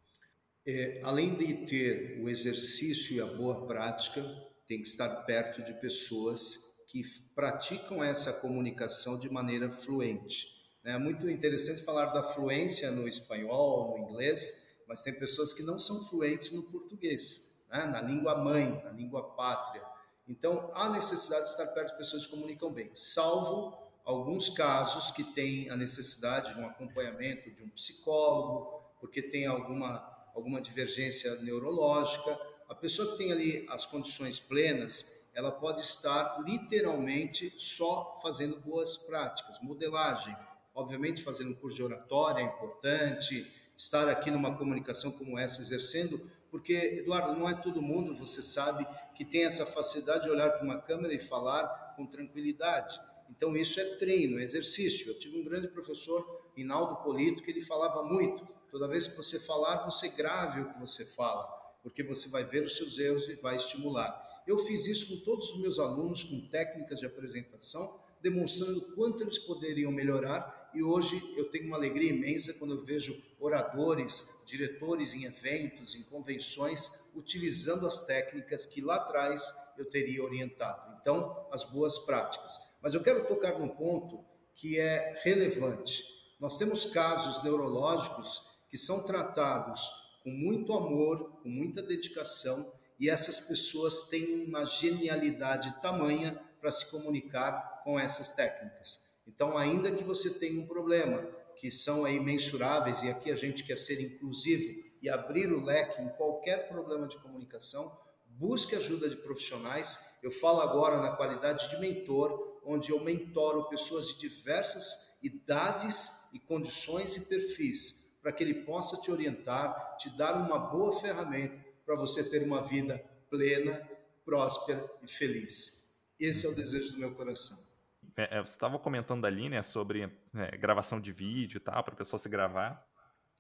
É, 0.67 1.03
além 1.05 1.37
de 1.37 1.67
ter 1.67 2.19
o 2.23 2.31
exercício 2.31 3.15
e 3.15 3.21
a 3.21 3.27
boa 3.27 3.67
prática, 3.67 4.23
tem 4.67 4.81
que 4.81 4.89
estar 4.89 5.11
perto 5.27 5.63
de 5.63 5.75
pessoas 5.75 6.83
que 6.91 7.03
praticam 7.35 8.03
essa 8.03 8.41
comunicação 8.41 9.21
de 9.21 9.31
maneira 9.31 9.71
fluente. 9.71 10.64
É 10.85 10.99
muito 10.99 11.31
interessante 11.31 11.81
falar 11.83 12.13
da 12.13 12.23
fluência 12.23 12.91
no 12.91 13.09
espanhol, 13.09 13.97
no 13.97 14.05
inglês, 14.05 14.77
mas 14.87 15.03
tem 15.03 15.15
pessoas 15.15 15.55
que 15.55 15.63
não 15.63 15.79
são 15.79 16.05
fluentes 16.05 16.53
no 16.53 16.63
português, 16.65 17.65
né? 17.71 17.87
na 17.87 18.03
língua 18.03 18.37
mãe, 18.37 18.83
na 18.85 18.91
língua 18.91 19.35
pátria. 19.35 19.83
Então, 20.29 20.71
há 20.75 20.91
necessidade 20.91 21.45
de 21.45 21.51
estar 21.53 21.69
perto 21.69 21.93
de 21.93 21.97
pessoas 21.97 22.27
que 22.27 22.33
comunicam 22.33 22.71
bem, 22.71 22.91
salvo 22.95 23.83
alguns 24.05 24.51
casos 24.51 25.11
que 25.11 25.25
têm 25.25 25.71
a 25.71 25.77
necessidade 25.77 26.53
de 26.53 26.61
um 26.61 26.67
acompanhamento 26.67 27.51
de 27.51 27.63
um 27.63 27.71
psicólogo, 27.71 28.85
porque 29.01 29.23
tem 29.23 29.47
alguma, 29.47 30.29
alguma 30.35 30.61
divergência 30.61 31.35
neurológica. 31.37 32.39
A 32.69 32.75
pessoa 32.75 33.13
que 33.13 33.17
tem 33.17 33.33
ali 33.33 33.67
as 33.71 33.87
condições 33.87 34.39
plenas, 34.39 35.31
ela 35.33 35.51
pode 35.51 35.81
estar 35.81 36.43
literalmente 36.45 37.55
só 37.57 38.19
fazendo 38.21 38.61
boas 38.61 38.99
práticas, 38.99 39.59
modelagem, 39.63 40.37
Obviamente, 40.75 41.23
fazer 41.23 41.45
um 41.45 41.55
curso 41.55 41.77
de 41.77 41.83
oratória 41.83 42.41
é 42.41 42.45
importante, 42.45 43.47
estar 43.77 44.09
aqui 44.09 44.31
numa 44.31 44.57
comunicação 44.57 45.13
como 45.13 45.39
essa 45.39 45.61
exercendo, 45.61 46.21
porque, 46.51 46.73
Eduardo, 46.73 47.39
não 47.39 47.49
é 47.49 47.55
todo 47.55 47.83
mundo, 47.83 48.15
você 48.15 48.43
sabe, 48.43 48.87
que 49.15 49.25
tem 49.25 49.45
essa 49.45 49.65
facilidade 49.65 50.25
de 50.25 50.31
olhar 50.31 50.51
para 50.51 50.65
uma 50.65 50.81
câmera 50.81 51.15
e 51.15 51.19
falar 51.19 51.95
com 51.97 52.07
tranquilidade. 52.07 52.99
Então, 53.31 53.57
isso 53.57 53.81
é 53.81 53.85
treino, 53.97 54.39
é 54.39 54.43
exercício. 54.43 55.09
Eu 55.09 55.19
tive 55.19 55.39
um 55.41 55.45
grande 55.45 55.69
professor, 55.69 56.51
Rinaldo 56.57 57.03
Polito, 57.03 57.43
que 57.43 57.51
ele 57.51 57.61
falava 57.61 58.03
muito: 58.03 58.47
toda 58.71 58.89
vez 58.89 59.07
que 59.07 59.17
você 59.17 59.39
falar, 59.39 59.83
você 59.85 60.09
grave 60.09 60.61
o 60.61 60.73
que 60.73 60.79
você 60.79 61.05
fala, 61.05 61.45
porque 61.83 62.03
você 62.03 62.29
vai 62.29 62.45
ver 62.45 62.63
os 62.63 62.77
seus 62.77 62.99
erros 62.99 63.29
e 63.29 63.35
vai 63.35 63.57
estimular. 63.57 64.43
Eu 64.47 64.59
fiz 64.59 64.87
isso 64.87 65.09
com 65.09 65.25
todos 65.25 65.53
os 65.53 65.61
meus 65.61 65.79
alunos, 65.79 66.23
com 66.23 66.49
técnicas 66.49 66.99
de 66.99 67.07
apresentação, 67.07 68.01
demonstrando 68.21 68.81
quanto 68.95 69.23
eles 69.23 69.39
poderiam 69.39 69.91
melhorar 69.91 70.64
e 70.75 70.83
hoje 70.83 71.23
eu 71.37 71.49
tenho 71.51 71.67
uma 71.67 71.77
alegria 71.77 72.11
imensa 72.11 72.55
quando 72.55 72.75
eu 72.75 72.85
vejo 72.85 73.15
oradores, 73.39 74.43
diretores 74.47 75.15
em 75.15 75.25
eventos, 75.25 75.95
em 75.95 76.03
convenções, 76.03 77.11
utilizando 77.15 77.87
as 77.87 78.07
técnicas 78.07 78.67
que 78.67 78.81
lá 78.81 78.97
atrás 78.97 79.43
eu 79.79 79.85
teria 79.85 80.23
orientado. 80.23 80.97
Então, 81.01 81.47
as 81.53 81.65
boas 81.65 81.99
práticas. 82.01 82.55
Mas 82.83 82.95
eu 82.95 83.03
quero 83.03 83.27
tocar 83.27 83.59
num 83.59 83.69
ponto 83.69 84.25
que 84.55 84.79
é 84.79 85.15
relevante. 85.23 86.03
Nós 86.41 86.59
temos 86.59 86.87
casos 86.87 87.43
neurológicos 87.43 88.43
que 88.71 88.77
são 88.77 89.05
tratados 89.05 89.89
com 90.23 90.31
muito 90.31 90.73
amor, 90.73 91.41
com 91.43 91.49
muita 91.49 91.83
dedicação, 91.83 92.73
e 92.99 93.11
essas 93.11 93.41
pessoas 93.41 94.09
têm 94.09 94.47
uma 94.47 94.65
genialidade 94.65 95.81
tamanha 95.83 96.41
para 96.61 96.73
se 96.73 96.91
comunicar 96.91 97.83
com 97.85 97.99
essas 98.01 98.33
técnicas. 98.33 99.14
Então, 99.27 99.57
ainda 99.57 99.91
que 99.91 100.05
você 100.05 100.31
tenha 100.39 100.61
um 100.61 100.67
problema, 100.67 101.23
que 101.57 101.71
são 101.71 102.05
aí 102.05 102.21
mensuráveis, 102.21 103.03
e 103.03 103.09
aqui 103.09 103.31
a 103.31 103.35
gente 103.35 103.65
quer 103.65 103.77
ser 103.77 104.01
inclusivo 104.01 104.83
e 105.01 105.09
abrir 105.09 105.53
o 105.53 105.65
leque 105.65 106.01
em 106.03 106.09
qualquer 106.11 106.69
problema 106.69 107.07
de 107.07 107.19
comunicação, 107.19 107.91
busque 108.27 108.75
ajuda 108.75 109.09
de 109.09 109.17
profissionais. 109.17 110.19
Eu 110.23 110.31
falo 110.31 110.61
agora 110.61 111.01
na 111.01 111.13
qualidade 111.13 111.69
de 111.71 111.81
mentor, 111.81 112.61
onde 112.65 112.91
eu 112.91 113.01
mentoro 113.01 113.69
pessoas 113.69 114.09
de 114.09 114.19
diversas 114.19 115.19
idades 115.23 116.29
e 116.33 116.39
condições 116.39 117.17
e 117.17 117.21
perfis, 117.21 118.17
para 118.23 118.33
que 118.33 118.43
ele 118.43 118.65
possa 118.65 119.01
te 119.01 119.11
orientar, 119.11 119.97
te 119.99 120.11
dar 120.17 120.37
uma 120.37 120.59
boa 120.59 120.93
ferramenta 120.99 121.63
para 121.85 121.97
você 121.97 122.25
ter 122.25 122.43
uma 122.43 122.63
vida 122.63 122.99
plena, 123.31 123.89
próspera 124.25 124.85
e 125.03 125.09
feliz. 125.09 125.97
Esse 126.19 126.47
é 126.47 126.49
o 126.49 126.55
desejo 126.55 126.93
do 126.93 126.99
meu 126.99 127.15
coração. 127.15 127.74
É, 128.17 128.39
é, 128.39 128.41
você 128.41 128.53
estava 128.53 128.79
comentando 128.79 129.25
ali, 129.25 129.49
né, 129.49 129.61
sobre 129.63 130.11
é, 130.35 130.57
gravação 130.57 131.01
de 131.01 131.13
vídeo 131.13 131.59
e 131.59 131.61
tal, 131.61 131.83
para 131.83 131.95
a 131.95 131.97
pessoa 131.97 132.19
se 132.19 132.29
gravar. 132.29 132.85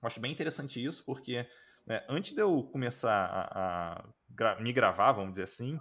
Eu 0.02 0.06
acho 0.06 0.20
bem 0.20 0.32
interessante 0.32 0.84
isso, 0.84 1.04
porque 1.04 1.46
né, 1.86 2.04
antes 2.08 2.34
de 2.34 2.40
eu 2.40 2.64
começar 2.64 3.12
a, 3.12 3.94
a 3.98 4.04
gra 4.28 4.60
me 4.60 4.72
gravar, 4.72 5.12
vamos 5.12 5.32
dizer 5.32 5.44
assim, 5.44 5.78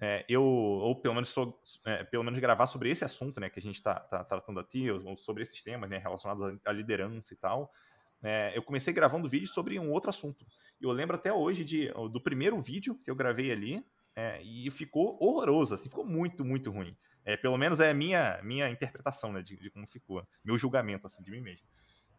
é, 0.00 0.24
eu, 0.28 0.42
ou 0.42 1.00
pelo 1.00 1.14
menos, 1.14 1.28
sou, 1.28 1.62
é, 1.86 2.02
pelo 2.04 2.24
menos 2.24 2.38
gravar 2.40 2.66
sobre 2.66 2.90
esse 2.90 3.04
assunto, 3.04 3.38
né, 3.40 3.48
que 3.48 3.58
a 3.58 3.62
gente 3.62 3.76
está 3.76 4.00
tá 4.00 4.24
tratando 4.24 4.58
aqui, 4.58 4.90
ou 4.90 5.16
sobre 5.16 5.42
esses 5.42 5.62
temas, 5.62 5.88
né, 5.88 5.98
relacionados 5.98 6.58
à 6.64 6.72
liderança 6.72 7.32
e 7.32 7.36
tal, 7.36 7.70
é, 8.22 8.56
eu 8.56 8.62
comecei 8.62 8.92
gravando 8.92 9.28
vídeo 9.28 9.46
sobre 9.46 9.78
um 9.78 9.92
outro 9.92 10.10
assunto. 10.10 10.44
Eu 10.80 10.90
lembro 10.90 11.14
até 11.14 11.32
hoje 11.32 11.62
de, 11.62 11.92
do 12.10 12.20
primeiro 12.20 12.60
vídeo 12.60 12.94
que 13.02 13.10
eu 13.10 13.14
gravei 13.14 13.52
ali, 13.52 13.84
é, 14.16 14.40
e 14.42 14.70
ficou 14.70 15.16
horroroso, 15.20 15.74
assim, 15.74 15.88
ficou 15.88 16.04
muito, 16.04 16.44
muito 16.44 16.70
ruim. 16.70 16.96
É, 17.24 17.36
pelo 17.36 17.56
menos 17.56 17.80
é 17.80 17.90
a 17.90 17.94
minha, 17.94 18.40
minha 18.42 18.68
interpretação 18.68 19.32
né, 19.32 19.42
de, 19.42 19.56
de, 19.56 19.70
como 19.70 19.86
ficou, 19.86 20.26
meu 20.44 20.58
julgamento 20.58 21.06
assim, 21.06 21.22
de 21.22 21.30
mim 21.30 21.40
mesmo. 21.40 21.66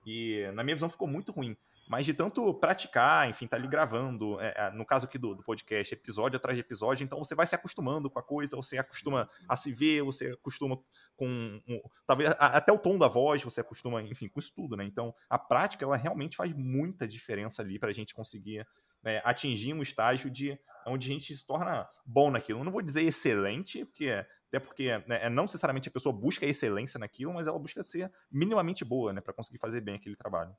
E 0.05 0.49
na 0.53 0.63
minha 0.63 0.75
visão 0.75 0.89
ficou 0.89 1.07
muito 1.07 1.31
ruim. 1.31 1.55
Mas 1.87 2.05
de 2.05 2.15
tanto 2.15 2.51
praticar, 2.55 3.29
enfim, 3.29 3.45
tá 3.45 3.57
ali 3.57 3.67
gravando, 3.67 4.39
é, 4.41 4.53
é, 4.57 4.71
no 4.71 4.83
caso 4.83 5.05
aqui 5.05 5.19
do, 5.19 5.35
do, 5.35 5.43
podcast, 5.43 5.93
episódio 5.93 6.37
atrás 6.37 6.57
de 6.57 6.61
episódio, 6.61 7.03
então 7.03 7.19
você 7.19 7.35
vai 7.35 7.45
se 7.45 7.53
acostumando 7.53 8.09
com 8.09 8.17
a 8.17 8.23
coisa, 8.23 8.55
você 8.55 8.79
acostuma 8.79 9.29
a 9.47 9.55
se 9.55 9.71
ver, 9.71 10.01
você 10.01 10.31
acostuma 10.31 10.79
com. 11.15 11.61
Talvez 12.07 12.31
até 12.39 12.71
o 12.71 12.79
tom 12.79 12.97
da 12.97 13.07
voz, 13.07 13.43
você 13.43 13.61
acostuma, 13.61 14.01
enfim, 14.01 14.27
com 14.27 14.39
isso 14.39 14.51
tudo, 14.55 14.75
né? 14.75 14.83
Então 14.83 15.13
a 15.29 15.37
prática, 15.37 15.85
ela 15.85 15.95
realmente 15.95 16.35
faz 16.35 16.51
muita 16.53 17.07
diferença 17.07 17.61
ali 17.61 17.77
pra 17.77 17.93
gente 17.93 18.15
conseguir 18.15 18.65
é, 19.05 19.21
atingir 19.23 19.73
um 19.73 19.81
estágio 19.81 20.29
de 20.29 20.59
onde 20.85 21.09
a 21.09 21.13
gente 21.13 21.33
se 21.33 21.45
torna 21.45 21.87
bom 22.05 22.29
naquilo. 22.29 22.63
Não 22.63 22.71
vou 22.71 22.81
dizer 22.81 23.03
excelente, 23.03 23.85
porque 23.85 24.25
até 24.47 24.59
porque 24.59 24.97
né, 25.07 25.25
é, 25.25 25.29
não 25.29 25.43
necessariamente 25.43 25.89
a 25.89 25.91
pessoa 25.91 26.13
busca 26.13 26.45
excelência 26.45 26.99
naquilo, 26.99 27.33
mas 27.33 27.47
ela 27.47 27.59
busca 27.59 27.83
ser 27.83 28.11
minimamente 28.31 28.85
boa, 28.85 29.11
né, 29.11 29.21
para 29.21 29.33
conseguir 29.33 29.57
fazer 29.57 29.81
bem 29.81 29.95
aquele 29.95 30.15
trabalho. 30.15 30.55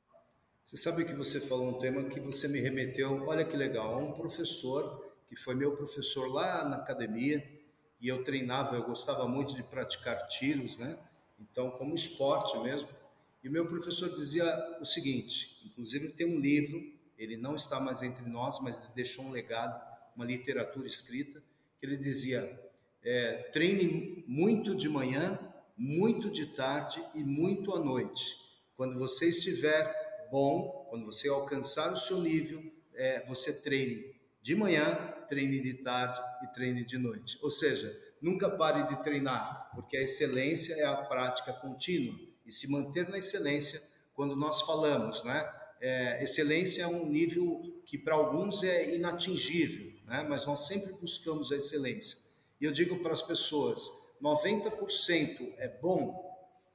Você 0.64 0.76
sabe 0.76 1.04
que 1.04 1.12
você 1.12 1.40
falou 1.40 1.68
um 1.68 1.78
tema 1.78 2.04
que 2.04 2.18
você 2.18 2.48
me 2.48 2.60
remeteu, 2.60 3.24
olha 3.26 3.44
que 3.44 3.56
legal, 3.56 4.02
um 4.02 4.12
professor 4.12 5.04
que 5.28 5.36
foi 5.36 5.54
meu 5.54 5.76
professor 5.76 6.26
lá 6.28 6.68
na 6.68 6.76
academia 6.76 7.44
e 8.00 8.08
eu 8.08 8.22
treinava, 8.22 8.76
eu 8.76 8.82
gostava 8.82 9.26
muito 9.28 9.54
de 9.54 9.62
praticar 9.62 10.26
tiros, 10.28 10.76
né? 10.76 10.98
Então, 11.38 11.70
como 11.70 11.94
esporte 11.94 12.58
mesmo. 12.58 12.88
E 13.42 13.48
meu 13.48 13.66
professor 13.66 14.08
dizia 14.10 14.44
o 14.80 14.84
seguinte, 14.84 15.62
inclusive 15.66 16.10
tem 16.10 16.26
um 16.26 16.38
livro, 16.38 16.82
ele 17.18 17.36
não 17.36 17.54
está 17.54 17.80
mais 17.80 18.02
entre 18.02 18.28
nós, 18.28 18.60
mas 18.60 18.80
deixou 18.94 19.24
um 19.24 19.30
legado, 19.30 19.80
uma 20.14 20.24
literatura 20.24 20.86
escrita, 20.86 21.42
que 21.78 21.86
ele 21.86 21.96
dizia: 21.96 22.42
é, 23.02 23.44
treine 23.52 24.24
muito 24.26 24.74
de 24.74 24.88
manhã, 24.88 25.38
muito 25.76 26.30
de 26.30 26.46
tarde 26.46 27.02
e 27.14 27.22
muito 27.22 27.74
à 27.74 27.78
noite. 27.78 28.24
Quando 28.76 28.98
você 28.98 29.28
estiver 29.28 30.28
bom, 30.30 30.86
quando 30.90 31.06
você 31.06 31.28
alcançar 31.28 31.92
o 31.92 31.96
seu 31.96 32.20
nível, 32.20 32.62
é, 32.94 33.24
você 33.26 33.62
treine 33.62 34.14
de 34.42 34.54
manhã, 34.54 34.94
treine 35.28 35.60
de 35.60 35.74
tarde 35.74 36.20
e 36.44 36.46
treine 36.52 36.84
de 36.84 36.98
noite. 36.98 37.38
Ou 37.42 37.50
seja, 37.50 37.92
nunca 38.20 38.48
pare 38.48 38.86
de 38.86 39.02
treinar, 39.02 39.70
porque 39.74 39.96
a 39.96 40.02
excelência 40.02 40.74
é 40.74 40.84
a 40.84 40.96
prática 40.96 41.52
contínua 41.52 42.16
e 42.46 42.52
se 42.52 42.70
manter 42.70 43.08
na 43.08 43.18
excelência, 43.18 43.82
quando 44.14 44.36
nós 44.36 44.62
falamos, 44.62 45.24
né? 45.24 45.44
É, 45.80 46.22
excelência 46.22 46.82
é 46.82 46.86
um 46.86 47.06
nível 47.06 47.82
que 47.84 47.98
para 47.98 48.14
alguns 48.14 48.62
é 48.62 48.94
inatingível, 48.94 49.92
né? 50.06 50.24
mas 50.28 50.46
nós 50.46 50.66
sempre 50.66 50.92
buscamos 50.94 51.52
a 51.52 51.56
excelência. 51.56 52.18
E 52.60 52.64
eu 52.64 52.72
digo 52.72 52.98
para 53.00 53.12
as 53.12 53.22
pessoas: 53.22 53.88
90% 54.22 55.54
é 55.58 55.68
bom? 55.68 56.24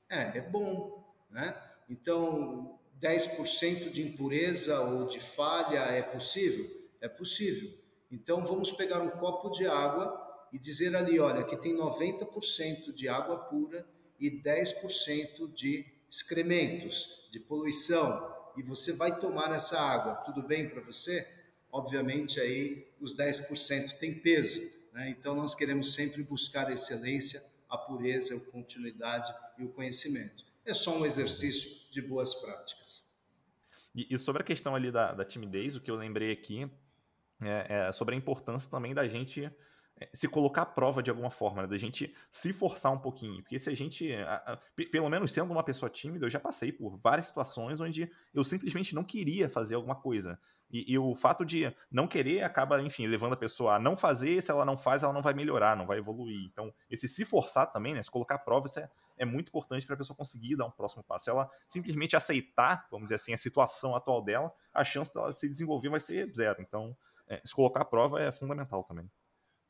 É, 0.10 0.38
é 0.38 0.42
bom. 0.42 1.14
Né? 1.30 1.56
Então, 1.90 2.80
10% 3.02 3.92
de 3.92 4.02
impureza 4.02 4.80
ou 4.82 5.08
de 5.08 5.20
falha 5.20 5.80
é 5.80 6.02
possível? 6.02 6.70
É 7.00 7.10
possível. 7.10 7.70
Então, 8.12 8.44
vamos 8.44 8.72
pegar 8.72 9.02
um 9.02 9.10
copo 9.10 9.50
de 9.50 9.66
água 9.66 10.48
e 10.54 10.60
dizer 10.60 10.96
ali: 10.96 11.20
olha, 11.20 11.42
aqui 11.42 11.58
tem 11.58 11.76
90% 11.76 12.94
de 12.94 13.08
água 13.08 13.38
pura 13.38 13.88
e 14.20 14.30
10% 14.30 15.52
de 15.54 15.86
excrementos, 16.10 17.28
de 17.32 17.40
poluição, 17.40 18.41
e 18.58 18.64
você 18.64 18.94
vai 18.94 19.20
tomar 19.20 19.52
essa 19.52 19.80
água, 19.80 20.16
tudo 20.26 20.42
bem 20.42 20.70
para 20.70 20.82
você? 20.82 21.28
Obviamente 21.72 22.40
aí 22.40 22.88
os 23.00 23.16
10% 23.16 23.98
tem 23.98 24.14
peso, 24.14 24.62
né? 24.94 25.10
então 25.10 25.36
nós 25.36 25.56
queremos 25.56 25.94
sempre 25.94 26.24
buscar 26.24 26.68
a 26.68 26.74
excelência, 26.74 27.42
a 27.70 27.78
pureza, 27.78 28.36
a 28.36 28.52
continuidade 28.52 29.34
e 29.58 29.64
o 29.64 29.70
conhecimento. 29.70 30.44
É 30.66 30.74
só 30.74 30.98
um 30.98 31.06
exercício 31.06 31.92
de 31.92 32.02
boas 32.02 32.36
práticas. 32.36 33.10
E, 33.96 34.14
e 34.14 34.18
sobre 34.18 34.42
a 34.42 34.46
questão 34.46 34.76
ali 34.76 34.92
da, 34.92 35.14
da 35.14 35.26
timidez, 35.26 35.76
o 35.76 35.82
que 35.82 35.90
eu 35.90 35.96
lembrei 35.96 36.32
aqui 36.32 36.70
é, 37.42 37.88
é 37.88 37.92
sobre 37.92 38.16
a 38.16 38.18
importância 38.18 38.70
também 38.70 38.94
da 38.94 39.08
gente 39.08 39.52
se 40.14 40.28
colocar 40.28 40.64
à 40.64 40.66
prova 40.66 41.04
de 41.04 41.10
alguma 41.10 41.30
forma, 41.30 41.64
né? 41.64 41.68
da 41.68 41.78
gente 41.78 42.14
se 42.32 42.54
forçar 42.54 42.92
um 42.92 42.98
pouquinho. 42.98 43.42
Porque 43.42 43.60
se 43.60 43.70
a 43.70 43.76
gente, 43.76 44.14
a, 44.14 44.36
a, 44.36 44.60
pelo 44.92 45.10
menos 45.10 45.32
sendo 45.32 45.52
uma 45.52 45.64
pessoa 45.64 45.90
tímida, 45.90 46.26
eu 46.26 46.30
já 46.30 46.40
passei 46.40 46.72
por 46.72 46.98
várias 46.98 47.28
situações 47.28 47.80
onde 47.80 48.10
eu 48.34 48.44
simplesmente 48.44 48.96
não 48.96 49.04
queria 49.04 49.50
fazer 49.50 49.76
alguma 49.76 49.96
coisa. 49.96 50.40
E, 50.72 50.94
e, 50.94 50.98
o 50.98 51.14
fato 51.16 51.46
de 51.46 51.72
não 51.92 52.08
querer 52.08 52.44
acaba, 52.44 52.82
enfim, 52.82 53.06
levando 53.06 53.34
a 53.34 53.38
pessoa 53.38 53.76
a 53.76 53.80
não 53.80 53.98
fazer, 53.98 54.42
se 54.42 54.50
ela 54.50 54.64
não 54.64 54.78
faz, 54.78 55.04
ela 55.04 55.12
não 55.12 55.22
vai 55.22 55.34
melhorar, 55.34 55.76
não 55.76 55.86
vai 55.86 55.98
evoluir. 55.98 56.46
Então, 56.46 56.74
esse 56.90 57.10
se 57.10 57.26
forçar 57.26 57.70
também, 57.72 57.94
né, 57.94 58.02
se 58.02 58.10
colocar 58.10 58.36
à 58.36 58.40
prova, 58.40 58.68
isso 58.68 58.80
é, 58.80 58.90
é 59.18 59.26
muito 59.26 59.50
importante 59.50 59.86
para 59.86 59.96
a 59.96 59.98
pessoa 59.98 60.16
conseguir 60.16 60.56
dar 60.56 60.66
um 60.66 60.72
próximo 60.72 61.04
passo. 61.04 61.26
Se 61.26 61.30
ela 61.30 61.50
simplesmente 61.68 62.16
aceitar, 62.16 62.88
vamos 62.90 63.08
dizer 63.08 63.16
assim, 63.16 63.34
a 63.34 63.38
situação 63.38 63.96
atual 63.96 64.24
dela, 64.24 64.52
a 64.74 64.84
chance 64.84 65.14
dela 65.14 65.34
se 65.34 65.48
desenvolver 65.50 65.90
vai 65.90 66.00
ser 66.00 66.32
zero. 66.34 66.62
Então, 66.62 66.96
é, 67.28 67.42
se 67.44 67.54
colocar 67.54 67.82
à 67.82 67.86
prova 67.86 68.22
é 68.22 68.32
fundamental 68.32 68.84
também. 68.86 69.10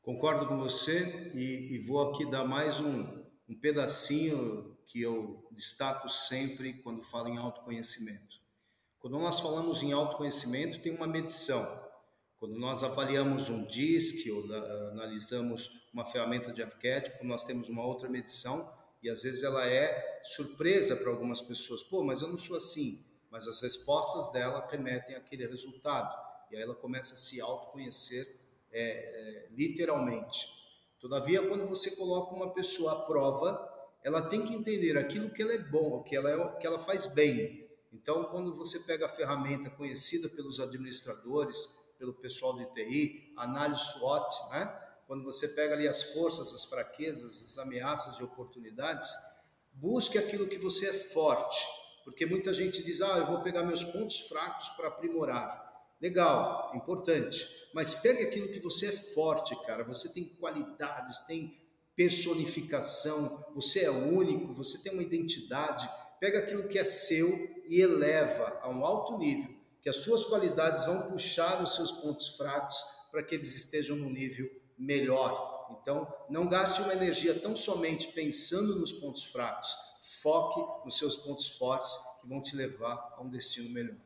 Concordo 0.02 0.48
com 0.48 0.58
você 0.58 1.30
e, 1.32 1.74
e 1.74 1.78
vou 1.78 2.10
aqui 2.10 2.28
dar 2.28 2.44
mais 2.44 2.80
um, 2.80 3.22
um 3.48 3.54
pedacinho 3.54 4.76
que 4.84 5.00
eu 5.00 5.46
destaco 5.52 6.08
sempre 6.08 6.72
quando 6.82 7.04
falo 7.04 7.28
em 7.28 7.38
autoconhecimento. 7.38 8.40
Quando 8.98 9.16
nós 9.20 9.38
falamos 9.38 9.80
em 9.80 9.92
autoconhecimento, 9.92 10.80
tem 10.80 10.92
uma 10.92 11.06
medição. 11.06 11.64
Quando 12.36 12.58
nós 12.58 12.82
avaliamos 12.82 13.48
um 13.48 13.64
DISC 13.64 14.28
ou 14.32 14.52
analisamos 14.90 15.88
uma 15.94 16.04
ferramenta 16.04 16.52
de 16.52 16.64
arquétipo, 16.64 17.24
nós 17.24 17.44
temos 17.44 17.68
uma 17.68 17.86
outra 17.86 18.08
medição 18.08 18.76
e 19.04 19.08
às 19.08 19.22
vezes 19.22 19.44
ela 19.44 19.64
é 19.68 20.20
surpresa 20.24 20.96
para 20.96 21.10
algumas 21.12 21.40
pessoas. 21.40 21.84
Pô, 21.84 22.02
mas 22.02 22.20
eu 22.20 22.26
não 22.26 22.36
sou 22.36 22.56
assim. 22.56 23.06
Mas 23.30 23.46
as 23.46 23.60
respostas 23.60 24.32
dela 24.32 24.66
remetem 24.68 25.14
àquele 25.14 25.46
resultado. 25.46 26.12
E 26.50 26.56
aí 26.56 26.62
ela 26.62 26.74
começa 26.74 27.14
a 27.14 27.16
se 27.16 27.40
autoconhecer 27.40 28.41
é, 28.72 28.80
é, 28.82 29.48
literalmente. 29.50 30.46
Todavia, 30.98 31.46
quando 31.46 31.66
você 31.66 31.96
coloca 31.96 32.34
uma 32.34 32.52
pessoa 32.52 32.92
à 32.92 32.96
prova, 33.06 33.68
ela 34.02 34.22
tem 34.22 34.42
que 34.42 34.54
entender 34.54 34.96
aquilo 34.96 35.30
que 35.30 35.42
ela 35.42 35.52
é 35.52 35.58
bom, 35.58 36.02
que 36.02 36.16
ela, 36.16 36.30
é, 36.30 36.56
que 36.56 36.66
ela 36.66 36.78
faz 36.78 37.06
bem. 37.06 37.68
Então, 37.92 38.24
quando 38.24 38.54
você 38.54 38.80
pega 38.80 39.06
a 39.06 39.08
ferramenta 39.08 39.68
conhecida 39.70 40.28
pelos 40.28 40.58
administradores, 40.58 41.82
pelo 41.98 42.14
pessoal 42.14 42.56
de 42.56 42.66
TI, 42.72 43.32
análise 43.36 43.84
SWOT, 43.92 44.50
né? 44.50 44.82
quando 45.06 45.24
você 45.24 45.48
pega 45.48 45.74
ali 45.74 45.86
as 45.86 46.02
forças, 46.02 46.54
as 46.54 46.64
fraquezas, 46.64 47.42
as 47.42 47.58
ameaças 47.58 48.18
e 48.18 48.24
oportunidades, 48.24 49.08
busque 49.72 50.18
aquilo 50.18 50.48
que 50.48 50.58
você 50.58 50.88
é 50.88 50.92
forte, 50.92 51.66
porque 52.04 52.26
muita 52.26 52.52
gente 52.52 52.82
diz, 52.82 53.00
ah, 53.02 53.18
eu 53.18 53.26
vou 53.26 53.42
pegar 53.42 53.62
meus 53.62 53.84
pontos 53.84 54.20
fracos 54.20 54.70
para 54.70 54.88
aprimorar. 54.88 55.71
Legal, 56.02 56.72
importante. 56.74 57.46
Mas 57.72 57.94
pegue 57.94 58.24
aquilo 58.24 58.48
que 58.48 58.58
você 58.58 58.86
é 58.86 58.92
forte, 58.92 59.54
cara. 59.64 59.84
Você 59.84 60.12
tem 60.12 60.24
qualidades, 60.24 61.20
tem 61.20 61.56
personificação, 61.94 63.46
você 63.54 63.84
é 63.84 63.90
único, 63.90 64.52
você 64.52 64.82
tem 64.82 64.92
uma 64.92 65.02
identidade. 65.02 65.88
Pega 66.18 66.40
aquilo 66.40 66.66
que 66.66 66.76
é 66.76 66.84
seu 66.84 67.28
e 67.68 67.80
eleva 67.80 68.58
a 68.62 68.68
um 68.68 68.84
alto 68.84 69.16
nível, 69.16 69.54
que 69.80 69.88
as 69.88 69.98
suas 69.98 70.24
qualidades 70.24 70.84
vão 70.84 71.08
puxar 71.08 71.62
os 71.62 71.76
seus 71.76 71.92
pontos 71.92 72.36
fracos 72.36 72.76
para 73.12 73.22
que 73.22 73.36
eles 73.36 73.54
estejam 73.54 73.96
no 73.96 74.10
nível 74.10 74.50
melhor. 74.76 75.68
Então, 75.70 76.12
não 76.28 76.48
gaste 76.48 76.82
uma 76.82 76.94
energia 76.94 77.38
tão 77.38 77.54
somente 77.54 78.08
pensando 78.08 78.74
nos 78.80 78.92
pontos 78.92 79.22
fracos. 79.22 79.72
Foque 80.20 80.84
nos 80.84 80.98
seus 80.98 81.16
pontos 81.16 81.56
fortes 81.56 81.94
que 82.20 82.28
vão 82.28 82.42
te 82.42 82.56
levar 82.56 83.14
a 83.16 83.22
um 83.22 83.30
destino 83.30 83.70
melhor. 83.70 83.96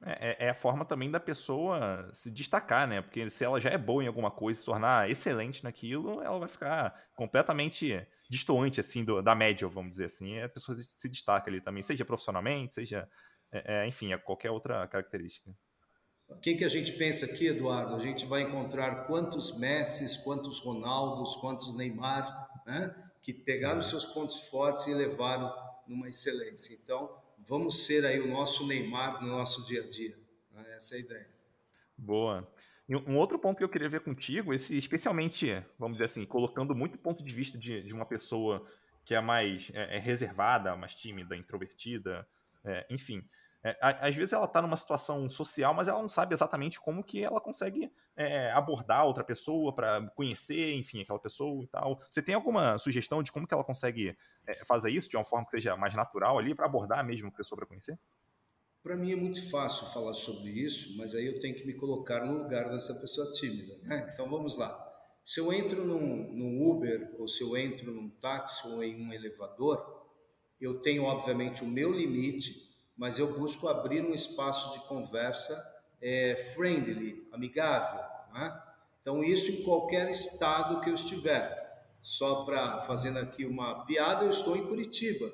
É, 0.00 0.44
é, 0.44 0.46
é, 0.46 0.50
a 0.50 0.54
forma 0.54 0.84
também 0.84 1.10
da 1.10 1.18
pessoa 1.18 2.08
se 2.12 2.30
destacar, 2.30 2.86
né? 2.86 3.02
Porque 3.02 3.28
se 3.28 3.44
ela 3.44 3.60
já 3.60 3.70
é 3.70 3.76
boa 3.76 4.04
em 4.04 4.06
alguma 4.06 4.30
coisa, 4.30 4.58
se 4.58 4.64
tornar 4.64 5.10
excelente 5.10 5.64
naquilo, 5.64 6.22
ela 6.22 6.38
vai 6.38 6.48
ficar 6.48 6.94
completamente 7.16 8.06
distoante, 8.30 8.78
assim, 8.78 9.04
do, 9.04 9.20
da 9.20 9.34
média, 9.34 9.66
vamos 9.66 9.90
dizer 9.90 10.04
assim. 10.04 10.34
E 10.34 10.42
a 10.42 10.48
pessoa 10.48 10.78
se 10.78 11.08
destaca 11.08 11.50
ali 11.50 11.60
também, 11.60 11.82
seja 11.82 12.04
profissionalmente, 12.04 12.72
seja, 12.72 13.08
é, 13.50 13.82
é, 13.82 13.86
enfim, 13.88 14.16
qualquer 14.18 14.52
outra 14.52 14.86
característica. 14.86 15.50
Quem 16.42 16.56
que 16.56 16.64
a 16.64 16.68
gente 16.68 16.92
pensa 16.92 17.26
aqui, 17.26 17.46
Eduardo? 17.46 17.96
A 17.96 18.00
gente 18.00 18.24
vai 18.24 18.42
encontrar 18.42 19.06
quantos 19.06 19.58
Messis, 19.58 20.16
quantos 20.18 20.60
Ronaldos, 20.60 21.34
quantos 21.36 21.74
Neymar, 21.74 22.48
né? 22.66 22.94
Que 23.20 23.32
pegaram 23.32 23.80
os 23.80 23.88
seus 23.88 24.04
pontos 24.04 24.42
fortes 24.42 24.86
e 24.86 24.94
levaram 24.94 25.52
numa 25.88 26.08
excelência. 26.08 26.78
Então, 26.80 27.10
vamos 27.48 27.86
ser 27.86 28.04
aí 28.04 28.20
o 28.20 28.28
nosso 28.28 28.66
Neymar 28.66 29.22
no 29.22 29.28
nosso 29.28 29.66
dia 29.66 29.82
a 29.82 29.88
dia. 29.88 30.16
Né? 30.52 30.64
Essa 30.76 30.94
é 30.94 30.98
a 30.98 31.00
ideia. 31.00 31.28
Boa. 31.96 32.52
E 32.88 32.94
um 32.94 33.16
outro 33.16 33.38
ponto 33.38 33.58
que 33.58 33.64
eu 33.64 33.68
queria 33.68 33.88
ver 33.88 34.00
contigo, 34.00 34.54
esse 34.54 34.76
especialmente, 34.76 35.62
vamos 35.78 35.98
dizer 35.98 36.06
assim, 36.06 36.24
colocando 36.24 36.74
muito 36.74 36.98
ponto 36.98 37.24
de 37.24 37.34
vista 37.34 37.58
de, 37.58 37.82
de 37.82 37.92
uma 37.92 38.06
pessoa 38.06 38.66
que 39.04 39.14
é 39.14 39.20
mais 39.20 39.70
é, 39.74 39.96
é 39.96 39.98
reservada, 39.98 40.76
mais 40.76 40.94
tímida, 40.94 41.36
introvertida, 41.36 42.26
é, 42.64 42.86
enfim. 42.90 43.26
É, 43.62 43.76
às 43.80 44.14
vezes 44.14 44.32
ela 44.32 44.44
está 44.44 44.62
numa 44.62 44.76
situação 44.76 45.28
social, 45.28 45.74
mas 45.74 45.88
ela 45.88 46.00
não 46.00 46.08
sabe 46.08 46.32
exatamente 46.32 46.80
como 46.80 47.02
que 47.02 47.24
ela 47.24 47.40
consegue 47.40 47.90
é, 48.16 48.52
abordar 48.52 49.04
outra 49.04 49.24
pessoa 49.24 49.74
para 49.74 50.08
conhecer, 50.10 50.74
enfim, 50.74 51.02
aquela 51.02 51.18
pessoa 51.18 51.64
e 51.64 51.66
tal. 51.66 52.00
Você 52.08 52.22
tem 52.22 52.34
alguma 52.34 52.78
sugestão 52.78 53.22
de 53.22 53.32
como 53.32 53.46
que 53.46 53.52
ela 53.52 53.64
consegue 53.64 54.16
fazer 54.66 54.90
isso 54.90 55.08
de 55.08 55.16
uma 55.16 55.24
forma 55.24 55.44
que 55.46 55.52
seja 55.52 55.76
mais 55.76 55.94
natural 55.94 56.38
ali 56.38 56.54
para 56.54 56.66
abordar 56.66 57.04
mesmo 57.04 57.28
a 57.28 57.32
pessoa 57.32 57.56
para 57.58 57.66
conhecer? 57.66 57.98
Para 58.82 58.96
mim 58.96 59.12
é 59.12 59.16
muito 59.16 59.50
fácil 59.50 59.86
falar 59.88 60.14
sobre 60.14 60.50
isso, 60.50 60.96
mas 60.96 61.14
aí 61.14 61.26
eu 61.26 61.38
tenho 61.40 61.54
que 61.54 61.66
me 61.66 61.74
colocar 61.74 62.24
no 62.24 62.42
lugar 62.42 62.70
dessa 62.70 62.94
pessoa 62.94 63.30
tímida. 63.32 63.76
Né? 63.82 64.10
Então 64.12 64.28
vamos 64.28 64.56
lá. 64.56 64.86
Se 65.24 65.40
eu 65.40 65.52
entro 65.52 65.84
num, 65.84 66.32
num 66.32 66.70
Uber, 66.70 67.14
ou 67.18 67.28
se 67.28 67.42
eu 67.42 67.56
entro 67.56 67.92
num 67.92 68.08
táxi 68.08 68.66
ou 68.68 68.82
em 68.82 69.06
um 69.06 69.12
elevador, 69.12 70.06
eu 70.60 70.80
tenho 70.80 71.04
obviamente 71.04 71.62
o 71.62 71.66
meu 71.66 71.92
limite 71.92 72.68
mas 72.98 73.16
eu 73.16 73.38
busco 73.38 73.68
abrir 73.68 74.04
um 74.04 74.12
espaço 74.12 74.72
de 74.72 74.84
conversa 74.88 75.56
é, 76.02 76.34
friendly, 76.34 77.28
amigável. 77.32 78.00
Né? 78.34 78.60
Então, 79.00 79.22
isso 79.22 79.52
em 79.52 79.62
qualquer 79.62 80.10
estado 80.10 80.80
que 80.80 80.90
eu 80.90 80.94
estiver. 80.94 81.57
Só 82.08 82.42
para 82.42 82.80
fazendo 82.80 83.18
aqui 83.18 83.44
uma 83.44 83.84
piada, 83.84 84.24
eu 84.24 84.30
estou 84.30 84.56
em 84.56 84.66
Curitiba. 84.66 85.30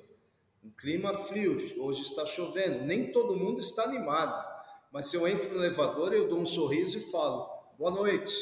Um 0.60 0.70
clima 0.70 1.14
frio, 1.14 1.56
hoje 1.78 2.02
está 2.02 2.26
chovendo. 2.26 2.84
Nem 2.84 3.12
todo 3.12 3.36
mundo 3.36 3.60
está 3.60 3.84
animado. 3.84 4.44
Mas 4.90 5.06
se 5.06 5.16
eu 5.16 5.28
entro 5.28 5.50
no 5.50 5.64
elevador, 5.64 6.12
eu 6.12 6.28
dou 6.28 6.40
um 6.40 6.44
sorriso 6.44 6.98
e 6.98 7.12
falo: 7.12 7.48
boa 7.78 7.92
noite. 7.92 8.32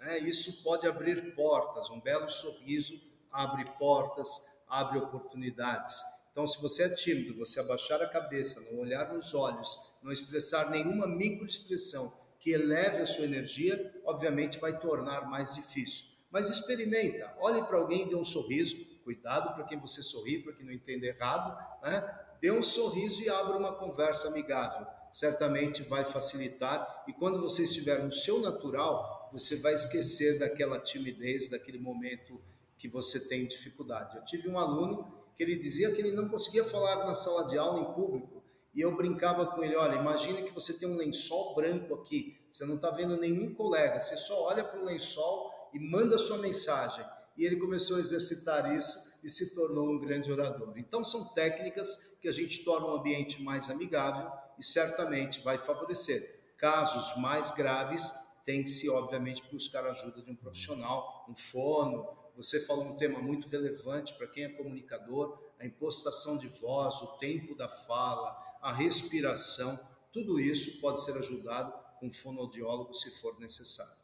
É, 0.00 0.18
isso 0.20 0.62
pode 0.62 0.86
abrir 0.86 1.34
portas. 1.34 1.90
Um 1.90 2.00
belo 2.00 2.30
sorriso 2.30 2.98
abre 3.30 3.66
portas, 3.78 4.64
abre 4.70 4.98
oportunidades. 4.98 6.00
Então, 6.30 6.46
se 6.46 6.62
você 6.62 6.84
é 6.84 6.88
tímido, 6.88 7.36
você 7.36 7.60
abaixar 7.60 8.00
a 8.00 8.08
cabeça, 8.08 8.72
não 8.72 8.80
olhar 8.80 9.12
nos 9.12 9.34
olhos, 9.34 9.98
não 10.02 10.10
expressar 10.10 10.70
nenhuma 10.70 11.06
microexpressão 11.06 12.10
que 12.40 12.52
eleve 12.52 13.02
a 13.02 13.06
sua 13.06 13.26
energia, 13.26 14.00
obviamente 14.06 14.58
vai 14.58 14.78
tornar 14.78 15.28
mais 15.28 15.54
difícil. 15.54 16.11
Mas 16.32 16.48
experimenta, 16.48 17.30
olhe 17.38 17.62
para 17.64 17.76
alguém 17.76 18.02
e 18.02 18.08
dê 18.08 18.16
um 18.16 18.24
sorriso, 18.24 18.74
cuidado 19.04 19.54
para 19.54 19.64
quem 19.64 19.78
você 19.78 20.02
sorri, 20.02 20.38
para 20.42 20.54
que 20.54 20.64
não 20.64 20.72
entenda 20.72 21.04
errado, 21.04 21.54
né? 21.82 22.20
dê 22.40 22.50
um 22.50 22.62
sorriso 22.62 23.22
e 23.22 23.28
abra 23.28 23.58
uma 23.58 23.74
conversa 23.74 24.28
amigável. 24.28 24.86
Certamente 25.12 25.82
vai 25.82 26.06
facilitar 26.06 27.04
e 27.06 27.12
quando 27.12 27.38
você 27.38 27.64
estiver 27.64 28.02
no 28.02 28.10
seu 28.10 28.40
natural, 28.40 29.28
você 29.30 29.56
vai 29.56 29.74
esquecer 29.74 30.38
daquela 30.38 30.80
timidez, 30.80 31.50
daquele 31.50 31.78
momento 31.78 32.40
que 32.78 32.88
você 32.88 33.28
tem 33.28 33.46
dificuldade. 33.46 34.16
Eu 34.16 34.24
tive 34.24 34.48
um 34.48 34.58
aluno 34.58 35.22
que 35.36 35.42
ele 35.42 35.54
dizia 35.54 35.92
que 35.92 36.00
ele 36.00 36.12
não 36.12 36.30
conseguia 36.30 36.64
falar 36.64 37.04
na 37.06 37.14
sala 37.14 37.46
de 37.46 37.58
aula 37.58 37.80
em 37.80 37.92
público. 37.92 38.42
E 38.74 38.80
eu 38.80 38.96
brincava 38.96 39.46
com 39.46 39.62
ele: 39.62 39.76
olha, 39.76 39.96
imagine 39.96 40.42
que 40.42 40.50
você 40.50 40.72
tem 40.78 40.88
um 40.88 40.96
lençol 40.96 41.54
branco 41.54 41.94
aqui, 41.94 42.40
você 42.50 42.64
não 42.64 42.76
está 42.76 42.90
vendo 42.90 43.18
nenhum 43.18 43.54
colega, 43.54 44.00
você 44.00 44.16
só 44.16 44.44
olha 44.44 44.64
para 44.64 44.80
o 44.80 44.84
lençol 44.84 45.51
e 45.72 45.78
manda 45.78 46.18
sua 46.18 46.38
mensagem. 46.38 47.04
E 47.36 47.44
ele 47.44 47.56
começou 47.56 47.96
a 47.96 48.00
exercitar 48.00 48.76
isso 48.76 49.20
e 49.24 49.28
se 49.28 49.54
tornou 49.54 49.88
um 49.90 49.98
grande 49.98 50.30
orador. 50.30 50.74
Então, 50.76 51.04
são 51.04 51.26
técnicas 51.32 52.18
que 52.20 52.28
a 52.28 52.32
gente 52.32 52.64
torna 52.64 52.88
o 52.88 52.94
um 52.94 52.96
ambiente 52.98 53.42
mais 53.42 53.70
amigável 53.70 54.30
e 54.58 54.64
certamente 54.64 55.40
vai 55.40 55.58
favorecer. 55.58 56.42
Casos 56.58 57.16
mais 57.20 57.50
graves, 57.50 58.12
tem 58.44 58.62
que 58.62 58.70
se, 58.70 58.90
obviamente, 58.90 59.42
buscar 59.50 59.86
a 59.86 59.90
ajuda 59.90 60.20
de 60.22 60.30
um 60.30 60.36
profissional, 60.36 61.26
um 61.28 61.36
fono, 61.36 62.06
você 62.36 62.60
falou 62.60 62.86
um 62.86 62.96
tema 62.96 63.20
muito 63.20 63.48
relevante 63.48 64.14
para 64.14 64.26
quem 64.26 64.44
é 64.44 64.48
comunicador, 64.48 65.38
a 65.60 65.66
impostação 65.66 66.38
de 66.38 66.48
voz, 66.48 67.00
o 67.02 67.18
tempo 67.18 67.54
da 67.54 67.68
fala, 67.68 68.36
a 68.60 68.72
respiração, 68.72 69.78
tudo 70.10 70.40
isso 70.40 70.80
pode 70.80 71.04
ser 71.04 71.16
ajudado 71.18 71.72
com 72.00 72.10
fonoaudiólogo 72.10 72.94
se 72.94 73.10
for 73.10 73.38
necessário. 73.38 74.01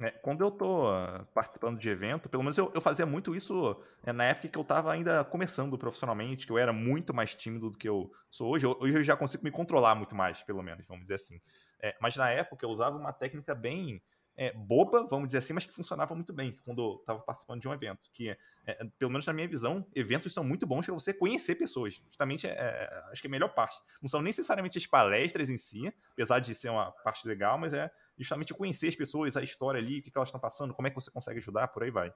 É, 0.00 0.10
quando 0.10 0.42
eu 0.42 0.48
estou 0.48 0.88
ah, 0.88 1.26
participando 1.34 1.78
de 1.78 1.88
evento, 1.90 2.28
pelo 2.28 2.42
menos 2.44 2.56
eu, 2.56 2.70
eu 2.72 2.80
fazia 2.80 3.04
muito 3.04 3.34
isso 3.34 3.76
é, 4.06 4.12
na 4.12 4.24
época 4.24 4.48
que 4.48 4.56
eu 4.56 4.62
estava 4.62 4.92
ainda 4.92 5.24
começando 5.24 5.76
profissionalmente, 5.76 6.46
que 6.46 6.52
eu 6.52 6.58
era 6.58 6.72
muito 6.72 7.12
mais 7.12 7.34
tímido 7.34 7.70
do 7.70 7.76
que 7.76 7.88
eu 7.88 8.12
sou 8.30 8.52
hoje. 8.52 8.64
Hoje 8.64 8.98
eu 8.98 9.02
já 9.02 9.16
consigo 9.16 9.42
me 9.42 9.50
controlar 9.50 9.96
muito 9.96 10.14
mais, 10.14 10.40
pelo 10.42 10.62
menos, 10.62 10.86
vamos 10.86 11.02
dizer 11.02 11.14
assim. 11.14 11.40
É, 11.80 11.96
mas 12.00 12.16
na 12.16 12.30
época 12.30 12.64
eu 12.64 12.70
usava 12.70 12.96
uma 12.96 13.12
técnica 13.12 13.54
bem 13.56 14.00
é, 14.40 14.52
boba, 14.52 15.04
vamos 15.04 15.26
dizer 15.26 15.38
assim, 15.38 15.52
mas 15.52 15.66
que 15.66 15.72
funcionava 15.72 16.14
muito 16.14 16.32
bem 16.32 16.56
quando 16.64 16.80
eu 16.80 16.96
estava 17.00 17.18
participando 17.18 17.60
de 17.60 17.66
um 17.66 17.72
evento. 17.72 18.08
Que, 18.12 18.30
é, 18.30 18.38
é, 18.66 18.84
pelo 18.96 19.10
menos 19.10 19.26
na 19.26 19.32
minha 19.32 19.48
visão, 19.48 19.84
eventos 19.96 20.32
são 20.32 20.44
muito 20.44 20.64
bons 20.64 20.86
para 20.86 20.94
você 20.94 21.12
conhecer 21.12 21.56
pessoas. 21.56 22.00
Justamente, 22.06 22.46
é, 22.46 22.50
é, 22.52 23.02
acho 23.10 23.20
que 23.20 23.26
é 23.26 23.30
a 23.30 23.32
melhor 23.32 23.48
parte. 23.48 23.76
Não 24.00 24.08
são 24.08 24.22
necessariamente 24.22 24.78
as 24.78 24.86
palestras 24.86 25.50
em 25.50 25.56
si, 25.56 25.92
apesar 26.12 26.38
de 26.38 26.54
ser 26.54 26.70
uma 26.70 26.92
parte 26.92 27.26
legal, 27.26 27.58
mas 27.58 27.74
é 27.74 27.90
justamente 28.16 28.54
conhecer 28.54 28.86
as 28.86 28.94
pessoas, 28.94 29.36
a 29.36 29.42
história 29.42 29.80
ali, 29.80 29.98
o 29.98 30.02
que, 30.04 30.10
que 30.10 30.16
elas 30.16 30.28
estão 30.28 30.40
passando, 30.40 30.72
como 30.72 30.86
é 30.86 30.90
que 30.90 30.94
você 30.94 31.10
consegue 31.10 31.38
ajudar, 31.38 31.66
por 31.66 31.82
aí 31.82 31.90
vai. 31.90 32.14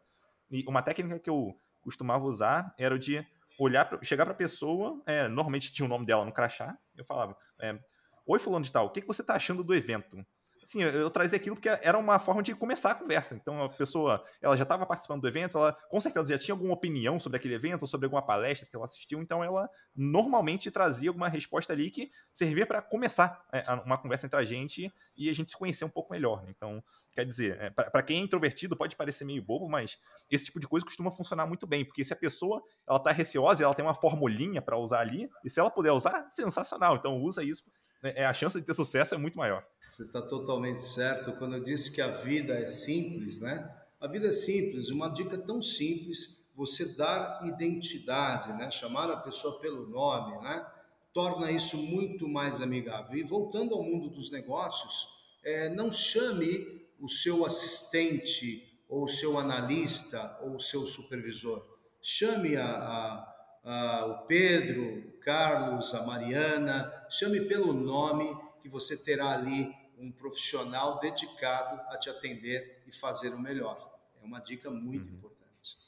E 0.49 0.64
uma 0.68 0.81
técnica 0.81 1.18
que 1.18 1.29
eu 1.29 1.59
costumava 1.81 2.25
usar 2.25 2.73
era 2.79 2.95
o 2.95 2.99
de 3.01 3.27
olhar, 3.59 3.85
pra, 3.85 4.01
chegar 4.01 4.25
para 4.25 4.33
a 4.33 4.37
pessoa, 4.37 5.03
é, 5.07 5.27
normalmente 5.27 5.73
tinha 5.73 5.85
o 5.85 5.89
nome 5.89 6.07
dela 6.07 6.25
no 6.25 6.33
crachá, 6.33 6.79
eu 6.97 7.05
falava, 7.05 7.37
Oi, 8.25 8.39
fulano 8.39 8.64
de 8.64 8.70
tal, 8.70 8.87
o 8.87 8.91
que, 8.91 9.01
que 9.01 9.07
você 9.09 9.23
está 9.23 9.35
achando 9.35 9.64
do 9.64 9.75
evento? 9.75 10.25
Sim, 10.65 10.83
eu, 10.83 11.11
trazia 11.11 11.37
aquilo 11.37 11.57
porque 11.57 11.69
era 11.69 11.99
uma 11.99 12.19
forma 12.19 12.43
de 12.43 12.55
começar 12.55 12.93
a 12.93 12.95
conversa. 12.95 13.35
Então 13.35 13.65
a 13.65 13.69
pessoa, 13.69 14.25
ela 14.41 14.57
já 14.57 14.63
estava 14.63 14.87
participando 14.87 15.21
do 15.21 15.29
evento, 15.29 15.59
ela 15.59 15.73
com 15.89 15.99
certeza 15.99 16.33
já 16.33 16.39
tinha 16.39 16.55
alguma 16.55 16.75
opinião 16.75 17.19
sobre 17.19 17.37
aquele 17.37 17.55
evento, 17.55 17.83
ou 17.83 17.89
sobre 17.89 18.07
alguma 18.07 18.23
palestra 18.23 18.69
que 18.69 18.77
ela 18.77 18.85
assistiu, 18.85 19.21
então 19.21 19.43
ela 19.43 19.69
normalmente 19.95 20.71
trazia 20.71 21.11
alguma 21.11 21.29
resposta 21.29 21.73
ali 21.73 21.91
que 21.91 22.11
servia 22.33 22.67
para 22.67 22.81
começar 22.81 23.45
é, 23.53 23.63
uma 23.85 23.99
conversa 23.99 24.27
entre 24.27 24.39
a 24.39 24.45
gente 24.45 24.93
e 25.17 25.29
a 25.29 25.33
gente 25.33 25.51
se 25.51 25.59
conhecer 25.59 25.85
um 25.85 25.91
pouco 25.91 26.13
melhor. 26.13 26.43
Né? 26.43 26.53
Então, 26.57 26.83
quer 27.13 27.25
dizer, 27.25 27.61
é, 27.61 27.71
para 27.71 28.03
quem 28.03 28.21
é 28.21 28.25
introvertido 28.25 28.77
pode 28.77 28.97
parecer 28.97 29.25
meio 29.25 29.43
bobo, 29.43 29.69
mas 29.69 29.99
esse 30.31 30.47
tipo 30.47 30.61
de 30.61 30.69
coisa 30.69 30.87
costuma 30.87 31.11
funcionar 31.11 31.47
muito 31.47 31.67
bem, 31.67 31.85
porque 31.85 32.05
se 32.05 32.13
a 32.13 32.17
pessoa 32.17 32.63
ela 32.89 32.99
está 32.99 33.11
receosa, 33.11 33.65
ela 33.65 33.75
tem 33.75 33.85
uma 33.85 33.95
formulinha 33.95 34.63
para 34.63 34.79
usar 34.79 35.01
ali, 35.01 35.29
e 35.45 35.51
se 35.51 35.59
ela 35.59 35.71
puder 35.71 35.93
usar, 35.93 36.27
sensacional. 36.31 36.97
Então 36.97 37.21
usa 37.21 37.43
isso 37.43 37.65
né, 38.03 38.13
é, 38.17 38.25
a 38.25 38.33
chance 38.33 38.59
de 38.59 38.67
ter 38.67 38.75
sucesso 38.75 39.15
é 39.15 39.19
muito 39.19 39.39
maior. 39.39 39.65
Você 39.87 40.03
está 40.05 40.21
totalmente 40.21 40.81
certo. 40.81 41.33
Quando 41.39 41.57
eu 41.57 41.63
disse 41.63 41.93
que 41.93 42.01
a 42.01 42.09
vida 42.09 42.55
é 42.55 42.67
simples, 42.67 43.41
né? 43.41 43.71
A 44.01 44.07
vida 44.07 44.29
é 44.29 44.33
simples. 44.33 44.91
Uma 44.91 45.09
dica 45.09 45.39
tão 45.39 45.63
simples, 45.63 46.51
você 46.57 46.97
dar 46.97 47.41
identidade, 47.45 48.53
né? 48.55 48.71
Chamar 48.71 49.11
a 49.11 49.17
pessoa 49.17 49.61
pelo 49.61 49.89
nome, 49.89 50.43
né? 50.43 50.67
Torna 51.13 51.51
isso 51.51 51.77
muito 51.77 52.27
mais 52.27 52.61
amigável. 52.61 53.17
E 53.17 53.23
voltando 53.23 53.75
ao 53.75 53.83
mundo 53.83 54.09
dos 54.09 54.31
negócios, 54.31 55.07
é, 55.45 55.69
não 55.69 55.93
chame 55.93 56.83
o 56.99 57.09
seu 57.09 57.45
assistente 57.45 58.81
ou 58.89 59.05
o 59.05 59.09
seu 59.09 59.39
analista 59.39 60.39
ou 60.43 60.57
o 60.57 60.61
seu 60.61 60.87
supervisor. 60.87 61.67
Chame 62.01 62.57
a, 62.57 62.67
a 62.67 63.32
ah, 63.65 64.07
o 64.07 64.27
Pedro, 64.27 65.09
o 65.09 65.13
Carlos, 65.21 65.95
a 65.95 66.05
Mariana, 66.05 66.91
chame 67.09 67.43
pelo 67.43 67.73
nome 67.73 68.37
que 68.61 68.69
você 68.69 68.97
terá 68.97 69.33
ali 69.33 69.73
um 69.97 70.11
profissional 70.11 70.99
dedicado 70.99 71.81
a 71.89 71.97
te 71.97 72.11
atender 72.11 72.83
e 72.87 72.93
fazer 72.93 73.31
o 73.35 73.39
melhor. 73.39 73.93
É 74.21 74.25
uma 74.25 74.41
dica 74.41 74.71
muito 74.71 75.09
uhum. 75.09 75.15
importante. 75.15 75.79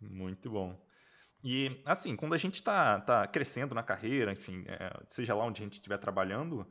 Muito 0.00 0.50
bom. 0.50 0.80
E 1.44 1.80
assim, 1.84 2.14
quando 2.14 2.34
a 2.34 2.38
gente 2.38 2.56
está 2.56 3.00
tá 3.00 3.26
crescendo 3.26 3.74
na 3.74 3.82
carreira, 3.82 4.32
enfim, 4.32 4.64
é, 4.66 4.92
seja 5.08 5.34
lá 5.34 5.44
onde 5.44 5.60
a 5.60 5.64
gente 5.64 5.74
estiver 5.74 5.98
trabalhando, 5.98 6.66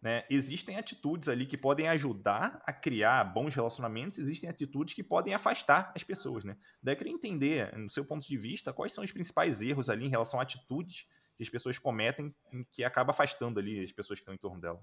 né, 0.00 0.24
existem 0.30 0.76
atitudes 0.76 1.28
ali 1.28 1.46
que 1.46 1.56
podem 1.56 1.88
ajudar 1.88 2.62
a 2.64 2.72
criar 2.72 3.24
bons 3.24 3.54
relacionamentos, 3.54 4.18
existem 4.18 4.48
atitudes 4.48 4.94
que 4.94 5.02
podem 5.02 5.34
afastar 5.34 5.92
as 5.94 6.02
pessoas, 6.02 6.44
né? 6.44 6.56
Daí 6.82 6.94
eu 6.94 6.98
queria 6.98 7.12
entender, 7.12 7.76
no 7.76 7.88
seu 7.88 8.04
ponto 8.04 8.26
de 8.26 8.36
vista, 8.36 8.72
quais 8.72 8.92
são 8.92 9.02
os 9.02 9.10
principais 9.10 9.62
erros 9.62 9.90
ali 9.90 10.06
em 10.06 10.10
relação 10.10 10.38
a 10.38 10.42
atitudes 10.42 11.06
que 11.36 11.42
as 11.42 11.48
pessoas 11.48 11.78
cometem 11.78 12.34
que 12.72 12.82
acaba 12.82 13.10
afastando 13.10 13.58
ali 13.58 13.82
as 13.82 13.92
pessoas 13.92 14.18
que 14.18 14.22
estão 14.22 14.34
em 14.34 14.38
torno 14.38 14.60
dela. 14.60 14.80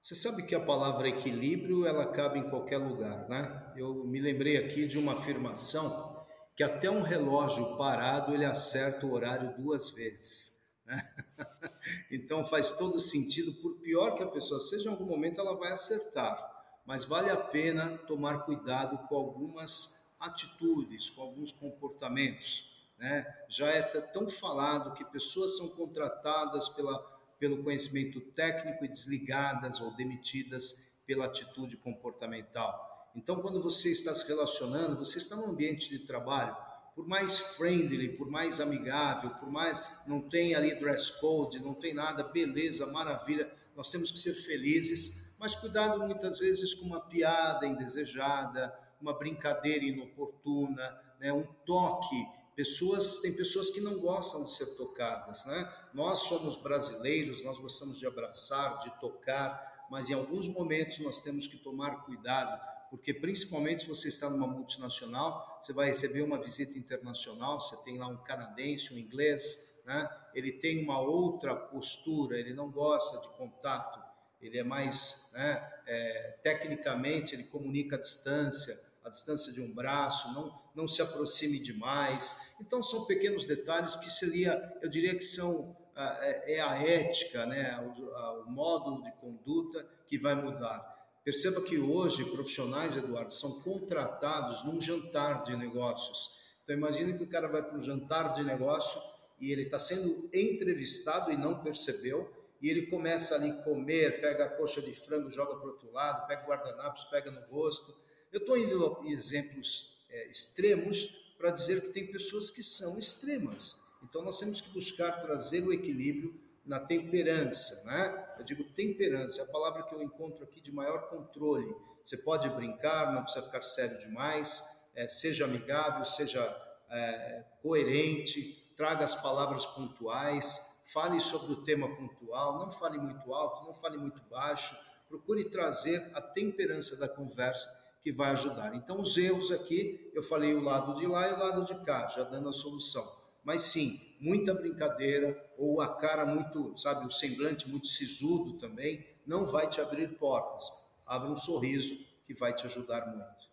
Você 0.00 0.14
sabe 0.14 0.46
que 0.46 0.54
a 0.54 0.60
palavra 0.60 1.08
equilíbrio 1.08 1.86
ela 1.86 2.12
cabe 2.12 2.38
em 2.38 2.50
qualquer 2.50 2.76
lugar, 2.76 3.26
né? 3.26 3.72
Eu 3.74 4.04
me 4.04 4.20
lembrei 4.20 4.58
aqui 4.58 4.86
de 4.86 4.98
uma 4.98 5.14
afirmação 5.14 6.26
que 6.54 6.62
até 6.62 6.90
um 6.90 7.00
relógio 7.00 7.76
parado 7.78 8.34
ele 8.34 8.44
acerta 8.44 9.06
o 9.06 9.12
horário 9.12 9.56
duas 9.56 9.90
vezes. 9.90 10.62
Né? 10.84 11.02
Então 12.10 12.44
faz 12.44 12.72
todo 12.72 13.00
sentido, 13.00 13.52
por 13.54 13.76
pior 13.80 14.14
que 14.14 14.22
a 14.22 14.28
pessoa 14.28 14.60
seja, 14.60 14.88
em 14.88 14.92
algum 14.92 15.06
momento 15.06 15.40
ela 15.40 15.56
vai 15.56 15.72
acertar, 15.72 16.38
mas 16.86 17.04
vale 17.04 17.30
a 17.30 17.36
pena 17.36 17.98
tomar 18.06 18.44
cuidado 18.44 19.08
com 19.08 19.16
algumas 19.16 20.14
atitudes, 20.20 21.10
com 21.10 21.22
alguns 21.22 21.52
comportamentos. 21.52 22.74
Né? 22.98 23.26
Já 23.48 23.68
é 23.68 23.82
tão 23.82 24.28
falado 24.28 24.94
que 24.94 25.04
pessoas 25.04 25.56
são 25.56 25.68
contratadas 25.70 26.68
pela, 26.70 26.98
pelo 27.38 27.62
conhecimento 27.62 28.20
técnico 28.20 28.84
e 28.84 28.88
desligadas 28.88 29.80
ou 29.80 29.94
demitidas 29.94 30.94
pela 31.06 31.26
atitude 31.26 31.76
comportamental. 31.76 33.10
Então, 33.14 33.40
quando 33.40 33.60
você 33.60 33.92
está 33.92 34.12
se 34.14 34.26
relacionando, 34.26 34.96
você 34.96 35.18
está 35.18 35.36
no 35.36 35.46
ambiente 35.46 35.88
de 35.88 36.00
trabalho, 36.00 36.56
por 36.94 37.06
mais 37.06 37.38
friendly, 37.38 38.16
por 38.16 38.30
mais 38.30 38.60
amigável, 38.60 39.30
por 39.30 39.50
mais 39.50 39.82
não 40.06 40.20
tem 40.20 40.54
ali 40.54 40.74
dress 40.78 41.20
code, 41.20 41.58
não 41.58 41.74
tem 41.74 41.92
nada, 41.92 42.22
beleza, 42.22 42.86
maravilha, 42.86 43.52
nós 43.74 43.90
temos 43.90 44.10
que 44.10 44.18
ser 44.18 44.34
felizes, 44.34 45.36
mas 45.38 45.56
cuidado 45.56 45.98
muitas 45.98 46.38
vezes 46.38 46.74
com 46.74 46.86
uma 46.86 47.00
piada 47.00 47.66
indesejada, 47.66 48.72
uma 49.00 49.18
brincadeira 49.18 49.84
inoportuna, 49.84 50.96
né, 51.18 51.32
um 51.32 51.44
toque. 51.66 52.26
Pessoas, 52.54 53.18
tem 53.18 53.32
pessoas 53.32 53.70
que 53.70 53.80
não 53.80 53.98
gostam 53.98 54.44
de 54.44 54.54
ser 54.54 54.76
tocadas, 54.76 55.44
né? 55.44 55.68
Nós 55.92 56.20
somos 56.20 56.56
brasileiros, 56.56 57.42
nós 57.42 57.58
gostamos 57.58 57.98
de 57.98 58.06
abraçar, 58.06 58.78
de 58.78 59.00
tocar, 59.00 59.86
mas 59.90 60.08
em 60.08 60.14
alguns 60.14 60.46
momentos 60.46 61.00
nós 61.00 61.20
temos 61.20 61.48
que 61.48 61.56
tomar 61.56 62.04
cuidado 62.04 62.60
porque 62.94 63.12
principalmente 63.12 63.82
se 63.82 63.88
você 63.88 64.06
está 64.06 64.30
numa 64.30 64.46
multinacional, 64.46 65.58
você 65.60 65.72
vai 65.72 65.86
receber 65.86 66.22
uma 66.22 66.40
visita 66.40 66.78
internacional, 66.78 67.60
você 67.60 67.76
tem 67.82 67.98
lá 67.98 68.06
um 68.06 68.16
canadense, 68.18 68.94
um 68.94 68.98
inglês, 68.98 69.80
né? 69.84 70.08
ele 70.32 70.52
tem 70.52 70.80
uma 70.80 71.00
outra 71.00 71.56
postura, 71.56 72.38
ele 72.38 72.54
não 72.54 72.70
gosta 72.70 73.20
de 73.20 73.36
contato, 73.36 74.00
ele 74.40 74.58
é 74.58 74.62
mais, 74.62 75.32
né, 75.34 75.72
é, 75.88 76.38
tecnicamente, 76.40 77.34
ele 77.34 77.42
comunica 77.42 77.96
a 77.96 77.98
distância, 77.98 78.78
a 79.04 79.08
distância 79.08 79.52
de 79.52 79.60
um 79.60 79.74
braço, 79.74 80.32
não, 80.32 80.56
não 80.72 80.86
se 80.86 81.02
aproxime 81.02 81.58
demais. 81.58 82.54
Então, 82.60 82.80
são 82.80 83.06
pequenos 83.06 83.44
detalhes 83.44 83.96
que 83.96 84.08
seria, 84.08 84.72
eu 84.80 84.88
diria 84.88 85.16
que 85.16 85.24
são 85.24 85.76
é, 85.96 86.58
é 86.58 86.60
a 86.60 86.80
ética, 86.80 87.44
né, 87.44 87.76
o, 87.80 88.42
o 88.42 88.50
modo 88.52 89.02
de 89.02 89.10
conduta 89.16 89.84
que 90.06 90.16
vai 90.16 90.36
mudar. 90.36 90.93
Perceba 91.24 91.62
que 91.62 91.78
hoje 91.78 92.22
profissionais, 92.26 92.98
Eduardo, 92.98 93.32
são 93.32 93.62
contratados 93.62 94.62
num 94.62 94.78
jantar 94.78 95.42
de 95.42 95.56
negócios. 95.56 96.38
Então 96.62 96.76
imagine 96.76 97.16
que 97.16 97.24
o 97.24 97.26
cara 97.26 97.48
vai 97.48 97.62
para 97.62 97.78
um 97.78 97.80
jantar 97.80 98.34
de 98.34 98.44
negócio 98.44 99.00
e 99.40 99.50
ele 99.50 99.62
está 99.62 99.78
sendo 99.78 100.28
entrevistado 100.34 101.32
e 101.32 101.36
não 101.36 101.62
percebeu, 101.62 102.30
e 102.60 102.70
ele 102.70 102.86
começa 102.86 103.34
ali 103.34 103.52
comer, 103.62 104.20
pega 104.20 104.44
a 104.44 104.48
coxa 104.48 104.80
de 104.80 104.94
frango, 104.94 105.28
joga 105.28 105.56
para 105.56 105.66
o 105.66 105.70
outro 105.70 105.90
lado, 105.92 106.26
pega 106.26 106.46
guardanapos, 106.46 107.04
pega 107.04 107.30
no 107.30 107.40
rosto. 107.46 107.94
Eu 108.32 108.40
estou 108.40 108.56
indo 108.56 109.02
em 109.04 109.12
exemplos 109.12 110.04
é, 110.10 110.28
extremos 110.28 111.34
para 111.36 111.50
dizer 111.50 111.82
que 111.82 111.88
tem 111.88 112.06
pessoas 112.06 112.50
que 112.50 112.62
são 112.62 112.98
extremas. 112.98 113.96
Então 114.02 114.22
nós 114.22 114.38
temos 114.38 114.60
que 114.60 114.70
buscar 114.70 115.20
trazer 115.20 115.62
o 115.62 115.72
equilíbrio 115.72 116.38
na 116.64 116.80
temperança, 116.80 117.84
né? 117.84 118.34
Eu 118.38 118.44
digo 118.44 118.64
temperança, 118.64 119.42
é 119.42 119.44
a 119.44 119.52
palavra 119.52 119.82
que 119.82 119.94
eu 119.94 120.02
encontro 120.02 120.44
aqui 120.44 120.60
de 120.60 120.72
maior 120.72 121.08
controle. 121.08 121.74
Você 122.02 122.18
pode 122.18 122.48
brincar, 122.50 123.12
não 123.12 123.22
precisa 123.22 123.44
ficar 123.44 123.62
sério 123.62 123.98
demais, 123.98 124.90
é, 124.94 125.06
seja 125.08 125.44
amigável, 125.44 126.04
seja 126.04 126.42
é, 126.90 127.44
coerente, 127.62 128.72
traga 128.76 129.04
as 129.04 129.14
palavras 129.14 129.66
pontuais, 129.66 130.82
fale 130.92 131.20
sobre 131.20 131.52
o 131.52 131.64
tema 131.64 131.88
pontual, 131.96 132.58
não 132.58 132.70
fale 132.70 132.98
muito 132.98 133.32
alto, 133.32 133.64
não 133.64 133.74
fale 133.74 133.96
muito 133.96 134.20
baixo, 134.30 134.76
procure 135.08 135.48
trazer 135.48 136.10
a 136.14 136.20
temperança 136.20 136.96
da 136.96 137.08
conversa 137.08 137.68
que 138.02 138.12
vai 138.12 138.30
ajudar. 138.32 138.74
Então, 138.74 139.00
os 139.00 139.16
erros 139.16 139.50
aqui, 139.50 140.10
eu 140.14 140.22
falei 140.22 140.54
o 140.54 140.60
lado 140.60 140.94
de 140.94 141.06
lá 141.06 141.28
e 141.28 141.32
o 141.32 141.38
lado 141.38 141.64
de 141.64 141.74
cá, 141.84 142.06
já 142.08 142.22
dando 142.24 142.50
a 142.50 142.52
solução. 142.52 143.23
Mas 143.44 143.62
sim, 143.62 144.00
muita 144.20 144.54
brincadeira 144.54 145.38
ou 145.58 145.80
a 145.80 145.94
cara 145.96 146.24
muito, 146.24 146.74
sabe, 146.76 147.06
o 147.06 147.10
semblante 147.10 147.68
muito 147.68 147.86
sisudo 147.86 148.56
também, 148.56 149.06
não 149.26 149.44
vai 149.44 149.68
te 149.68 149.80
abrir 149.80 150.18
portas. 150.18 150.64
Abra 151.06 151.30
um 151.30 151.36
sorriso 151.36 151.94
que 152.26 152.34
vai 152.34 152.54
te 152.54 152.66
ajudar 152.66 153.06
muito. 153.06 153.52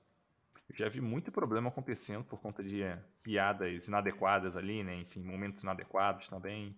Eu 0.70 0.76
já 0.78 0.88
vi 0.88 1.02
muito 1.02 1.32
problema 1.32 1.68
acontecendo 1.68 2.24
por 2.24 2.40
conta 2.40 2.64
de 2.64 2.82
é, 2.82 2.98
piadas 3.22 3.88
inadequadas 3.90 4.56
ali, 4.56 4.82
né? 4.84 4.96
Enfim, 4.96 5.22
momentos 5.22 5.62
inadequados 5.64 6.30
também. 6.30 6.74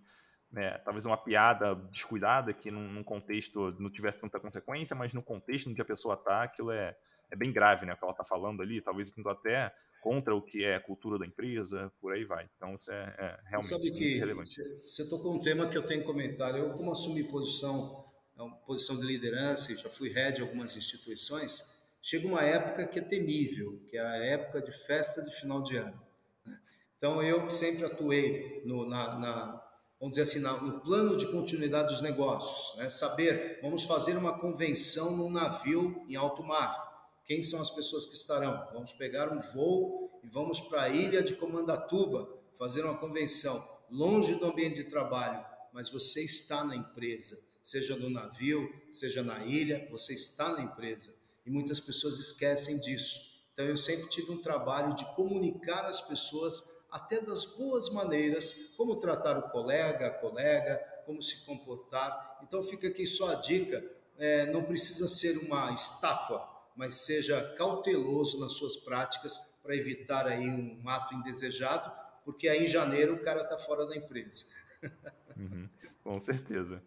Né? 0.50 0.76
Talvez 0.78 1.06
uma 1.06 1.16
piada 1.16 1.76
descuidada 1.92 2.52
que 2.52 2.72
num, 2.72 2.88
num 2.88 3.04
contexto 3.04 3.70
não 3.78 3.90
tivesse 3.90 4.20
tanta 4.20 4.40
consequência, 4.40 4.96
mas 4.96 5.12
no 5.12 5.22
contexto 5.22 5.70
em 5.70 5.74
que 5.74 5.80
a 5.80 5.84
pessoa 5.84 6.14
está, 6.14 6.42
aquilo 6.42 6.72
é, 6.72 6.96
é 7.30 7.36
bem 7.36 7.52
grave, 7.52 7.86
né? 7.86 7.92
O 7.92 7.96
que 7.96 8.04
ela 8.04 8.12
está 8.12 8.24
falando 8.24 8.62
ali, 8.62 8.80
talvez 8.80 9.12
indo 9.16 9.28
até 9.28 9.72
contra 10.04 10.34
o 10.34 10.42
que 10.42 10.62
é 10.62 10.74
a 10.74 10.80
cultura 10.80 11.18
da 11.18 11.26
empresa, 11.26 11.90
por 11.98 12.12
aí 12.12 12.24
vai. 12.24 12.46
Então, 12.56 12.74
isso 12.74 12.92
é, 12.92 13.14
é 13.18 13.40
realmente 13.48 13.70
Sabe 13.70 13.90
que 13.90 14.18
relevante. 14.18 14.62
Você 14.62 15.08
tocou 15.08 15.34
um 15.34 15.40
tema 15.40 15.66
que 15.66 15.78
eu 15.78 15.82
tenho 15.82 16.04
comentado. 16.04 16.58
Eu, 16.58 16.74
como 16.74 16.92
assumi 16.92 17.24
posição, 17.24 18.04
é 18.38 18.42
posição 18.66 19.00
de 19.00 19.06
liderança, 19.06 19.74
já 19.74 19.88
fui 19.88 20.10
head 20.10 20.36
de 20.36 20.42
algumas 20.42 20.76
instituições, 20.76 21.96
chega 22.02 22.28
uma 22.28 22.42
época 22.42 22.86
que 22.86 22.98
é 22.98 23.02
temível, 23.02 23.80
que 23.88 23.96
é 23.96 24.00
a 24.00 24.16
época 24.16 24.60
de 24.60 24.72
festa 24.72 25.22
de 25.22 25.34
final 25.36 25.62
de 25.62 25.78
ano. 25.78 25.98
Né? 26.44 26.60
Então, 26.98 27.22
eu 27.22 27.46
que 27.46 27.52
sempre 27.52 27.86
atuei 27.86 28.62
no, 28.66 28.86
na, 28.86 29.18
na 29.18 29.64
vamos 29.98 30.16
dizer 30.16 30.22
assim, 30.22 30.40
no 30.40 30.80
plano 30.80 31.16
de 31.16 31.32
continuidade 31.32 31.88
dos 31.88 32.02
negócios, 32.02 32.76
né? 32.78 32.90
saber, 32.90 33.58
vamos 33.62 33.84
fazer 33.84 34.18
uma 34.18 34.38
convenção 34.38 35.16
num 35.16 35.30
navio 35.30 36.04
em 36.06 36.14
alto 36.14 36.42
mar. 36.42 36.93
Quem 37.24 37.42
são 37.42 37.60
as 37.60 37.70
pessoas 37.70 38.04
que 38.04 38.14
estarão? 38.14 38.68
Vamos 38.72 38.92
pegar 38.92 39.32
um 39.32 39.40
voo 39.40 40.20
e 40.22 40.28
vamos 40.28 40.60
para 40.60 40.82
a 40.82 40.88
ilha 40.90 41.22
de 41.22 41.34
Comandatuba 41.34 42.28
fazer 42.52 42.84
uma 42.84 42.98
convenção, 42.98 43.62
longe 43.90 44.34
do 44.34 44.46
ambiente 44.46 44.76
de 44.76 44.84
trabalho, 44.84 45.44
mas 45.72 45.90
você 45.90 46.22
está 46.22 46.62
na 46.64 46.76
empresa, 46.76 47.38
seja 47.62 47.96
no 47.96 48.10
navio, 48.10 48.70
seja 48.92 49.22
na 49.22 49.44
ilha, 49.44 49.86
você 49.90 50.14
está 50.14 50.52
na 50.52 50.62
empresa. 50.62 51.14
E 51.44 51.50
muitas 51.50 51.80
pessoas 51.80 52.18
esquecem 52.18 52.78
disso. 52.78 53.42
Então 53.52 53.64
eu 53.64 53.76
sempre 53.76 54.08
tive 54.10 54.30
um 54.30 54.42
trabalho 54.42 54.94
de 54.94 55.04
comunicar 55.14 55.86
às 55.86 56.00
pessoas 56.00 56.84
até 56.90 57.20
das 57.20 57.44
boas 57.44 57.88
maneiras, 57.90 58.72
como 58.76 58.96
tratar 58.96 59.38
o 59.38 59.50
colega, 59.50 60.08
a 60.08 60.10
colega, 60.10 60.76
como 61.06 61.22
se 61.22 61.44
comportar. 61.44 62.38
Então 62.42 62.62
fica 62.62 62.88
aqui 62.88 63.06
só 63.06 63.32
a 63.32 63.34
dica: 63.36 63.84
é, 64.18 64.46
não 64.52 64.62
precisa 64.64 65.08
ser 65.08 65.36
uma 65.38 65.72
estátua, 65.72 66.53
mas 66.76 67.06
seja 67.06 67.54
cauteloso 67.56 68.40
nas 68.40 68.52
suas 68.52 68.76
práticas 68.76 69.60
para 69.62 69.76
evitar 69.76 70.26
aí 70.26 70.48
um 70.48 70.88
ato 70.88 71.14
indesejado, 71.14 71.90
porque 72.24 72.48
aí 72.48 72.64
em 72.64 72.66
janeiro 72.66 73.14
o 73.14 73.22
cara 73.22 73.42
está 73.42 73.56
fora 73.58 73.86
da 73.86 73.96
empresa. 73.96 74.46
Uhum, 75.36 75.68
com 76.04 76.20
certeza. 76.20 76.80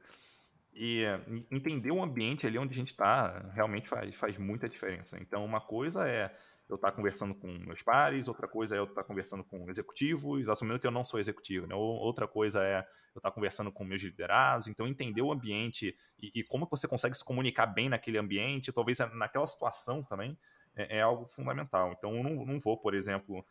E 0.74 1.04
entender 1.52 1.92
o 1.92 2.02
ambiente 2.02 2.48
ali 2.48 2.58
onde 2.58 2.72
a 2.72 2.76
gente 2.76 2.92
está 2.92 3.50
realmente 3.54 3.90
faz, 3.90 4.16
faz 4.16 4.38
muita 4.38 4.70
diferença. 4.70 5.18
Então, 5.20 5.44
uma 5.44 5.60
coisa 5.60 6.08
é 6.08 6.34
eu 6.70 6.76
estar 6.76 6.92
tá 6.92 6.96
conversando 6.96 7.34
com 7.34 7.48
meus 7.48 7.82
pares, 7.82 8.28
outra 8.28 8.48
coisa 8.48 8.76
é 8.76 8.80
eu 8.80 8.84
estar 8.84 9.02
tá 9.02 9.04
conversando 9.04 9.44
com 9.44 9.70
executivos, 9.70 10.48
assumindo 10.50 10.80
que 10.80 10.88
eu 10.88 10.92
não 10.92 11.06
sou 11.06 11.20
executivo, 11.20 11.66
né? 11.66 11.76
outra 11.76 12.28
coisa 12.28 12.62
é 12.64 12.80
eu 13.16 13.20
estar 13.20 13.30
tá 13.30 13.32
conversando 13.32 13.72
com 13.72 13.84
meus 13.84 14.02
liderados, 14.02 14.68
então 14.68 14.88
entender 14.88 15.22
o 15.22 15.32
ambiente 15.32 15.98
e, 16.20 16.32
e 16.36 16.44
como 16.44 16.68
você 16.70 16.88
consegue 16.88 17.16
se 17.16 17.24
comunicar 17.24 17.68
bem 17.68 17.90
naquele 17.90 18.18
ambiente, 18.18 18.72
talvez 18.72 19.00
naquela 19.14 19.48
situação 19.48 20.04
também, 20.04 20.38
é, 20.76 20.98
é 20.98 21.02
algo 21.02 21.26
fundamental. 21.26 21.94
Então 21.98 22.16
eu 22.16 22.24
não, 22.24 22.46
não 22.46 22.60
vou, 22.60 22.78
por 22.78 22.94
exemplo, 22.94 23.46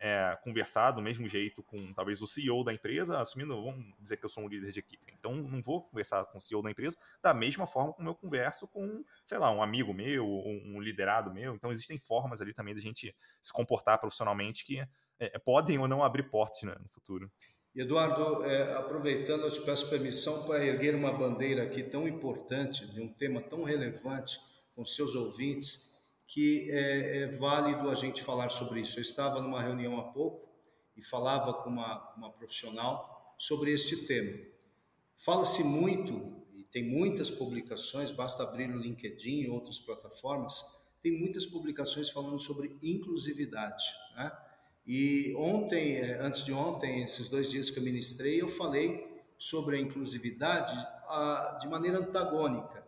é, 0.00 0.36
conversar 0.42 0.90
do 0.90 1.02
mesmo 1.02 1.28
jeito 1.28 1.62
com 1.62 1.92
talvez 1.92 2.20
o 2.20 2.26
CEO 2.26 2.64
da 2.64 2.72
empresa, 2.72 3.18
assumindo, 3.18 3.54
vamos 3.62 3.94
dizer 4.00 4.16
que 4.16 4.24
eu 4.24 4.28
sou 4.28 4.44
um 4.44 4.48
líder 4.48 4.72
de 4.72 4.80
equipe. 4.80 5.12
Então, 5.18 5.34
não 5.34 5.62
vou 5.62 5.82
conversar 5.82 6.24
com 6.26 6.38
o 6.38 6.40
CEO 6.40 6.62
da 6.62 6.70
empresa 6.70 6.96
da 7.22 7.32
mesma 7.32 7.66
forma 7.66 7.92
como 7.92 8.08
eu 8.08 8.14
converso 8.14 8.66
com, 8.68 9.04
sei 9.24 9.38
lá, 9.38 9.50
um 9.50 9.62
amigo 9.62 9.92
meu, 9.92 10.26
um 10.26 10.80
liderado 10.80 11.32
meu. 11.32 11.54
Então, 11.54 11.70
existem 11.70 11.98
formas 11.98 12.40
ali 12.40 12.52
também 12.52 12.74
de 12.74 12.80
a 12.80 12.82
gente 12.82 13.14
se 13.40 13.52
comportar 13.52 13.98
profissionalmente 13.98 14.64
que 14.64 14.80
é, 14.80 14.88
é, 15.18 15.38
podem 15.38 15.78
ou 15.78 15.88
não 15.88 16.02
abrir 16.02 16.24
portas 16.24 16.62
né, 16.62 16.74
no 16.80 16.88
futuro. 16.88 17.30
Eduardo, 17.74 18.42
é, 18.44 18.74
aproveitando, 18.74 19.42
eu 19.42 19.50
te 19.50 19.60
peço 19.60 19.90
permissão 19.90 20.46
para 20.46 20.64
erguer 20.64 20.94
uma 20.94 21.12
bandeira 21.12 21.62
aqui 21.62 21.82
tão 21.82 22.08
importante, 22.08 22.86
de 22.90 23.00
um 23.02 23.12
tema 23.12 23.40
tão 23.40 23.64
relevante 23.64 24.38
com 24.74 24.84
seus 24.84 25.14
ouvintes 25.14 25.95
que 26.26 26.70
é, 26.70 27.18
é, 27.18 27.26
válido 27.28 27.88
a 27.88 27.94
gente 27.94 28.22
falar 28.22 28.48
sobre 28.48 28.80
isso. 28.80 28.98
Eu 28.98 29.02
estava 29.02 29.40
numa 29.40 29.62
reunião 29.62 29.98
há 29.98 30.04
pouco 30.04 30.48
e 30.96 31.04
falava 31.04 31.54
com 31.54 31.70
uma, 31.70 32.14
uma 32.16 32.30
profissional 32.32 33.34
sobre 33.38 33.72
este 33.72 34.06
tema. 34.06 34.36
Fala-se 35.16 35.62
muito, 35.62 36.44
e 36.54 36.64
tem 36.64 36.82
muitas 36.82 37.30
publicações, 37.30 38.10
basta 38.10 38.42
abrir 38.42 38.70
o 38.70 38.78
LinkedIn 38.78 39.42
e 39.42 39.48
outras 39.48 39.78
plataformas, 39.78 40.84
tem 41.02 41.12
muitas 41.12 41.46
publicações 41.46 42.10
falando 42.10 42.38
sobre 42.38 42.76
inclusividade. 42.82 43.84
Né? 44.16 44.32
E 44.86 45.34
ontem, 45.36 45.96
é, 45.96 46.18
antes 46.20 46.44
de 46.44 46.52
ontem, 46.52 47.02
esses 47.02 47.28
dois 47.28 47.50
dias 47.50 47.70
que 47.70 47.78
eu 47.78 47.84
ministrei, 47.84 48.40
eu 48.40 48.48
falei 48.48 49.06
sobre 49.38 49.76
a 49.76 49.80
inclusividade 49.80 50.74
a, 51.08 51.58
de 51.60 51.68
maneira 51.68 51.98
antagônica. 51.98 52.84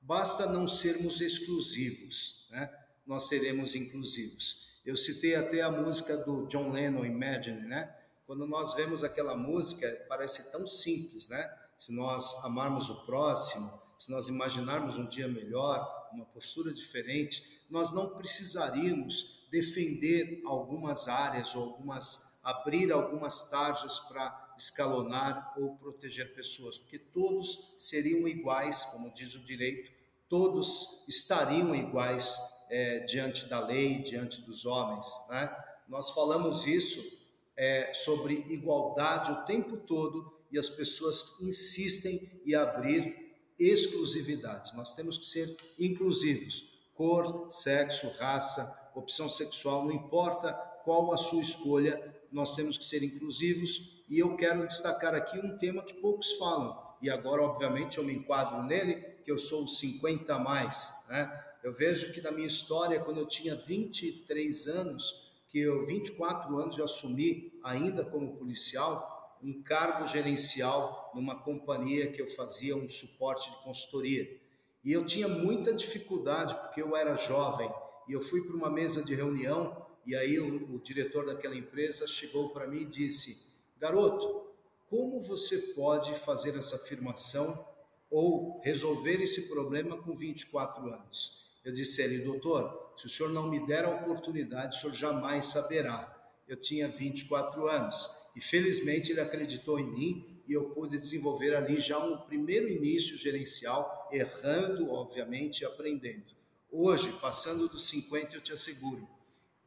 Basta 0.00 0.46
não 0.46 0.66
sermos 0.66 1.20
exclusivos. 1.20 2.48
Né? 2.50 2.68
Nós 3.10 3.26
seremos 3.26 3.74
inclusivos. 3.74 4.78
Eu 4.86 4.96
citei 4.96 5.34
até 5.34 5.62
a 5.62 5.70
música 5.70 6.16
do 6.18 6.46
John 6.46 6.70
Lennon, 6.70 7.04
Imagine, 7.04 7.66
né? 7.66 7.92
Quando 8.24 8.46
nós 8.46 8.74
vemos 8.74 9.02
aquela 9.02 9.36
música, 9.36 9.88
parece 10.08 10.52
tão 10.52 10.64
simples, 10.64 11.28
né? 11.28 11.52
Se 11.76 11.92
nós 11.92 12.44
amarmos 12.44 12.88
o 12.88 13.04
próximo, 13.04 13.68
se 13.98 14.12
nós 14.12 14.28
imaginarmos 14.28 14.96
um 14.96 15.08
dia 15.08 15.26
melhor, 15.26 16.08
uma 16.12 16.24
postura 16.24 16.72
diferente, 16.72 17.66
nós 17.68 17.90
não 17.90 18.10
precisaríamos 18.10 19.48
defender 19.50 20.40
algumas 20.46 21.08
áreas 21.08 21.52
ou 21.56 21.64
algumas 21.64 22.38
abrir 22.44 22.92
algumas 22.92 23.50
tarjas 23.50 23.98
para 23.98 24.54
escalonar 24.56 25.52
ou 25.58 25.76
proteger 25.78 26.32
pessoas, 26.32 26.78
porque 26.78 26.98
todos 26.98 27.74
seriam 27.76 28.28
iguais, 28.28 28.84
como 28.84 29.12
diz 29.12 29.34
o 29.34 29.40
direito, 29.40 29.90
todos 30.28 31.04
estariam 31.08 31.74
iguais 31.74 32.59
é, 32.70 33.00
diante 33.00 33.46
da 33.46 33.60
lei, 33.60 33.98
diante 34.02 34.40
dos 34.42 34.64
homens. 34.64 35.06
Né? 35.28 35.54
Nós 35.88 36.10
falamos 36.10 36.66
isso 36.66 37.20
é, 37.56 37.92
sobre 37.92 38.46
igualdade 38.48 39.32
o 39.32 39.44
tempo 39.44 39.76
todo 39.76 40.32
e 40.50 40.58
as 40.58 40.68
pessoas 40.68 41.40
insistem 41.42 42.40
em 42.46 42.54
abrir 42.54 43.34
exclusividade. 43.58 44.74
Nós 44.74 44.94
temos 44.94 45.18
que 45.18 45.26
ser 45.26 45.54
inclusivos. 45.78 46.70
Cor, 46.94 47.50
sexo, 47.50 48.08
raça, 48.18 48.90
opção 48.94 49.28
sexual, 49.28 49.84
não 49.84 49.92
importa 49.92 50.52
qual 50.84 51.12
a 51.12 51.16
sua 51.16 51.40
escolha, 51.40 52.14
nós 52.32 52.54
temos 52.56 52.78
que 52.78 52.84
ser 52.84 53.02
inclusivos. 53.02 54.04
E 54.08 54.18
eu 54.18 54.36
quero 54.36 54.66
destacar 54.66 55.14
aqui 55.14 55.38
um 55.38 55.56
tema 55.56 55.84
que 55.84 55.94
poucos 55.94 56.32
falam. 56.32 56.76
E 57.02 57.08
agora, 57.08 57.42
obviamente, 57.42 57.98
eu 57.98 58.04
me 58.04 58.14
enquadro 58.14 58.62
nele, 58.62 58.96
que 59.24 59.30
eu 59.30 59.38
sou 59.38 59.66
50 59.66 60.34
a 60.34 60.38
mais. 60.38 61.04
Né? 61.08 61.44
Eu 61.62 61.72
vejo 61.72 62.12
que 62.12 62.22
na 62.22 62.30
minha 62.30 62.46
história, 62.46 63.00
quando 63.00 63.18
eu 63.18 63.26
tinha 63.26 63.54
23 63.54 64.66
anos, 64.68 65.30
que 65.48 65.58
eu 65.58 65.84
24 65.84 66.56
anos 66.58 66.78
eu 66.78 66.84
assumi 66.84 67.52
ainda 67.62 68.04
como 68.04 68.36
policial 68.36 69.38
um 69.42 69.62
cargo 69.62 70.06
gerencial 70.06 71.10
numa 71.14 71.34
companhia 71.34 72.12
que 72.12 72.20
eu 72.20 72.28
fazia 72.30 72.76
um 72.76 72.88
suporte 72.88 73.50
de 73.50 73.56
consultoria. 73.58 74.38
E 74.84 74.92
eu 74.92 75.04
tinha 75.04 75.28
muita 75.28 75.74
dificuldade 75.74 76.54
porque 76.56 76.80
eu 76.80 76.96
era 76.96 77.14
jovem 77.14 77.70
e 78.08 78.12
eu 78.12 78.20
fui 78.20 78.42
para 78.46 78.56
uma 78.56 78.70
mesa 78.70 79.02
de 79.02 79.14
reunião 79.14 79.86
e 80.06 80.14
aí 80.14 80.38
o, 80.38 80.74
o 80.74 80.78
diretor 80.78 81.26
daquela 81.26 81.56
empresa 81.56 82.06
chegou 82.06 82.50
para 82.50 82.66
mim 82.66 82.82
e 82.82 82.86
disse: 82.86 83.54
"Garoto, 83.78 84.46
como 84.88 85.20
você 85.20 85.74
pode 85.74 86.14
fazer 86.14 86.56
essa 86.56 86.76
afirmação 86.76 87.66
ou 88.10 88.60
resolver 88.62 89.22
esse 89.22 89.48
problema 89.48 90.02
com 90.02 90.14
24 90.14 90.86
anos?" 90.86 91.39
Eu 91.64 91.72
disse 91.72 92.00
a 92.00 92.04
ele, 92.04 92.24
doutor, 92.24 92.94
se 92.96 93.06
o 93.06 93.08
senhor 93.08 93.30
não 93.30 93.48
me 93.48 93.66
der 93.66 93.84
a 93.84 93.90
oportunidade, 93.90 94.76
o 94.76 94.80
senhor 94.80 94.94
jamais 94.94 95.46
saberá. 95.46 96.16
Eu 96.48 96.56
tinha 96.56 96.88
24 96.88 97.68
anos 97.68 98.30
e 98.34 98.40
felizmente 98.40 99.12
ele 99.12 99.20
acreditou 99.20 99.78
em 99.78 99.90
mim 99.90 100.42
e 100.48 100.52
eu 100.52 100.70
pude 100.70 100.98
desenvolver 100.98 101.54
ali 101.54 101.78
já 101.78 101.98
um 102.04 102.18
primeiro 102.22 102.68
início 102.68 103.16
gerencial, 103.16 104.08
errando, 104.10 104.90
obviamente, 104.90 105.60
e 105.60 105.64
aprendendo. 105.64 106.34
Hoje, 106.72 107.12
passando 107.20 107.68
dos 107.68 107.88
50, 107.88 108.34
eu 108.34 108.40
te 108.40 108.52
asseguro, 108.52 109.08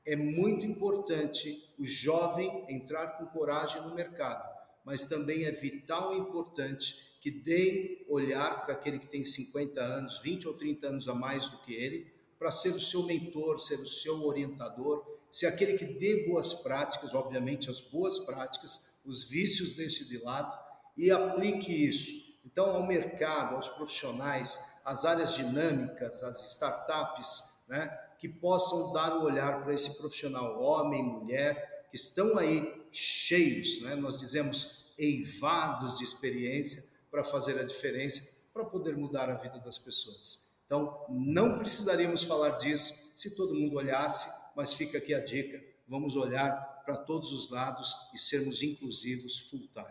É 0.05 0.17
muito 0.17 0.65
importante 0.65 1.73
o 1.79 1.85
jovem 1.85 2.65
entrar 2.67 3.17
com 3.17 3.25
coragem 3.27 3.81
no 3.83 3.95
mercado, 3.95 4.43
mas 4.83 5.05
também 5.05 5.45
é 5.45 5.51
vital 5.51 6.13
e 6.13 6.19
importante 6.19 7.12
que 7.24 7.32
dê 7.32 8.05
olhar 8.09 8.65
para 8.65 8.74
aquele 8.74 8.99
que 8.99 9.07
tem 9.07 9.24
50 9.24 9.80
anos, 9.80 10.19
20 10.21 10.45
ou 10.45 10.55
30 10.55 10.88
anos 10.88 11.07
a 11.07 11.15
mais 11.15 11.47
do 11.47 11.57
que 11.59 11.74
ele, 11.74 12.13
para 12.38 12.51
ser 12.51 12.71
o 12.71 12.80
seu 12.82 13.03
mentor, 13.03 13.57
ser 13.61 13.76
o 13.76 13.86
seu 13.86 14.26
orientador, 14.26 15.01
ser 15.32 15.47
aquele 15.47 15.78
que 15.78 15.86
dê 15.86 16.28
boas 16.28 16.53
práticas, 16.55 17.13
obviamente 17.13 17.69
as 17.69 17.82
boas 17.82 18.19
práticas, 18.19 18.97
os 19.05 19.30
vícios 19.30 19.74
deixe 19.78 20.03
de 20.03 20.17
lado 20.17 20.53
e 20.97 21.09
aplique 21.11 21.71
isso. 21.71 22.38
Então, 22.45 22.65
ao 22.76 22.86
mercado, 22.86 23.55
aos 23.55 23.69
profissionais, 23.69 24.82
às 24.84 25.05
áreas 25.05 25.34
dinâmicas, 25.34 26.21
às 26.24 26.43
startups, 26.51 27.63
né, 27.69 27.88
que 28.19 28.28
possam 28.28 28.91
dar 28.91 29.15
o 29.15 29.21
um 29.21 29.24
olhar 29.24 29.63
para 29.63 29.74
esse 29.74 29.97
profissional, 29.97 30.61
homem, 30.61 31.01
mulher, 31.01 31.88
que 31.89 31.95
estão 31.95 32.38
aí 32.38 32.86
cheios, 32.91 33.82
né, 33.82 33.95
nós 33.95 34.17
dizemos 34.17 34.93
eivados 34.97 35.97
de 35.97 36.03
experiência 36.03 36.91
para 37.14 37.24
fazer 37.24 37.59
a 37.59 37.64
diferença, 37.64 38.28
para 38.51 38.66
poder 38.66 38.97
mudar 38.97 39.30
a 39.30 39.36
vida 39.36 39.59
das 39.59 39.78
pessoas. 39.78 40.64
Então, 40.66 41.05
não 41.07 41.59
precisaríamos 41.59 42.24
falar 42.24 42.57
disso 42.57 43.14
se 43.16 43.36
todo 43.36 43.53
mundo 43.53 43.76
olhasse, 43.76 44.51
mas 44.55 44.74
fica 44.74 44.97
aqui 44.97 45.14
a 45.14 45.24
dica: 45.24 45.64
vamos 45.88 46.16
olhar 46.16 46.51
para 46.84 46.97
todos 46.97 47.32
os 47.32 47.51
lados 47.51 47.93
e 48.16 48.18
sermos 48.18 48.64
inclusivos 48.64 49.47
full 49.47 49.68
time. 49.72 49.86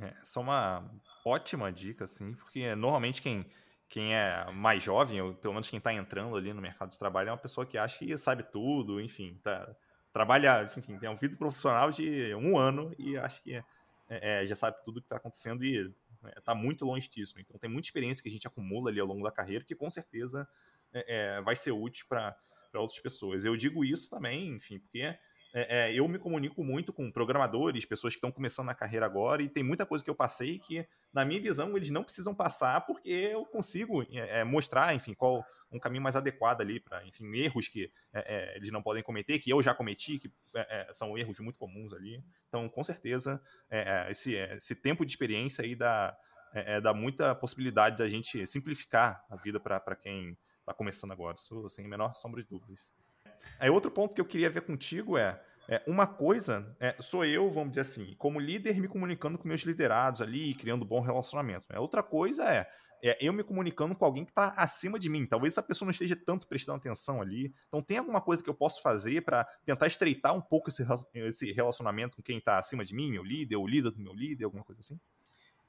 É, 0.00 0.12
essa 0.20 0.40
é 0.40 0.42
uma 0.42 0.90
ótima 1.24 1.70
dica, 1.70 2.02
assim, 2.02 2.34
porque 2.34 2.74
normalmente 2.74 3.22
quem, 3.22 3.46
quem 3.88 4.16
é 4.16 4.50
mais 4.50 4.82
jovem, 4.82 5.22
ou 5.22 5.32
pelo 5.32 5.54
menos 5.54 5.70
quem 5.70 5.78
está 5.78 5.92
entrando 5.92 6.34
ali 6.34 6.52
no 6.52 6.60
mercado 6.60 6.90
de 6.90 6.98
trabalho, 6.98 7.28
é 7.28 7.32
uma 7.32 7.38
pessoa 7.38 7.64
que 7.64 7.78
acha 7.78 7.96
que 8.04 8.16
sabe 8.16 8.42
tudo, 8.42 9.00
enfim, 9.00 9.38
tá, 9.40 9.72
trabalha, 10.12 10.64
enfim, 10.76 10.98
tem 10.98 11.08
um 11.08 11.16
vida 11.16 11.36
profissional 11.36 11.92
de 11.92 12.34
um 12.34 12.58
ano 12.58 12.92
e 12.98 13.16
acha 13.16 13.40
que 13.40 13.54
é, 13.54 13.64
é, 14.08 14.46
já 14.46 14.56
sabe 14.56 14.76
tudo 14.84 14.96
o 14.96 15.00
que 15.00 15.06
está 15.06 15.16
acontecendo 15.16 15.64
e 15.64 15.94
está 16.36 16.54
né, 16.54 16.60
muito 16.60 16.84
longe 16.84 17.08
disso. 17.08 17.34
Então 17.38 17.58
tem 17.58 17.70
muita 17.70 17.88
experiência 17.88 18.22
que 18.22 18.28
a 18.28 18.32
gente 18.32 18.46
acumula 18.46 18.90
ali 18.90 19.00
ao 19.00 19.06
longo 19.06 19.24
da 19.24 19.32
carreira 19.32 19.64
que 19.64 19.74
com 19.74 19.88
certeza 19.90 20.48
é, 20.92 21.36
é 21.36 21.42
vai 21.42 21.56
ser 21.56 21.72
útil 21.72 22.06
para 22.08 22.36
outras 22.74 22.98
pessoas. 22.98 23.44
Eu 23.44 23.56
digo 23.56 23.84
isso 23.84 24.10
também, 24.10 24.54
enfim, 24.54 24.78
porque 24.78 25.18
é, 25.52 25.90
é, 25.90 25.94
eu 25.94 26.06
me 26.06 26.18
comunico 26.18 26.62
muito 26.62 26.92
com 26.92 27.10
programadores, 27.10 27.84
pessoas 27.84 28.14
que 28.14 28.18
estão 28.18 28.30
começando 28.30 28.66
na 28.66 28.74
carreira 28.74 29.04
agora, 29.04 29.42
e 29.42 29.48
tem 29.48 29.62
muita 29.62 29.84
coisa 29.84 30.02
que 30.02 30.10
eu 30.10 30.14
passei 30.14 30.58
que, 30.58 30.86
na 31.12 31.24
minha 31.24 31.40
visão, 31.40 31.76
eles 31.76 31.90
não 31.90 32.04
precisam 32.04 32.34
passar 32.34 32.80
porque 32.82 33.10
eu 33.10 33.44
consigo 33.44 34.02
é, 34.02 34.40
é 34.40 34.44
mostrar, 34.44 34.94
enfim, 34.94 35.14
qual 35.14 35.44
um 35.72 35.78
caminho 35.78 36.02
mais 36.02 36.16
adequado 36.16 36.60
ali 36.60 36.80
para, 36.80 37.04
enfim, 37.06 37.32
erros 37.36 37.68
que 37.68 37.90
é, 38.12 38.52
é, 38.52 38.56
eles 38.56 38.70
não 38.70 38.82
podem 38.82 39.02
cometer, 39.02 39.38
que 39.38 39.50
eu 39.50 39.62
já 39.62 39.72
cometi, 39.72 40.18
que 40.18 40.30
são 40.92 41.16
erros 41.16 41.38
muito 41.38 41.58
comuns 41.58 41.92
ali. 41.92 42.22
Então, 42.48 42.68
com 42.68 42.82
certeza, 42.82 43.40
esse, 44.08 44.34
esse 44.34 44.74
tempo 44.74 45.06
de 45.06 45.12
experiência 45.12 45.64
aí 45.64 45.76
dá, 45.76 46.16
dá 46.82 46.92
muita 46.92 47.36
possibilidade 47.36 47.96
da 47.96 48.08
gente 48.08 48.44
simplificar 48.48 49.24
a 49.30 49.36
vida 49.36 49.60
para 49.60 49.94
quem 49.94 50.36
está 50.58 50.74
começando 50.74 51.12
agora. 51.12 51.36
Sem 51.68 51.84
a 51.84 51.88
menor 51.88 52.16
sombra 52.16 52.42
de 52.42 52.48
dúvidas. 52.48 52.92
Aí 53.58 53.70
outro 53.70 53.90
ponto 53.90 54.14
que 54.14 54.20
eu 54.20 54.24
queria 54.24 54.50
ver 54.50 54.62
contigo 54.62 55.18
é, 55.18 55.40
é 55.68 55.82
uma 55.86 56.06
coisa 56.06 56.74
é, 56.80 56.94
sou 57.00 57.24
eu, 57.24 57.48
vamos 57.50 57.70
dizer 57.70 57.82
assim, 57.82 58.14
como 58.18 58.40
líder 58.40 58.80
me 58.80 58.88
comunicando 58.88 59.38
com 59.38 59.46
meus 59.46 59.62
liderados 59.62 60.20
ali, 60.20 60.54
criando 60.54 60.84
bom 60.84 61.00
relacionamento. 61.00 61.66
Né? 61.70 61.78
Outra 61.78 62.02
coisa 62.02 62.44
é, 62.44 62.68
é 63.02 63.16
eu 63.20 63.32
me 63.32 63.44
comunicando 63.44 63.94
com 63.94 64.04
alguém 64.04 64.24
que 64.24 64.30
está 64.30 64.48
acima 64.56 64.98
de 64.98 65.08
mim. 65.08 65.26
Talvez 65.26 65.52
essa 65.52 65.62
pessoa 65.62 65.86
não 65.86 65.90
esteja 65.90 66.16
tanto 66.16 66.48
prestando 66.48 66.78
atenção 66.78 67.22
ali. 67.22 67.54
Então 67.68 67.82
tem 67.82 67.98
alguma 67.98 68.20
coisa 68.20 68.42
que 68.42 68.50
eu 68.50 68.54
posso 68.54 68.82
fazer 68.82 69.22
para 69.22 69.44
tentar 69.64 69.86
estreitar 69.86 70.34
um 70.34 70.40
pouco 70.40 70.68
esse, 70.70 70.84
esse 71.14 71.52
relacionamento 71.52 72.16
com 72.16 72.22
quem 72.22 72.38
está 72.38 72.58
acima 72.58 72.84
de 72.84 72.94
mim, 72.94 73.10
meu 73.10 73.22
líder, 73.22 73.56
o 73.56 73.66
líder 73.66 73.90
do 73.90 74.00
meu 74.00 74.12
líder, 74.12 74.44
alguma 74.44 74.64
coisa 74.64 74.80
assim? 74.80 74.98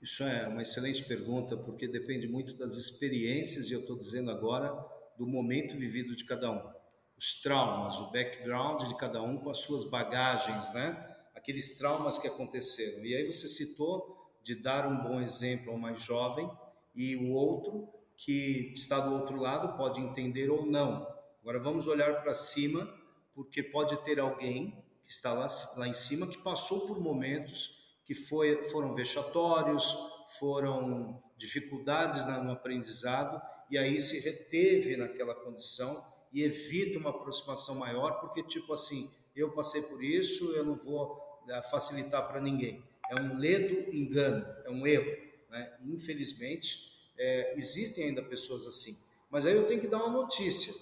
Isso 0.01 0.23
é 0.23 0.47
uma 0.47 0.63
excelente 0.63 1.03
pergunta, 1.03 1.55
porque 1.55 1.87
depende 1.87 2.27
muito 2.27 2.55
das 2.55 2.75
experiências, 2.75 3.69
e 3.69 3.73
eu 3.73 3.81
estou 3.81 3.95
dizendo 3.95 4.31
agora, 4.31 4.73
do 5.15 5.27
momento 5.27 5.77
vivido 5.77 6.15
de 6.15 6.25
cada 6.25 6.49
um 6.49 6.80
os 7.21 7.39
traumas, 7.39 7.99
o 7.99 8.11
background 8.11 8.87
de 8.87 8.97
cada 8.97 9.21
um 9.21 9.37
com 9.37 9.51
as 9.51 9.59
suas 9.59 9.87
bagagens, 9.87 10.73
né? 10.73 11.07
Aqueles 11.35 11.77
traumas 11.77 12.17
que 12.17 12.27
aconteceram. 12.27 13.05
E 13.05 13.15
aí 13.15 13.31
você 13.31 13.47
citou 13.47 14.17
de 14.43 14.55
dar 14.55 14.87
um 14.87 15.03
bom 15.03 15.21
exemplo 15.21 15.71
ao 15.71 15.77
mais 15.77 16.01
jovem 16.01 16.49
e 16.95 17.15
o 17.15 17.29
outro 17.29 17.87
que 18.17 18.73
está 18.73 18.99
do 18.99 19.13
outro 19.13 19.35
lado 19.35 19.77
pode 19.77 20.01
entender 20.01 20.49
ou 20.49 20.65
não. 20.65 21.07
Agora 21.41 21.59
vamos 21.59 21.85
olhar 21.85 22.23
para 22.23 22.33
cima, 22.33 22.91
porque 23.35 23.61
pode 23.61 23.97
ter 23.97 24.19
alguém 24.19 24.83
que 25.03 25.11
está 25.11 25.31
lá, 25.31 25.47
lá 25.77 25.87
em 25.87 25.93
cima 25.93 26.25
que 26.25 26.39
passou 26.39 26.87
por 26.87 26.99
momentos 26.99 27.99
que 28.03 28.15
foi, 28.15 28.63
foram 28.63 28.95
vexatórios, 28.95 29.95
foram 30.39 31.21
dificuldades 31.37 32.25
no 32.25 32.51
aprendizado 32.51 33.39
e 33.69 33.77
aí 33.77 34.01
se 34.01 34.19
reteve 34.21 34.97
naquela 34.97 35.35
condição 35.35 36.10
e 36.31 36.43
evita 36.43 36.97
uma 36.97 37.09
aproximação 37.09 37.75
maior, 37.75 38.19
porque, 38.21 38.43
tipo 38.43 38.73
assim, 38.73 39.11
eu 39.35 39.51
passei 39.51 39.81
por 39.83 40.03
isso, 40.03 40.51
eu 40.53 40.65
não 40.65 40.75
vou 40.75 41.19
eh, 41.49 41.61
facilitar 41.63 42.27
para 42.27 42.39
ninguém. 42.39 42.83
É 43.09 43.21
um 43.21 43.37
ledo 43.37 43.93
engano, 43.95 44.45
é 44.65 44.69
um 44.69 44.87
erro. 44.87 45.11
Né? 45.49 45.77
Infelizmente, 45.85 46.91
é, 47.17 47.53
existem 47.57 48.05
ainda 48.05 48.23
pessoas 48.23 48.65
assim. 48.65 48.97
Mas 49.29 49.45
aí 49.45 49.55
eu 49.55 49.65
tenho 49.65 49.81
que 49.81 49.87
dar 49.87 49.97
uma 49.97 50.09
notícia. 50.09 50.73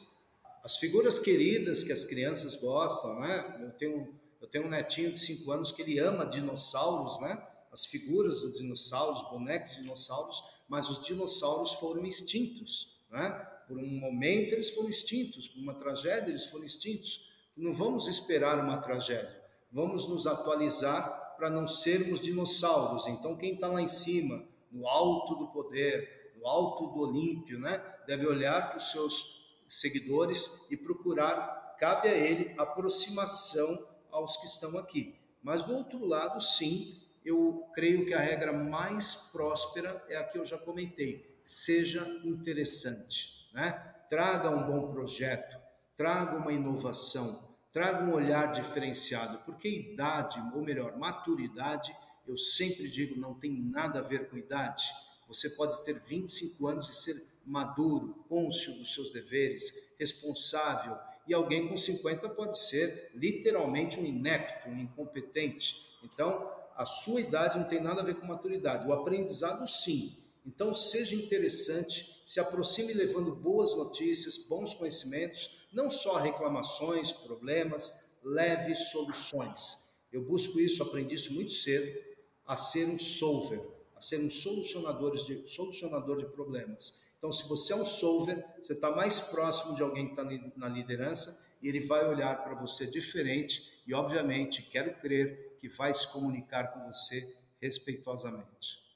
As 0.63 0.77
figuras 0.77 1.19
queridas 1.19 1.83
que 1.83 1.91
as 1.91 2.03
crianças 2.03 2.55
gostam, 2.55 3.19
né? 3.19 3.59
Eu 3.61 3.71
tenho, 3.71 4.19
eu 4.41 4.47
tenho 4.47 4.65
um 4.65 4.69
netinho 4.69 5.11
de 5.11 5.19
5 5.19 5.51
anos 5.51 5.71
que 5.71 5.81
ele 5.81 5.99
ama 5.99 6.25
dinossauros, 6.25 7.19
né? 7.21 7.41
As 7.71 7.85
figuras 7.85 8.41
dos 8.41 8.57
dinossauros, 8.57 9.29
bonecos 9.29 9.75
de 9.75 9.81
dinossauros, 9.83 10.43
mas 10.67 10.89
os 10.89 11.03
dinossauros 11.03 11.73
foram 11.73 12.05
extintos, 12.05 13.01
né? 13.09 13.47
Por 13.69 13.77
um 13.77 13.99
momento 13.99 14.53
eles 14.53 14.71
foram 14.71 14.89
extintos, 14.89 15.47
por 15.47 15.61
uma 15.61 15.75
tragédia 15.75 16.31
eles 16.31 16.45
foram 16.45 16.65
extintos. 16.65 17.31
Não 17.55 17.71
vamos 17.71 18.07
esperar 18.07 18.57
uma 18.57 18.77
tragédia, 18.77 19.43
vamos 19.71 20.09
nos 20.09 20.25
atualizar 20.25 21.35
para 21.37 21.51
não 21.51 21.67
sermos 21.67 22.19
dinossauros. 22.19 23.05
Então, 23.07 23.37
quem 23.37 23.53
está 23.53 23.67
lá 23.67 23.79
em 23.79 23.87
cima, 23.87 24.43
no 24.71 24.87
alto 24.87 25.35
do 25.35 25.49
poder, 25.49 26.33
no 26.35 26.47
alto 26.47 26.87
do 26.87 27.01
Olímpio, 27.01 27.59
né, 27.59 27.77
deve 28.07 28.25
olhar 28.25 28.69
para 28.69 28.77
os 28.77 28.89
seus 28.89 29.61
seguidores 29.69 30.69
e 30.71 30.75
procurar, 30.75 31.75
cabe 31.77 32.07
a 32.07 32.17
ele, 32.17 32.55
aproximação 32.57 33.87
aos 34.09 34.35
que 34.37 34.47
estão 34.47 34.79
aqui. 34.79 35.15
Mas 35.43 35.63
do 35.63 35.75
outro 35.75 36.03
lado, 36.05 36.41
sim, 36.41 36.99
eu 37.23 37.69
creio 37.75 38.05
que 38.07 38.15
a 38.15 38.19
regra 38.19 38.51
mais 38.51 39.29
próspera 39.31 40.03
é 40.09 40.17
a 40.17 40.23
que 40.23 40.39
eu 40.39 40.43
já 40.43 40.57
comentei: 40.57 41.39
seja 41.45 42.03
interessante 42.25 43.38
né? 43.53 43.71
traga 44.09 44.49
um 44.49 44.65
bom 44.65 44.91
projeto, 44.91 45.57
traga 45.95 46.37
uma 46.37 46.51
inovação, 46.51 47.57
traga 47.71 48.03
um 48.03 48.13
olhar 48.13 48.51
diferenciado, 48.51 49.37
porque 49.45 49.69
idade, 49.69 50.41
ou 50.55 50.63
melhor, 50.63 50.97
maturidade, 50.97 51.95
eu 52.27 52.37
sempre 52.37 52.89
digo, 52.89 53.19
não 53.19 53.33
tem 53.33 53.51
nada 53.51 53.99
a 53.99 54.03
ver 54.03 54.29
com 54.29 54.37
idade. 54.37 54.83
Você 55.27 55.51
pode 55.51 55.83
ter 55.83 55.99
25 55.99 56.67
anos 56.67 56.89
e 56.89 56.93
ser 56.93 57.15
maduro, 57.45 58.25
cônscio 58.27 58.73
dos 58.73 58.93
seus 58.93 59.11
deveres, 59.11 59.95
responsável, 59.99 60.97
e 61.27 61.33
alguém 61.33 61.67
com 61.67 61.77
50 61.77 62.29
pode 62.29 62.59
ser 62.59 63.11
literalmente 63.13 63.99
um 63.99 64.05
inepto, 64.05 64.69
um 64.69 64.79
incompetente. 64.79 65.99
Então, 66.03 66.51
a 66.75 66.85
sua 66.85 67.21
idade 67.21 67.59
não 67.59 67.65
tem 67.65 67.79
nada 67.79 68.01
a 68.01 68.03
ver 68.03 68.15
com 68.15 68.25
maturidade. 68.25 68.87
O 68.87 68.93
aprendizado, 68.93 69.67
sim. 69.67 70.17
Então, 70.45 70.73
seja 70.73 71.15
interessante, 71.15 72.21
se 72.25 72.39
aproxime 72.39 72.93
levando 72.93 73.35
boas 73.35 73.75
notícias, 73.75 74.37
bons 74.47 74.73
conhecimentos, 74.73 75.67
não 75.71 75.89
só 75.89 76.17
reclamações, 76.17 77.11
problemas, 77.11 78.15
leve 78.23 78.75
soluções. 78.75 79.93
Eu 80.11 80.23
busco 80.23 80.59
isso, 80.59 80.81
aprendi 80.81 81.15
isso 81.15 81.33
muito 81.33 81.51
cedo, 81.51 81.99
a 82.45 82.57
ser 82.57 82.85
um 82.85 82.97
solver, 82.97 83.61
a 83.95 84.01
ser 84.01 84.19
um 84.19 84.29
solucionador 84.29 85.15
de, 85.15 85.47
solucionador 85.47 86.17
de 86.17 86.25
problemas. 86.25 87.09
Então, 87.17 87.31
se 87.31 87.47
você 87.47 87.73
é 87.73 87.75
um 87.75 87.85
solver, 87.85 88.43
você 88.61 88.73
está 88.73 88.89
mais 88.91 89.19
próximo 89.19 89.75
de 89.75 89.83
alguém 89.83 90.05
que 90.05 90.19
está 90.19 90.23
na 90.55 90.69
liderança 90.69 91.47
e 91.61 91.67
ele 91.67 91.81
vai 91.81 92.07
olhar 92.07 92.43
para 92.43 92.55
você 92.55 92.87
diferente 92.87 93.81
e, 93.85 93.93
obviamente, 93.93 94.63
quero 94.63 94.99
crer 94.99 95.57
que 95.59 95.67
vai 95.67 95.93
se 95.93 96.07
comunicar 96.11 96.73
com 96.73 96.91
você 96.91 97.37
respeitosamente. 97.61 98.88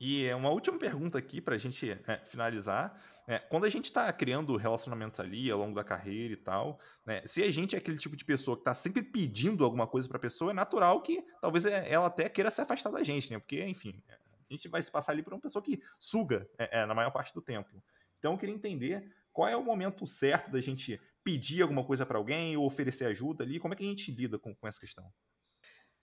E 0.00 0.24
é 0.24 0.34
uma 0.34 0.50
última 0.50 0.78
pergunta 0.78 1.18
aqui 1.18 1.40
para 1.40 1.54
a 1.54 1.58
gente 1.58 1.90
é, 1.90 2.18
finalizar. 2.24 3.00
É, 3.26 3.38
quando 3.38 3.64
a 3.64 3.68
gente 3.68 3.86
está 3.86 4.10
criando 4.12 4.56
relacionamentos 4.56 5.20
ali 5.20 5.50
ao 5.50 5.58
longo 5.58 5.74
da 5.74 5.84
carreira 5.84 6.32
e 6.32 6.36
tal, 6.36 6.80
né, 7.04 7.20
se 7.26 7.42
a 7.42 7.50
gente 7.50 7.74
é 7.74 7.78
aquele 7.78 7.98
tipo 7.98 8.16
de 8.16 8.24
pessoa 8.24 8.56
que 8.56 8.62
está 8.62 8.74
sempre 8.74 9.02
pedindo 9.02 9.64
alguma 9.64 9.86
coisa 9.86 10.08
para 10.08 10.16
a 10.16 10.20
pessoa, 10.20 10.52
é 10.52 10.54
natural 10.54 11.02
que 11.02 11.22
talvez 11.40 11.66
é, 11.66 11.90
ela 11.90 12.06
até 12.06 12.28
queira 12.28 12.50
se 12.50 12.60
afastar 12.60 12.90
da 12.90 13.02
gente, 13.02 13.30
né? 13.30 13.38
Porque, 13.38 13.62
enfim, 13.64 14.02
a 14.08 14.52
gente 14.52 14.68
vai 14.68 14.80
se 14.80 14.90
passar 14.90 15.12
ali 15.12 15.22
por 15.22 15.32
uma 15.32 15.40
pessoa 15.40 15.62
que 15.62 15.82
suga 15.98 16.48
é, 16.56 16.86
na 16.86 16.94
maior 16.94 17.10
parte 17.10 17.34
do 17.34 17.42
tempo. 17.42 17.82
Então, 18.18 18.32
eu 18.32 18.38
queria 18.38 18.54
entender 18.54 19.12
qual 19.32 19.48
é 19.48 19.56
o 19.56 19.62
momento 19.62 20.06
certo 20.06 20.50
da 20.50 20.60
gente 20.60 21.00
pedir 21.22 21.62
alguma 21.62 21.84
coisa 21.84 22.06
para 22.06 22.18
alguém 22.18 22.56
ou 22.56 22.64
oferecer 22.64 23.04
ajuda 23.04 23.44
ali? 23.44 23.60
Como 23.60 23.74
é 23.74 23.76
que 23.76 23.84
a 23.84 23.86
gente 23.86 24.10
lida 24.10 24.38
com, 24.38 24.54
com 24.54 24.66
essa 24.66 24.80
questão? 24.80 25.12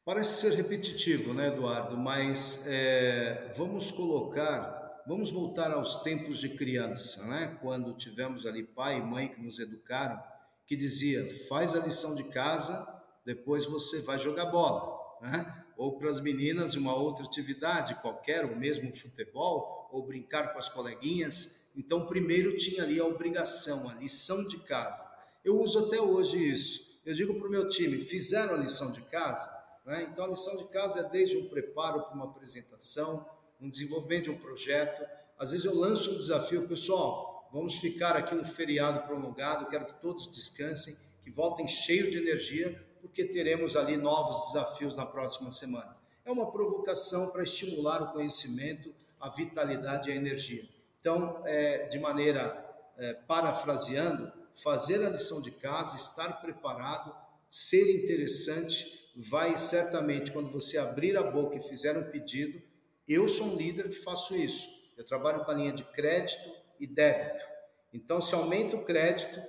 Parece 0.05 0.41
ser 0.41 0.55
repetitivo, 0.55 1.33
né, 1.33 1.47
Eduardo? 1.47 1.97
Mas 1.97 2.67
é, 2.67 3.51
vamos 3.57 3.89
colocar, 3.89 5.01
vamos 5.07 5.31
voltar 5.31 5.71
aos 5.71 6.03
tempos 6.03 6.37
de 6.37 6.49
criança, 6.49 7.25
né? 7.25 7.57
Quando 7.59 7.91
tivemos 7.97 8.45
ali 8.45 8.61
pai 8.61 8.99
e 8.99 9.01
mãe 9.01 9.29
que 9.29 9.41
nos 9.41 9.57
educaram, 9.57 10.21
que 10.67 10.75
dizia: 10.75 11.27
faz 11.49 11.73
a 11.73 11.79
lição 11.79 12.13
de 12.13 12.25
casa, 12.25 12.87
depois 13.25 13.65
você 13.65 14.03
vai 14.03 14.19
jogar 14.19 14.45
bola, 14.45 14.95
né? 15.23 15.65
Ou 15.75 15.97
para 15.97 16.11
as 16.11 16.19
meninas 16.19 16.75
uma 16.75 16.93
outra 16.93 17.25
atividade 17.25 17.95
qualquer, 17.95 18.45
ou 18.45 18.55
mesmo 18.55 18.95
futebol, 18.95 19.89
ou 19.91 20.05
brincar 20.05 20.53
com 20.53 20.59
as 20.59 20.69
coleguinhas. 20.69 21.71
Então, 21.75 22.05
primeiro 22.05 22.55
tinha 22.55 22.83
ali 22.83 22.99
a 22.99 23.05
obrigação, 23.05 23.89
a 23.89 23.95
lição 23.95 24.47
de 24.47 24.59
casa. 24.59 25.03
Eu 25.43 25.59
uso 25.59 25.87
até 25.87 25.99
hoje 25.99 26.37
isso. 26.37 27.01
Eu 27.03 27.15
digo 27.15 27.33
para 27.33 27.47
o 27.47 27.51
meu 27.51 27.67
time: 27.67 27.97
fizeram 27.97 28.53
a 28.53 28.57
lição 28.57 28.91
de 28.91 29.01
casa? 29.05 29.54
Né? 29.85 30.07
Então, 30.11 30.25
a 30.25 30.29
lição 30.29 30.57
de 30.57 30.65
casa 30.69 31.01
é 31.01 31.09
desde 31.09 31.37
um 31.37 31.47
preparo 31.47 32.01
para 32.03 32.15
uma 32.15 32.25
apresentação, 32.25 33.25
um 33.61 33.69
desenvolvimento 33.69 34.25
de 34.25 34.31
um 34.31 34.37
projeto. 34.37 35.05
Às 35.37 35.51
vezes 35.51 35.65
eu 35.65 35.75
lanço 35.75 36.11
um 36.11 36.17
desafio, 36.17 36.67
pessoal, 36.67 37.47
vamos 37.51 37.75
ficar 37.75 38.15
aqui 38.15 38.33
um 38.33 38.43
feriado 38.43 39.05
prolongado, 39.05 39.67
quero 39.67 39.85
que 39.85 40.01
todos 40.01 40.27
descansem, 40.31 40.95
que 41.21 41.29
voltem 41.29 41.67
cheio 41.67 42.09
de 42.09 42.17
energia, 42.17 42.83
porque 43.01 43.25
teremos 43.25 43.75
ali 43.75 43.97
novos 43.97 44.47
desafios 44.47 44.95
na 44.95 45.05
próxima 45.05 45.51
semana. 45.51 45.95
É 46.25 46.31
uma 46.31 46.51
provocação 46.51 47.31
para 47.31 47.43
estimular 47.43 48.01
o 48.01 48.11
conhecimento, 48.11 48.93
a 49.19 49.29
vitalidade 49.29 50.09
e 50.09 50.13
a 50.13 50.15
energia. 50.15 50.67
Então, 50.99 51.43
é, 51.45 51.87
de 51.87 51.99
maneira 51.99 52.65
é, 52.97 53.13
parafraseando, 53.13 54.31
fazer 54.53 55.05
a 55.05 55.09
lição 55.09 55.41
de 55.41 55.51
casa, 55.51 55.95
estar 55.95 56.41
preparado, 56.41 57.15
ser 57.49 58.03
interessante 58.03 59.11
vai 59.15 59.57
certamente, 59.57 60.31
quando 60.31 60.49
você 60.49 60.77
abrir 60.77 61.15
a 61.17 61.23
boca 61.23 61.57
e 61.57 61.61
fizer 61.61 61.97
um 61.97 62.11
pedido, 62.11 62.61
eu 63.07 63.27
sou 63.27 63.47
um 63.47 63.55
líder 63.55 63.89
que 63.89 63.95
faço 63.95 64.35
isso. 64.35 64.67
Eu 64.97 65.05
trabalho 65.05 65.43
com 65.45 65.51
a 65.51 65.53
linha 65.53 65.71
de 65.71 65.83
crédito 65.83 66.51
e 66.79 66.87
débito. 66.87 67.45
Então, 67.93 68.19
se 68.19 68.35
aumenta 68.35 68.75
o 68.75 68.83
crédito, 68.83 69.41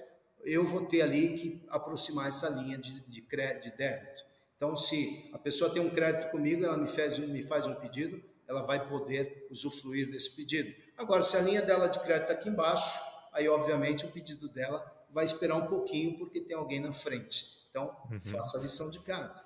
eu 0.44 0.64
vou 0.64 0.86
ter 0.86 1.02
ali 1.02 1.34
que 1.34 1.64
aproximar 1.68 2.28
essa 2.28 2.48
linha 2.48 2.78
de, 2.78 3.00
de, 3.00 3.22
crédito, 3.22 3.64
de 3.64 3.76
débito. 3.76 4.24
Então, 4.54 4.76
se 4.76 5.28
a 5.32 5.38
pessoa 5.38 5.70
tem 5.70 5.82
um 5.82 5.90
crédito 5.90 6.30
comigo, 6.30 6.64
ela 6.64 6.76
me 6.76 6.86
faz, 6.86 7.18
me 7.18 7.42
faz 7.42 7.66
um 7.66 7.74
pedido, 7.74 8.22
ela 8.46 8.62
vai 8.62 8.88
poder 8.88 9.46
usufruir 9.50 10.10
desse 10.10 10.36
pedido. 10.36 10.72
Agora, 10.96 11.22
se 11.22 11.36
a 11.36 11.40
linha 11.40 11.60
dela 11.60 11.88
de 11.88 11.98
crédito 12.00 12.30
está 12.30 12.34
aqui 12.34 12.48
embaixo, 12.48 13.00
aí, 13.32 13.48
obviamente, 13.48 14.06
o 14.06 14.12
pedido 14.12 14.48
dela 14.48 14.84
vai 15.10 15.24
esperar 15.24 15.56
um 15.56 15.66
pouquinho 15.66 16.16
porque 16.16 16.40
tem 16.40 16.56
alguém 16.56 16.78
na 16.78 16.92
frente. 16.92 17.55
Então, 17.76 17.94
uhum. 18.10 18.20
faça 18.22 18.56
a 18.56 18.62
lição 18.62 18.90
de 18.90 19.00
casa. 19.00 19.44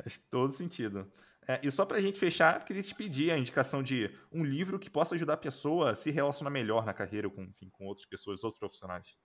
Faz 0.00 0.20
todo 0.30 0.52
sentido. 0.52 1.10
É, 1.48 1.58
e 1.60 1.68
só 1.68 1.84
para 1.84 1.96
a 1.96 2.00
gente 2.00 2.20
fechar, 2.20 2.60
eu 2.60 2.64
queria 2.64 2.82
te 2.82 2.94
pedir 2.94 3.32
a 3.32 3.36
indicação 3.36 3.82
de 3.82 4.16
um 4.30 4.44
livro 4.44 4.78
que 4.78 4.88
possa 4.88 5.16
ajudar 5.16 5.34
a 5.34 5.36
pessoa 5.36 5.90
a 5.90 5.94
se 5.96 6.12
relacionar 6.12 6.50
melhor 6.50 6.86
na 6.86 6.94
carreira 6.94 7.28
com, 7.28 7.42
enfim, 7.42 7.68
com 7.68 7.86
outras 7.86 8.06
pessoas, 8.06 8.44
outros 8.44 8.60
profissionais. 8.60 9.16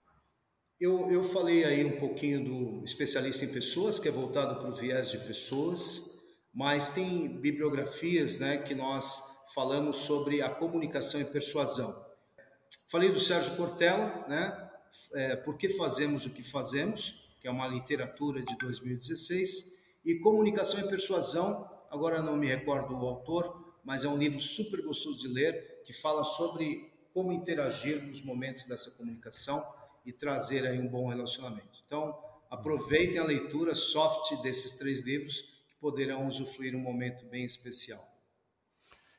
Eu, 0.80 1.08
eu 1.10 1.22
falei 1.22 1.64
aí 1.64 1.84
um 1.84 2.00
pouquinho 2.00 2.44
do 2.44 2.84
especialista 2.84 3.44
em 3.44 3.52
pessoas, 3.52 4.00
que 4.00 4.08
é 4.08 4.10
voltado 4.10 4.58
para 4.58 4.68
o 4.68 4.74
viés 4.74 5.08
de 5.08 5.18
pessoas, 5.18 6.24
mas 6.52 6.90
tem 6.90 7.28
bibliografias 7.28 8.40
né, 8.40 8.58
que 8.58 8.74
nós 8.74 9.46
falamos 9.54 9.98
sobre 9.98 10.42
a 10.42 10.50
comunicação 10.50 11.20
e 11.20 11.24
persuasão. 11.24 11.94
Falei 12.88 13.12
do 13.12 13.20
Sérgio 13.20 13.56
Cortella, 13.56 14.26
né, 14.28 14.70
é, 15.14 15.36
Por 15.36 15.56
que 15.56 15.68
Fazemos 15.68 16.26
o 16.26 16.30
que 16.30 16.42
Fazemos, 16.42 17.25
que 17.46 17.48
é 17.48 17.52
uma 17.52 17.68
literatura 17.68 18.42
de 18.42 18.58
2016 18.58 20.00
e 20.04 20.16
Comunicação 20.16 20.80
e 20.80 20.88
Persuasão, 20.88 21.70
agora 21.88 22.20
não 22.20 22.36
me 22.36 22.48
recordo 22.48 22.92
o 22.92 23.06
autor, 23.06 23.72
mas 23.84 24.04
é 24.04 24.08
um 24.08 24.18
livro 24.18 24.40
super 24.40 24.82
gostoso 24.82 25.16
de 25.16 25.28
ler, 25.28 25.80
que 25.84 25.92
fala 25.92 26.24
sobre 26.24 26.92
como 27.14 27.30
interagir 27.30 28.02
nos 28.02 28.20
momentos 28.20 28.64
dessa 28.64 28.90
comunicação 28.90 29.64
e 30.04 30.12
trazer 30.12 30.66
aí 30.66 30.80
um 30.80 30.88
bom 30.88 31.08
relacionamento. 31.08 31.80
Então, 31.86 32.20
aproveitem 32.50 33.20
a 33.20 33.24
leitura 33.24 33.76
soft 33.76 34.42
desses 34.42 34.72
três 34.72 35.02
livros, 35.02 35.40
que 35.68 35.76
poderão 35.80 36.26
usufruir 36.26 36.74
um 36.74 36.80
momento 36.80 37.24
bem 37.26 37.44
especial. 37.44 38.04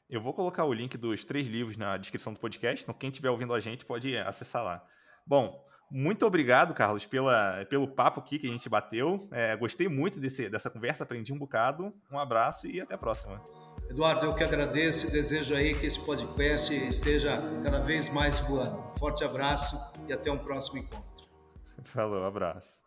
Eu 0.10 0.20
vou 0.20 0.34
colocar 0.34 0.66
o 0.66 0.74
link 0.74 0.98
dos 0.98 1.24
três 1.24 1.48
livros 1.48 1.78
na 1.78 1.96
descrição 1.96 2.34
do 2.34 2.42
podcast, 2.42 2.84
então 2.84 2.94
quem 2.94 3.10
estiver 3.10 3.30
ouvindo 3.30 3.54
a 3.54 3.60
gente 3.62 3.86
pode 3.86 4.18
acessar 4.18 4.66
lá. 4.66 4.86
Bom, 5.26 5.66
muito 5.90 6.26
obrigado, 6.26 6.74
Carlos, 6.74 7.06
pela, 7.06 7.66
pelo 7.70 7.88
papo 7.88 8.20
aqui 8.20 8.38
que 8.38 8.48
a 8.48 8.50
gente 8.50 8.68
bateu. 8.68 9.28
É, 9.32 9.56
gostei 9.56 9.88
muito 9.88 10.20
desse, 10.20 10.50
dessa 10.50 10.70
conversa, 10.70 11.04
aprendi 11.04 11.32
um 11.32 11.38
bocado. 11.38 11.94
Um 12.12 12.20
abraço 12.20 12.68
e 12.68 12.82
até 12.82 12.96
a 12.96 12.98
próxima. 12.98 13.42
Eduardo, 13.90 14.26
eu 14.26 14.36
que 14.36 14.44
agradeço 14.44 15.08
e 15.08 15.12
desejo 15.12 15.56
aí 15.56 15.74
que 15.74 15.86
esse 15.86 16.00
podcast 16.00 16.74
esteja 16.74 17.42
cada 17.64 17.80
vez 17.80 18.10
mais 18.10 18.38
voando. 18.40 18.84
Forte 19.00 19.24
abraço 19.24 19.80
e 20.08 20.14
até 20.14 20.30
um 20.30 20.38
próximo 20.38 20.80
encontro. 20.80 21.26
Falou, 21.84 22.26
abraço. 22.26 22.86